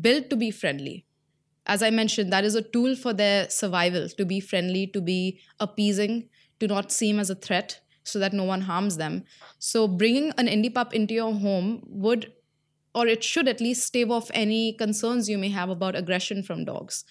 built 0.00 0.28
to 0.30 0.36
be 0.36 0.50
friendly 0.50 1.06
as 1.66 1.82
I 1.82 1.90
mentioned, 1.90 2.32
that 2.32 2.44
is 2.44 2.54
a 2.54 2.62
tool 2.62 2.94
for 2.94 3.12
their 3.12 3.48
survival 3.48 4.08
to 4.08 4.24
be 4.24 4.40
friendly, 4.40 4.86
to 4.88 5.00
be 5.00 5.40
appeasing, 5.60 6.28
to 6.60 6.66
not 6.66 6.92
seem 6.92 7.18
as 7.18 7.30
a 7.30 7.34
threat 7.34 7.80
so 8.02 8.18
that 8.18 8.34
no 8.34 8.44
one 8.44 8.62
harms 8.62 8.96
them. 8.98 9.24
So, 9.58 9.88
bringing 9.88 10.32
an 10.36 10.46
indie 10.46 10.72
pup 10.72 10.94
into 10.94 11.14
your 11.14 11.32
home 11.32 11.82
would, 11.86 12.32
or 12.94 13.06
it 13.06 13.24
should 13.24 13.48
at 13.48 13.60
least 13.60 13.86
stave 13.86 14.10
off 14.10 14.30
any 14.34 14.74
concerns 14.74 15.28
you 15.28 15.38
may 15.38 15.48
have 15.48 15.70
about 15.70 15.96
aggression 15.96 16.42
from 16.42 16.64
dogs, 16.64 17.04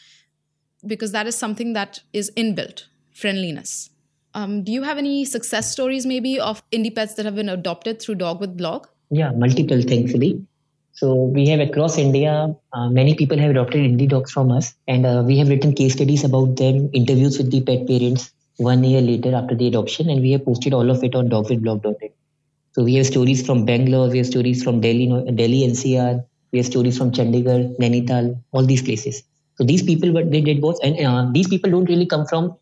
because 0.85 1.11
that 1.11 1.25
is 1.25 1.35
something 1.35 1.73
that 1.73 2.01
is 2.13 2.31
inbuilt 2.37 2.85
friendliness. 3.11 3.89
Um, 4.35 4.63
do 4.63 4.71
you 4.71 4.83
have 4.83 4.97
any 4.97 5.25
success 5.25 5.71
stories, 5.71 6.05
maybe, 6.05 6.39
of 6.39 6.67
indie 6.71 6.93
pets 6.93 7.13
that 7.15 7.25
have 7.25 7.35
been 7.35 7.49
adopted 7.49 8.01
through 8.01 8.15
Dog 8.15 8.39
with 8.39 8.57
Blog? 8.57 8.87
Yeah, 9.11 9.31
multiple, 9.31 9.81
thankfully. 9.81 10.43
So 10.93 11.15
we 11.15 11.47
have 11.47 11.59
across 11.59 11.97
India, 11.97 12.55
uh, 12.71 12.89
many 12.89 13.15
people 13.15 13.37
have 13.39 13.49
adopted 13.51 13.81
indie 13.81 14.07
dogs 14.07 14.31
from 14.31 14.51
us, 14.51 14.73
and 14.87 15.05
uh, 15.05 15.23
we 15.25 15.37
have 15.39 15.49
written 15.49 15.73
case 15.73 15.93
studies 15.93 16.23
about 16.23 16.55
them, 16.55 16.89
interviews 16.93 17.37
with 17.39 17.49
the 17.49 17.61
pet 17.61 17.87
parents 17.87 18.31
one 18.57 18.83
year 18.83 19.01
later 19.01 19.33
after 19.35 19.55
the 19.55 19.67
adoption, 19.67 20.09
and 20.09 20.21
we 20.21 20.31
have 20.31 20.45
posted 20.45 20.71
all 20.73 20.91
of 20.91 21.03
it 21.03 21.15
on 21.15 21.29
dogwithblog.in. 21.29 22.09
So 22.73 22.83
we 22.83 22.93
have 22.95 23.07
stories 23.07 23.43
from 23.45 23.65
Bangalore, 23.65 24.09
we 24.09 24.19
have 24.19 24.27
stories 24.27 24.63
from 24.63 24.81
Delhi, 24.81 25.07
Delhi 25.33 25.63
NCR, 25.63 26.23
we 26.51 26.59
have 26.59 26.67
stories 26.67 26.95
from 26.95 27.11
Chandigarh, 27.11 27.75
Nainital, 27.79 28.39
all 28.51 28.63
these 28.63 28.83
places. 28.83 29.23
So 29.55 29.63
these 29.63 29.81
people, 29.81 30.11
what 30.11 30.29
they 30.29 30.41
did 30.41 30.61
was, 30.61 30.79
and 30.83 30.99
uh, 31.03 31.27
these 31.31 31.47
people 31.47 31.71
don't 31.71 31.89
really 31.89 32.05
come 32.05 32.27
from 32.27 32.55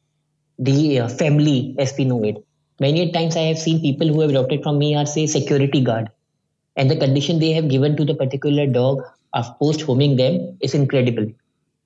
the 0.58 1.02
uh, 1.02 1.10
family 1.10 1.76
as 1.80 1.94
we 1.98 2.06
know 2.06 2.24
it. 2.24 2.38
Many 2.80 3.12
times 3.12 3.36
I 3.36 3.41
have 3.41 3.60
seen 3.60 3.82
people 3.82 4.08
who 4.08 4.22
have 4.22 4.30
adopted 4.30 4.63
from 4.63 4.80
me 4.80 4.96
are 4.96 5.06
say 5.06 5.28
security 5.28 5.82
guard 5.82 6.10
and 6.76 6.90
the 6.90 6.96
condition 6.98 7.40
they 7.40 7.52
have 7.54 7.70
given 7.70 7.96
to 7.98 8.06
the 8.06 8.16
particular 8.16 8.68
dog 8.68 9.02
of 9.34 9.48
post 9.60 9.82
homing 9.82 10.16
them 10.18 10.58
is 10.62 10.74
incredible. 10.74 11.28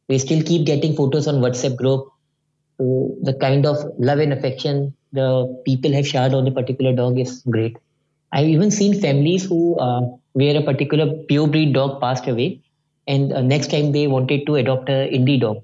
We 0.10 0.18
still 0.20 0.44
keep 0.44 0.66
getting 0.66 0.96
photos 0.96 1.28
on 1.28 1.36
WhatsApp 1.36 1.76
group. 1.78 2.08
So 2.80 3.16
the 3.24 3.34
kind 3.34 3.66
of 3.66 3.78
love 4.00 4.20
and 4.20 4.34
affection 4.34 4.96
the 5.12 5.62
people 5.66 5.92
have 5.94 6.08
shared 6.08 6.34
on 6.34 6.46
the 6.46 6.52
particular 6.52 6.94
dog 6.94 7.20
is 7.20 7.42
great. 7.50 7.78
I've 8.32 8.48
even 8.48 8.72
seen 8.72 9.00
families 9.00 9.46
who 9.46 9.78
uh, 9.80 10.02
where 10.34 10.58
a 10.58 10.64
particular 10.64 11.08
pure 11.30 11.48
breed 11.48 11.74
dog 11.74 12.02
passed 12.02 12.28
away, 12.28 12.62
and 13.08 13.32
uh, 13.34 13.42
next 13.42 13.72
time 13.72 13.92
they 13.94 14.08
wanted 14.08 14.46
to 14.48 14.56
adopt 14.56 14.90
a 14.90 15.10
indie 15.12 15.40
dog 15.40 15.64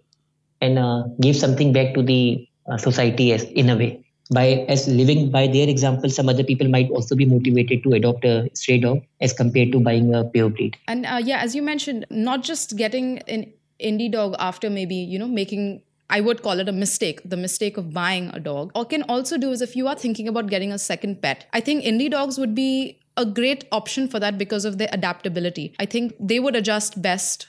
and 0.61 0.79
uh, 0.79 1.03
give 1.21 1.35
something 1.35 1.73
back 1.73 1.93
to 1.95 2.03
the 2.03 2.47
uh, 2.71 2.77
society 2.77 3.33
as 3.33 3.43
in 3.43 3.69
a 3.69 3.77
way 3.77 4.00
by 4.31 4.65
as 4.75 4.87
living 4.87 5.29
by 5.29 5.45
their 5.47 5.67
example 5.67 6.09
some 6.09 6.29
other 6.29 6.43
people 6.43 6.67
might 6.67 6.89
also 6.89 7.15
be 7.15 7.25
motivated 7.25 7.83
to 7.83 7.93
adopt 7.93 8.25
a 8.25 8.49
stray 8.53 8.77
dog 8.77 9.01
as 9.19 9.33
compared 9.33 9.71
to 9.71 9.79
buying 9.79 10.13
a 10.15 10.23
pure 10.23 10.49
breed 10.49 10.77
and 10.87 11.05
uh, 11.05 11.19
yeah 11.21 11.39
as 11.39 11.55
you 11.55 11.61
mentioned 11.61 12.05
not 12.09 12.43
just 12.43 12.75
getting 12.77 13.19
an 13.27 13.45
indie 13.79 14.11
dog 14.11 14.35
after 14.39 14.69
maybe 14.69 14.95
you 14.95 15.19
know 15.19 15.27
making 15.27 15.81
I 16.13 16.19
would 16.19 16.43
call 16.43 16.59
it 16.59 16.67
a 16.67 16.73
mistake, 16.73 17.21
the 17.23 17.37
mistake 17.37 17.77
of 17.77 17.93
buying 17.93 18.31
a 18.33 18.39
dog. 18.39 18.73
Or 18.75 18.83
can 18.83 19.03
also 19.03 19.37
do 19.37 19.51
is 19.51 19.61
if 19.61 19.77
you 19.77 19.87
are 19.87 19.95
thinking 19.95 20.27
about 20.27 20.47
getting 20.47 20.73
a 20.73 20.77
second 20.77 21.21
pet, 21.21 21.45
I 21.53 21.61
think 21.61 21.85
indie 21.85 22.11
dogs 22.11 22.37
would 22.37 22.53
be 22.53 22.99
a 23.15 23.25
great 23.25 23.63
option 23.71 24.09
for 24.09 24.19
that 24.19 24.37
because 24.37 24.65
of 24.65 24.77
their 24.77 24.89
adaptability. 24.91 25.73
I 25.79 25.85
think 25.85 26.13
they 26.19 26.39
would 26.41 26.55
adjust 26.55 27.01
best 27.01 27.47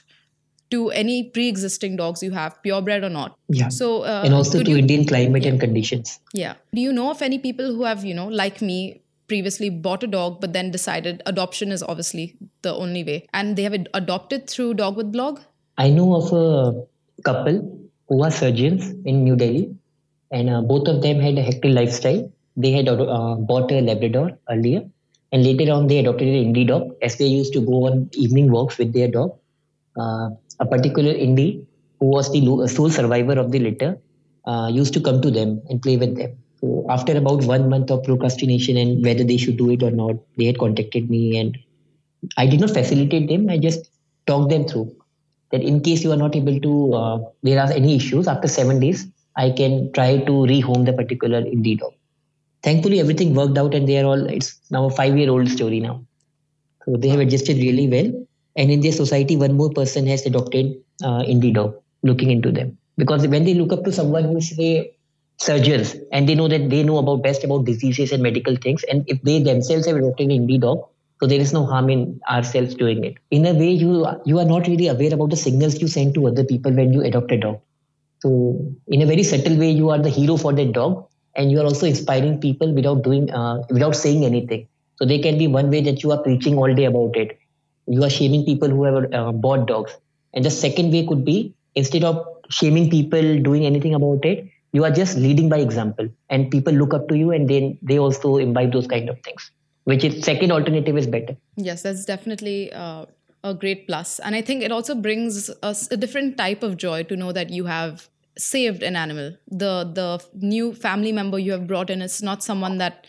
to 0.73 0.89
any 0.89 1.17
pre-existing 1.29 1.95
dogs 1.97 2.23
you 2.23 2.31
have, 2.31 2.61
purebred 2.63 3.03
or 3.03 3.09
not. 3.09 3.37
Yeah. 3.47 3.69
So 3.69 4.03
uh, 4.03 4.23
and 4.25 4.33
also 4.33 4.63
to 4.63 4.71
you, 4.71 4.77
Indian 4.77 5.05
climate 5.05 5.43
yeah. 5.43 5.51
and 5.51 5.59
conditions. 5.59 6.19
Yeah. 6.33 6.55
Do 6.73 6.81
you 6.81 6.91
know 6.91 7.09
of 7.11 7.21
any 7.21 7.39
people 7.39 7.73
who 7.75 7.83
have 7.83 8.03
you 8.03 8.15
know 8.19 8.27
like 8.27 8.61
me 8.61 8.79
previously 9.27 9.69
bought 9.69 10.03
a 10.03 10.07
dog 10.07 10.39
but 10.41 10.53
then 10.53 10.71
decided 10.71 11.21
adoption 11.25 11.71
is 11.71 11.83
obviously 11.91 12.35
the 12.61 12.73
only 12.85 13.03
way 13.03 13.27
and 13.33 13.55
they 13.55 13.63
have 13.63 13.75
adopted 13.93 14.49
through 14.49 14.73
Dog 14.73 14.97
with 14.97 15.11
Blog? 15.11 15.39
I 15.77 15.89
know 15.89 16.15
of 16.15 16.33
a 16.33 17.23
couple 17.23 17.61
who 18.09 18.23
are 18.23 18.31
surgeons 18.31 18.89
in 19.05 19.23
New 19.23 19.35
Delhi, 19.35 19.75
and 20.31 20.49
uh, 20.49 20.61
both 20.61 20.87
of 20.87 21.01
them 21.01 21.19
had 21.19 21.37
a 21.37 21.41
hectic 21.41 21.73
lifestyle. 21.73 22.31
They 22.57 22.71
had 22.71 22.87
uh, 22.87 23.35
bought 23.51 23.71
a 23.71 23.81
Labrador 23.81 24.37
earlier, 24.49 24.83
and 25.31 25.43
later 25.43 25.71
on 25.71 25.87
they 25.87 25.99
adopted 25.99 26.27
an 26.27 26.53
Indie 26.53 26.67
dog 26.67 26.91
as 27.01 27.17
they 27.17 27.25
used 27.25 27.53
to 27.53 27.61
go 27.61 27.87
on 27.87 28.09
evening 28.13 28.51
walks 28.51 28.77
with 28.77 28.93
their 28.93 29.07
dog. 29.07 29.37
Uh, 29.97 30.29
a 30.59 30.65
particular 30.65 31.13
Indie, 31.13 31.65
who 31.99 32.07
was 32.07 32.31
the 32.31 32.41
sole 32.67 32.89
survivor 32.89 33.33
of 33.33 33.51
the 33.51 33.59
litter, 33.59 33.97
uh, 34.45 34.69
used 34.71 34.93
to 34.93 35.01
come 35.01 35.21
to 35.21 35.31
them 35.31 35.61
and 35.69 35.81
play 35.81 35.97
with 35.97 36.15
them. 36.17 36.35
So 36.59 36.85
after 36.89 37.17
about 37.17 37.43
one 37.43 37.69
month 37.69 37.91
of 37.91 38.03
procrastination 38.03 38.77
and 38.77 39.03
whether 39.03 39.23
they 39.23 39.37
should 39.37 39.57
do 39.57 39.71
it 39.71 39.83
or 39.83 39.91
not, 39.91 40.15
they 40.37 40.45
had 40.45 40.57
contacted 40.57 41.09
me 41.09 41.37
and 41.37 41.57
I 42.37 42.47
did 42.47 42.61
not 42.61 42.71
facilitate 42.71 43.27
them. 43.27 43.49
I 43.49 43.57
just 43.57 43.89
talked 44.27 44.49
them 44.49 44.65
through 44.65 44.95
that 45.51 45.61
in 45.61 45.81
case 45.81 46.03
you 46.03 46.11
are 46.11 46.17
not 46.17 46.35
able 46.35 46.59
to, 46.59 46.93
uh, 46.93 47.19
there 47.43 47.59
are 47.59 47.71
any 47.71 47.95
issues 47.95 48.27
after 48.27 48.47
seven 48.47 48.79
days, 48.79 49.07
I 49.35 49.51
can 49.51 49.91
try 49.93 50.17
to 50.17 50.31
rehome 50.31 50.85
the 50.85 50.93
particular 50.93 51.41
indie 51.41 51.79
dog. 51.79 51.93
Thankfully, 52.63 52.99
everything 52.99 53.35
worked 53.35 53.57
out 53.57 53.73
and 53.73 53.87
they 53.87 53.99
are 53.99 54.05
all, 54.05 54.25
it's 54.29 54.57
now 54.71 54.85
a 54.85 54.89
five 54.89 55.17
year 55.17 55.29
old 55.29 55.49
story 55.49 55.79
now. 55.79 56.05
So 56.85 56.95
they 56.97 57.09
have 57.09 57.19
adjusted 57.19 57.57
really 57.57 57.87
well. 57.87 58.25
And 58.55 58.71
in 58.71 58.81
their 58.81 58.91
society, 58.91 59.35
one 59.37 59.53
more 59.57 59.69
person 59.71 60.07
has 60.07 60.25
adopted 60.25 60.75
uh, 61.03 61.21
indie 61.23 61.53
dog, 61.53 61.75
looking 62.03 62.31
into 62.31 62.51
them. 62.51 62.77
Because 62.97 63.27
when 63.27 63.43
they 63.45 63.53
look 63.53 63.73
up 63.73 63.83
to 63.85 63.91
someone 63.91 64.23
who 64.25 64.37
is 64.37 64.57
a 64.59 64.91
surgeons 65.39 65.95
and 66.11 66.29
they 66.29 66.35
know 66.35 66.47
that 66.47 66.69
they 66.69 66.83
know 66.83 66.97
about 66.97 67.23
best 67.23 67.43
about 67.43 67.65
diseases 67.65 68.11
and 68.11 68.21
medical 68.21 68.55
things, 68.55 68.83
and 68.83 69.03
if 69.07 69.21
they 69.23 69.41
themselves 69.41 69.87
have 69.87 69.95
adopted 69.97 70.29
dog, 70.61 70.85
so 71.19 71.27
there 71.27 71.39
is 71.39 71.53
no 71.53 71.65
harm 71.65 71.89
in 71.89 72.19
ourselves 72.29 72.75
doing 72.75 73.03
it. 73.03 73.15
In 73.31 73.45
a 73.45 73.53
way, 73.53 73.71
you 73.71 74.05
you 74.25 74.39
are 74.39 74.45
not 74.45 74.67
really 74.67 74.87
aware 74.87 75.13
about 75.13 75.29
the 75.31 75.37
signals 75.37 75.81
you 75.81 75.87
send 75.87 76.13
to 76.15 76.27
other 76.27 76.43
people 76.43 76.71
when 76.73 76.93
you 76.93 77.01
adopt 77.03 77.31
a 77.31 77.37
dog. 77.37 77.59
So 78.19 78.59
in 78.87 79.01
a 79.01 79.05
very 79.05 79.23
subtle 79.23 79.57
way, 79.57 79.71
you 79.71 79.89
are 79.89 79.99
the 79.99 80.09
hero 80.09 80.37
for 80.37 80.53
that 80.53 80.73
dog, 80.73 81.05
and 81.35 81.51
you 81.51 81.59
are 81.59 81.65
also 81.65 81.85
inspiring 81.85 82.39
people 82.39 82.73
without 82.73 83.03
doing 83.03 83.31
uh, 83.31 83.63
without 83.69 83.95
saying 83.95 84.25
anything. 84.25 84.67
So 84.97 85.05
they 85.05 85.19
can 85.19 85.37
be 85.37 85.47
one 85.47 85.69
way 85.69 85.81
that 85.81 86.03
you 86.03 86.11
are 86.11 86.21
preaching 86.21 86.57
all 86.57 86.73
day 86.73 86.85
about 86.85 87.15
it. 87.17 87.37
You 87.87 88.03
are 88.03 88.09
shaming 88.09 88.45
people 88.45 88.69
who 88.69 88.83
have 88.83 89.13
uh, 89.13 89.31
bought 89.31 89.67
dogs, 89.67 89.95
and 90.33 90.45
the 90.45 90.51
second 90.51 90.91
way 90.91 91.05
could 91.05 91.25
be 91.25 91.53
instead 91.75 92.03
of 92.03 92.25
shaming 92.49 92.89
people 92.89 93.39
doing 93.39 93.65
anything 93.65 93.93
about 93.93 94.25
it, 94.25 94.47
you 94.71 94.83
are 94.83 94.91
just 94.91 95.17
leading 95.17 95.49
by 95.49 95.57
example, 95.57 96.07
and 96.29 96.49
people 96.51 96.73
look 96.73 96.93
up 96.93 97.07
to 97.09 97.17
you, 97.17 97.31
and 97.31 97.49
then 97.49 97.77
they 97.81 97.99
also 97.99 98.37
imbibe 98.37 98.71
those 98.71 98.87
kind 98.87 99.09
of 99.09 99.19
things. 99.21 99.51
Which 99.85 100.03
is 100.03 100.23
second 100.23 100.51
alternative 100.51 100.97
is 100.97 101.07
better. 101.07 101.35
Yes, 101.55 101.83
that's 101.83 102.05
definitely. 102.05 102.71
Uh 102.71 103.05
a 103.43 103.53
great 103.53 103.85
plus 103.87 104.19
and 104.19 104.35
i 104.35 104.41
think 104.41 104.63
it 104.63 104.71
also 104.71 104.95
brings 104.95 105.49
us 105.61 105.91
a 105.91 105.97
different 105.97 106.37
type 106.37 106.63
of 106.63 106.77
joy 106.77 107.03
to 107.03 107.15
know 107.15 107.31
that 107.31 107.49
you 107.49 107.65
have 107.65 108.07
saved 108.37 108.81
an 108.81 108.95
animal 108.95 109.35
the 109.47 109.83
the 109.93 110.23
new 110.33 110.73
family 110.73 111.11
member 111.11 111.37
you 111.37 111.51
have 111.51 111.67
brought 111.67 111.89
in 111.89 112.01
is 112.01 112.23
not 112.23 112.41
someone 112.41 112.77
that 112.77 113.05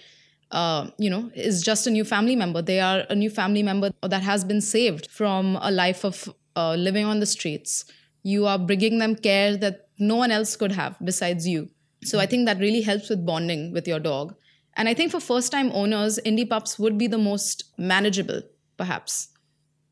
uh, 0.50 0.88
you 0.98 1.10
know 1.10 1.30
is 1.34 1.62
just 1.62 1.86
a 1.86 1.90
new 1.90 2.04
family 2.04 2.36
member. 2.36 2.62
They 2.62 2.80
are 2.80 3.04
a 3.10 3.14
new 3.14 3.30
family 3.30 3.62
member 3.62 3.90
that 4.02 4.22
has 4.22 4.44
been 4.44 4.60
saved 4.60 5.10
from 5.10 5.58
a 5.60 5.70
life 5.70 6.04
of 6.04 6.32
uh, 6.56 6.74
living 6.74 7.04
on 7.04 7.20
the 7.20 7.26
streets. 7.26 7.84
You 8.22 8.46
are 8.46 8.58
bringing 8.58 8.98
them 8.98 9.16
care 9.16 9.56
that 9.56 9.88
no 9.98 10.16
one 10.16 10.30
else 10.30 10.56
could 10.56 10.72
have 10.72 10.96
besides 11.04 11.46
you. 11.46 11.68
So 12.04 12.18
i 12.20 12.26
think 12.26 12.46
that 12.46 12.58
really 12.58 12.82
helps 12.82 13.08
with 13.08 13.24
bonding 13.26 13.72
with 13.72 13.88
your 13.88 14.00
dog. 14.00 14.34
And 14.76 14.88
i 14.88 14.94
think 14.94 15.12
for 15.12 15.20
first 15.20 15.52
time 15.52 15.70
owners 15.72 16.18
indie 16.26 16.48
pups 16.48 16.78
would 16.78 16.98
be 16.98 17.06
the 17.06 17.18
most 17.18 17.64
manageable 17.78 18.42
perhaps. 18.76 19.28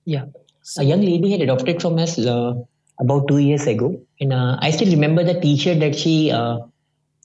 Yeah. 0.05 0.27
A 0.79 0.85
young 0.85 1.01
lady 1.01 1.31
had 1.31 1.41
adopted 1.41 1.81
from 1.81 1.99
us 1.99 2.19
uh, 2.19 2.55
about 3.01 3.29
two 3.29 3.39
years 3.39 3.67
ago. 3.67 4.01
And 4.21 4.33
uh, 4.33 4.59
I 4.61 4.71
still 4.71 4.91
remember 4.91 5.25
the 5.25 5.41
t-shirt 5.41 5.81
that 5.81 5.97
she 5.97 6.31
uh, 6.31 6.59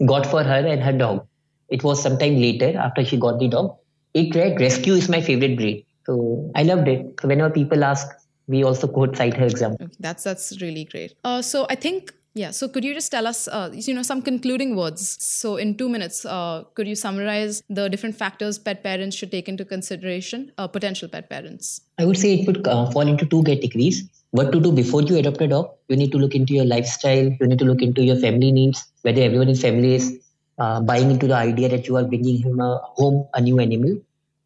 got 0.06 0.26
for 0.26 0.44
her 0.44 0.68
and 0.68 0.82
her 0.82 0.94
dog. 0.94 1.28
It 1.70 1.84
was 1.84 2.02
sometime 2.02 2.36
later 2.38 2.78
after 2.78 3.04
she 3.04 3.18
got 3.18 3.40
the 3.40 3.48
dog. 3.48 3.76
It 4.14 4.34
read, 4.36 4.60
Rescue 4.60 4.94
is 4.94 5.10
my 5.10 5.22
favorite 5.22 5.58
breed. 5.58 5.86
So 6.06 6.52
I 6.56 6.64
loved 6.64 6.88
it. 6.88 7.20
So 7.22 7.28
whenever 7.28 7.50
people 7.50 7.84
ask, 7.84 8.08
we 8.48 8.64
also 8.64 8.88
quote 8.88 9.18
cite 9.18 9.36
her 9.36 9.46
example. 9.46 9.88
That's 10.00 10.24
that's 10.24 10.62
really 10.62 10.86
great. 10.86 11.14
Uh, 11.24 11.42
so 11.42 11.68
I 11.70 11.76
think 11.76 12.14
yeah. 12.34 12.52
So 12.52 12.68
could 12.68 12.86
you 12.86 12.94
just 12.94 13.12
tell 13.12 13.26
us, 13.26 13.48
uh, 13.48 13.72
you 13.74 13.94
know, 13.94 14.04
some 14.04 14.22
concluding 14.22 14.76
words? 14.76 15.18
So 15.20 15.58
in 15.58 15.76
two 15.76 15.90
minutes, 15.90 16.24
uh, 16.24 16.64
could 16.76 16.88
you 16.88 16.96
summarize 16.96 17.64
the 17.68 17.90
different 17.90 18.16
factors 18.16 18.60
pet 18.60 18.84
parents 18.84 19.16
should 19.16 19.32
take 19.32 19.50
into 19.50 19.66
consideration, 19.66 20.52
uh, 20.58 20.68
potential 20.68 21.10
pet 21.10 21.30
parents? 21.30 21.82
I 21.98 22.06
would 22.06 22.18
say 22.18 22.36
it 22.36 22.48
would 22.48 22.68
uh, 22.68 22.90
fall 22.92 23.08
into 23.08 23.26
two 23.26 23.44
categories. 23.44 24.08
What 24.32 24.52
to 24.52 24.60
do 24.60 24.72
before 24.72 25.02
you 25.02 25.18
adopt 25.18 25.42
a 25.42 25.48
dog? 25.48 25.72
You 25.88 25.98
need 25.98 26.12
to 26.12 26.20
look 26.20 26.36
into 26.36 26.54
your 26.54 26.66
lifestyle. 26.66 27.36
You 27.40 27.48
need 27.48 27.60
to 27.60 27.66
look 27.66 27.82
into 27.82 28.04
your 28.04 28.18
family 28.18 28.52
needs. 28.52 28.86
Whether 29.02 29.22
everyone 29.22 29.50
in 29.50 29.56
family 29.56 29.96
is 29.96 30.20
uh, 30.58 30.82
buying 30.82 31.12
into 31.12 31.28
the 31.28 31.36
idea 31.36 31.70
that 31.70 31.88
you 31.88 31.98
are 31.98 32.04
bringing 32.04 32.42
him 32.42 32.60
a 32.60 32.78
home 32.84 33.28
a 33.34 33.42
new 33.42 33.60
animal. 33.60 33.98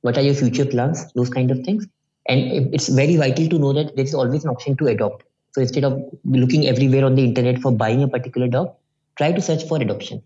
What 0.02 0.18
are 0.18 0.22
your 0.22 0.34
future 0.36 0.66
plans? 0.66 1.12
Those 1.14 1.30
kind 1.30 1.52
of 1.52 1.64
things. 1.64 1.88
And 2.28 2.74
it's 2.74 2.88
very 2.88 3.16
vital 3.18 3.48
to 3.50 3.60
know 3.60 3.74
that 3.74 3.96
there 3.96 4.06
is 4.06 4.14
always 4.14 4.44
an 4.44 4.52
option 4.52 4.78
to 4.78 4.88
adopt 4.88 5.24
so 5.54 5.62
instead 5.62 5.84
of 5.84 6.02
looking 6.24 6.68
everywhere 6.68 7.06
on 7.06 7.16
the 7.16 7.24
internet 7.24 7.60
for 7.60 7.72
buying 7.72 8.04
a 8.04 8.08
particular 8.08 8.48
dog, 8.48 8.74
try 9.18 9.32
to 9.34 9.42
search 9.42 9.66
for 9.68 9.82
adoption. 9.82 10.24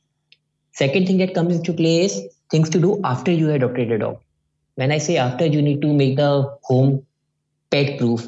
Second 0.73 1.07
thing 1.07 1.17
that 1.17 1.33
comes 1.33 1.55
into 1.55 1.73
play 1.73 2.01
is 2.01 2.21
things 2.51 2.69
to 2.71 2.79
do 2.79 3.01
after 3.03 3.31
you 3.31 3.49
adopted 3.51 3.91
a 3.91 3.97
dog. 3.97 4.19
When 4.75 4.91
I 4.91 4.99
say 4.99 5.17
after, 5.17 5.45
you 5.45 5.61
need 5.61 5.81
to 5.81 5.93
make 5.93 6.17
the 6.17 6.57
home 6.63 7.05
pet 7.71 7.97
proof. 7.97 8.27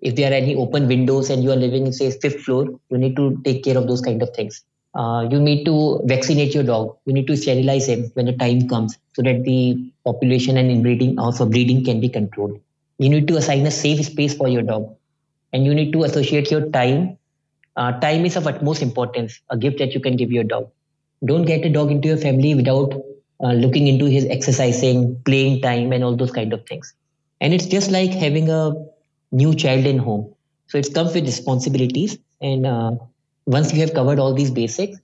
If 0.00 0.16
there 0.16 0.30
are 0.30 0.34
any 0.34 0.54
open 0.54 0.86
windows 0.86 1.30
and 1.30 1.42
you 1.42 1.50
are 1.50 1.56
living 1.56 1.86
in 1.86 1.92
say 1.92 2.10
fifth 2.10 2.42
floor, 2.42 2.66
you 2.90 2.98
need 2.98 3.16
to 3.16 3.40
take 3.44 3.64
care 3.64 3.78
of 3.78 3.88
those 3.88 4.00
kind 4.02 4.22
of 4.22 4.30
things. 4.34 4.62
Uh, 4.98 5.28
you 5.30 5.40
need 5.40 5.64
to 5.64 6.02
vaccinate 6.06 6.54
your 6.54 6.64
dog. 6.64 6.96
You 7.06 7.14
need 7.14 7.28
to 7.28 7.36
sterilize 7.36 7.86
him 7.88 8.10
when 8.14 8.26
the 8.26 8.34
time 8.34 8.68
comes 8.68 8.98
so 9.14 9.22
that 9.22 9.44
the 9.44 9.92
population 10.04 10.58
and 10.58 10.70
inbreeding 10.70 11.18
also 11.18 11.46
breeding 11.46 11.84
can 11.84 12.00
be 12.00 12.08
controlled. 12.10 12.60
You 12.98 13.08
need 13.10 13.28
to 13.28 13.36
assign 13.38 13.66
a 13.66 13.70
safe 13.72 14.04
space 14.06 14.34
for 14.34 14.48
your 14.48 14.62
dog 14.62 14.96
and 15.52 15.64
you 15.66 15.74
need 15.74 15.92
to 15.94 16.04
associate 16.04 16.50
your 16.50 16.68
time. 16.70 17.18
Uh, 17.76 17.92
time 18.00 18.26
is 18.26 18.36
of 18.36 18.46
utmost 18.48 18.82
importance, 18.82 19.40
a 19.50 19.56
gift 19.56 19.78
that 19.78 19.94
you 19.94 20.00
can 20.00 20.16
give 20.16 20.32
your 20.32 20.44
dog. 20.44 20.68
Don't 21.24 21.44
get 21.44 21.64
a 21.64 21.70
dog 21.70 21.92
into 21.92 22.08
your 22.08 22.16
family 22.16 22.54
without 22.56 22.92
uh, 23.42 23.52
looking 23.52 23.86
into 23.86 24.06
his 24.06 24.24
exercising, 24.26 25.22
playing 25.24 25.62
time, 25.62 25.92
and 25.92 26.02
all 26.04 26.16
those 26.16 26.32
kind 26.32 26.52
of 26.52 26.66
things. 26.66 26.94
And 27.40 27.54
it's 27.54 27.66
just 27.66 27.90
like 27.92 28.10
having 28.10 28.50
a 28.50 28.74
new 29.32 29.54
child 29.54 29.86
in 29.86 29.98
home. 29.98 30.34
So 30.66 30.78
it 30.78 30.92
comes 30.92 31.14
with 31.14 31.24
responsibilities. 31.24 32.18
And 32.40 32.66
uh, 32.66 32.92
once 33.48 33.72
you 33.72 33.80
have 33.80 33.94
covered 33.94 34.18
all 34.18 34.34
these 34.34 34.50
basics, 34.50 34.98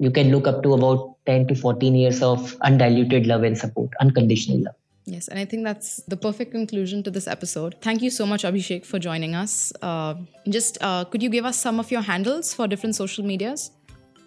you 0.00 0.10
can 0.10 0.30
look 0.32 0.48
up 0.48 0.62
to 0.64 0.74
about 0.74 1.14
10 1.26 1.46
to 1.48 1.54
14 1.54 1.94
years 1.94 2.22
of 2.22 2.56
undiluted 2.62 3.26
love 3.26 3.44
and 3.44 3.56
support, 3.56 3.90
unconditional 4.00 4.58
love. 4.64 4.74
Yes, 5.04 5.28
and 5.28 5.38
I 5.38 5.44
think 5.44 5.64
that's 5.64 6.02
the 6.08 6.16
perfect 6.16 6.50
conclusion 6.50 7.02
to 7.04 7.10
this 7.10 7.26
episode. 7.26 7.76
Thank 7.80 8.02
you 8.02 8.10
so 8.10 8.26
much, 8.26 8.42
Abhishek, 8.42 8.84
for 8.84 8.98
joining 8.98 9.34
us. 9.34 9.72
Uh, 9.80 10.14
just 10.48 10.76
uh, 10.80 11.04
could 11.04 11.22
you 11.22 11.30
give 11.30 11.44
us 11.44 11.58
some 11.58 11.80
of 11.80 11.90
your 11.90 12.02
handles 12.02 12.52
for 12.52 12.66
different 12.66 12.96
social 12.96 13.24
medias? 13.24 13.70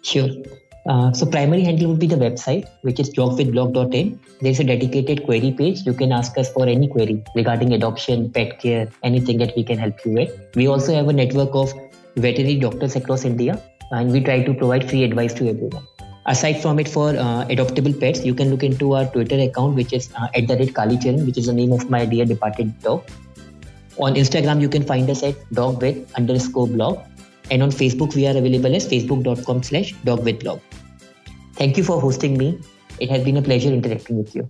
Sure. 0.00 0.28
Uh, 0.88 1.12
so 1.12 1.24
primary 1.26 1.62
handle 1.62 1.90
would 1.90 2.00
be 2.00 2.08
the 2.08 2.16
website, 2.16 2.66
which 2.80 2.98
is 2.98 3.10
dogwithblog.in. 3.10 4.18
There's 4.40 4.58
a 4.58 4.64
dedicated 4.64 5.24
query 5.24 5.52
page. 5.52 5.82
You 5.86 5.92
can 5.92 6.10
ask 6.10 6.36
us 6.36 6.52
for 6.52 6.66
any 6.66 6.88
query 6.88 7.22
regarding 7.36 7.72
adoption, 7.72 8.32
pet 8.32 8.58
care, 8.58 8.88
anything 9.04 9.38
that 9.38 9.54
we 9.56 9.62
can 9.62 9.78
help 9.78 10.04
you 10.04 10.12
with. 10.12 10.56
We 10.56 10.66
also 10.66 10.92
have 10.94 11.08
a 11.08 11.12
network 11.12 11.54
of 11.54 11.72
veterinary 12.16 12.58
doctors 12.58 12.96
across 12.96 13.24
India, 13.24 13.60
and 13.90 14.12
we 14.12 14.20
try 14.20 14.42
to 14.42 14.54
provide 14.54 14.88
free 14.88 15.04
advice 15.04 15.34
to 15.34 15.48
everyone. 15.48 15.86
Aside 16.26 16.60
from 16.62 16.78
it 16.78 16.88
for 16.88 17.10
uh, 17.10 17.44
adoptable 17.46 17.98
pets 17.98 18.24
you 18.24 18.32
can 18.32 18.50
look 18.50 18.62
into 18.62 18.92
our 18.94 19.06
twitter 19.06 19.40
account 19.40 19.74
which 19.74 19.92
is 19.92 20.08
uh, 20.14 20.28
at 20.36 20.46
the 20.46 20.56
rate 20.56 20.72
kalicharan 20.72 21.26
which 21.26 21.36
is 21.36 21.46
the 21.46 21.52
name 21.52 21.72
of 21.72 21.90
my 21.90 22.04
dear 22.04 22.24
departed 22.24 22.78
dog. 22.78 23.02
On 23.98 24.14
instagram 24.14 24.60
you 24.60 24.68
can 24.68 24.84
find 24.84 25.10
us 25.10 25.24
at 25.24 25.34
dog 25.52 25.82
with 25.82 26.14
underscore 26.14 26.68
blog. 26.68 27.00
And 27.50 27.60
on 27.60 27.70
facebook 27.70 28.14
we 28.14 28.28
are 28.28 28.36
available 28.36 28.74
as 28.76 28.86
facebook.com 28.88 29.64
slash 29.64 29.92
dog 30.04 30.24
with 30.24 30.38
blog 30.44 30.60
thank 31.54 31.76
you 31.76 31.84
for 31.84 32.00
hosting 32.00 32.38
me. 32.38 32.58
It 32.98 33.10
has 33.10 33.24
been 33.24 33.36
a 33.36 33.42
pleasure 33.42 33.72
interacting 33.72 34.18
with 34.18 34.34
you. 34.34 34.48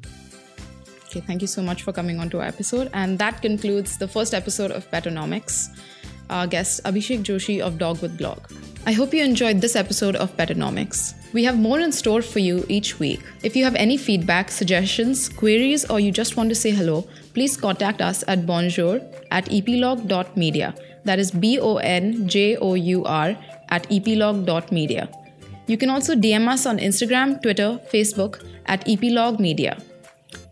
Okay 1.06 1.20
thank 1.20 1.42
you 1.42 1.48
so 1.48 1.62
much 1.62 1.82
for 1.82 1.92
coming 1.92 2.20
on 2.20 2.30
to 2.30 2.40
our 2.40 2.46
episode. 2.46 2.90
And 2.92 3.18
that 3.18 3.42
concludes 3.42 3.98
the 3.98 4.08
first 4.08 4.34
episode 4.34 4.70
of 4.70 4.90
petonomics 4.90 5.68
our 6.38 6.52
guest 6.58 6.84
abhishek 6.92 7.24
joshi 7.30 7.60
of 7.70 7.78
dog 7.86 8.04
with 8.06 8.18
blog 8.24 8.52
I 8.84 8.90
hope 8.90 9.14
you 9.14 9.22
enjoyed 9.22 9.60
this 9.60 9.76
episode 9.76 10.16
of 10.16 10.36
Petonomics. 10.36 11.14
We 11.32 11.44
have 11.44 11.56
more 11.56 11.78
in 11.78 11.92
store 11.92 12.20
for 12.20 12.40
you 12.40 12.64
each 12.68 12.98
week. 12.98 13.20
If 13.44 13.54
you 13.54 13.62
have 13.62 13.76
any 13.76 13.96
feedback, 13.96 14.50
suggestions, 14.50 15.28
queries, 15.28 15.88
or 15.88 16.00
you 16.00 16.10
just 16.10 16.36
want 16.36 16.48
to 16.48 16.56
say 16.56 16.72
hello, 16.72 17.06
please 17.32 17.56
contact 17.56 18.02
us 18.02 18.24
at 18.26 18.44
bonjour 18.44 19.00
at 19.30 19.48
epilogue.media. 19.52 20.74
That 21.04 21.20
is 21.20 21.30
B 21.30 21.60
O 21.60 21.76
N 21.76 22.26
J 22.26 22.56
O 22.56 22.74
U 22.74 23.04
R 23.04 23.36
at 23.68 23.86
epilogue.media. 23.88 25.08
You 25.68 25.78
can 25.78 25.88
also 25.88 26.16
DM 26.16 26.48
us 26.48 26.66
on 26.66 26.78
Instagram, 26.78 27.40
Twitter, 27.40 27.78
Facebook 27.92 28.44
at 28.66 28.84
epilogue.media. 28.88 29.78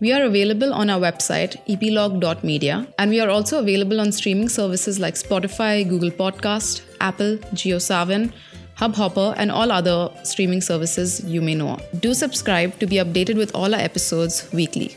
We 0.00 0.12
are 0.12 0.24
available 0.24 0.72
on 0.72 0.90
our 0.90 1.00
website, 1.00 1.56
epilogue.media, 1.68 2.86
and 2.98 3.10
we 3.10 3.20
are 3.20 3.28
also 3.28 3.58
available 3.58 4.00
on 4.00 4.12
streaming 4.12 4.48
services 4.48 4.98
like 4.98 5.14
Spotify, 5.14 5.88
Google 5.88 6.10
Podcast, 6.10 6.82
Apple, 7.00 7.36
JioSaavn, 7.54 8.32
Hubhopper, 8.76 9.34
and 9.36 9.50
all 9.50 9.70
other 9.70 10.10
streaming 10.22 10.60
services 10.60 11.22
you 11.24 11.42
may 11.42 11.54
know. 11.54 11.78
Do 11.98 12.14
subscribe 12.14 12.78
to 12.78 12.86
be 12.86 12.96
updated 12.96 13.36
with 13.36 13.54
all 13.54 13.74
our 13.74 13.80
episodes 13.80 14.48
weekly. 14.52 14.96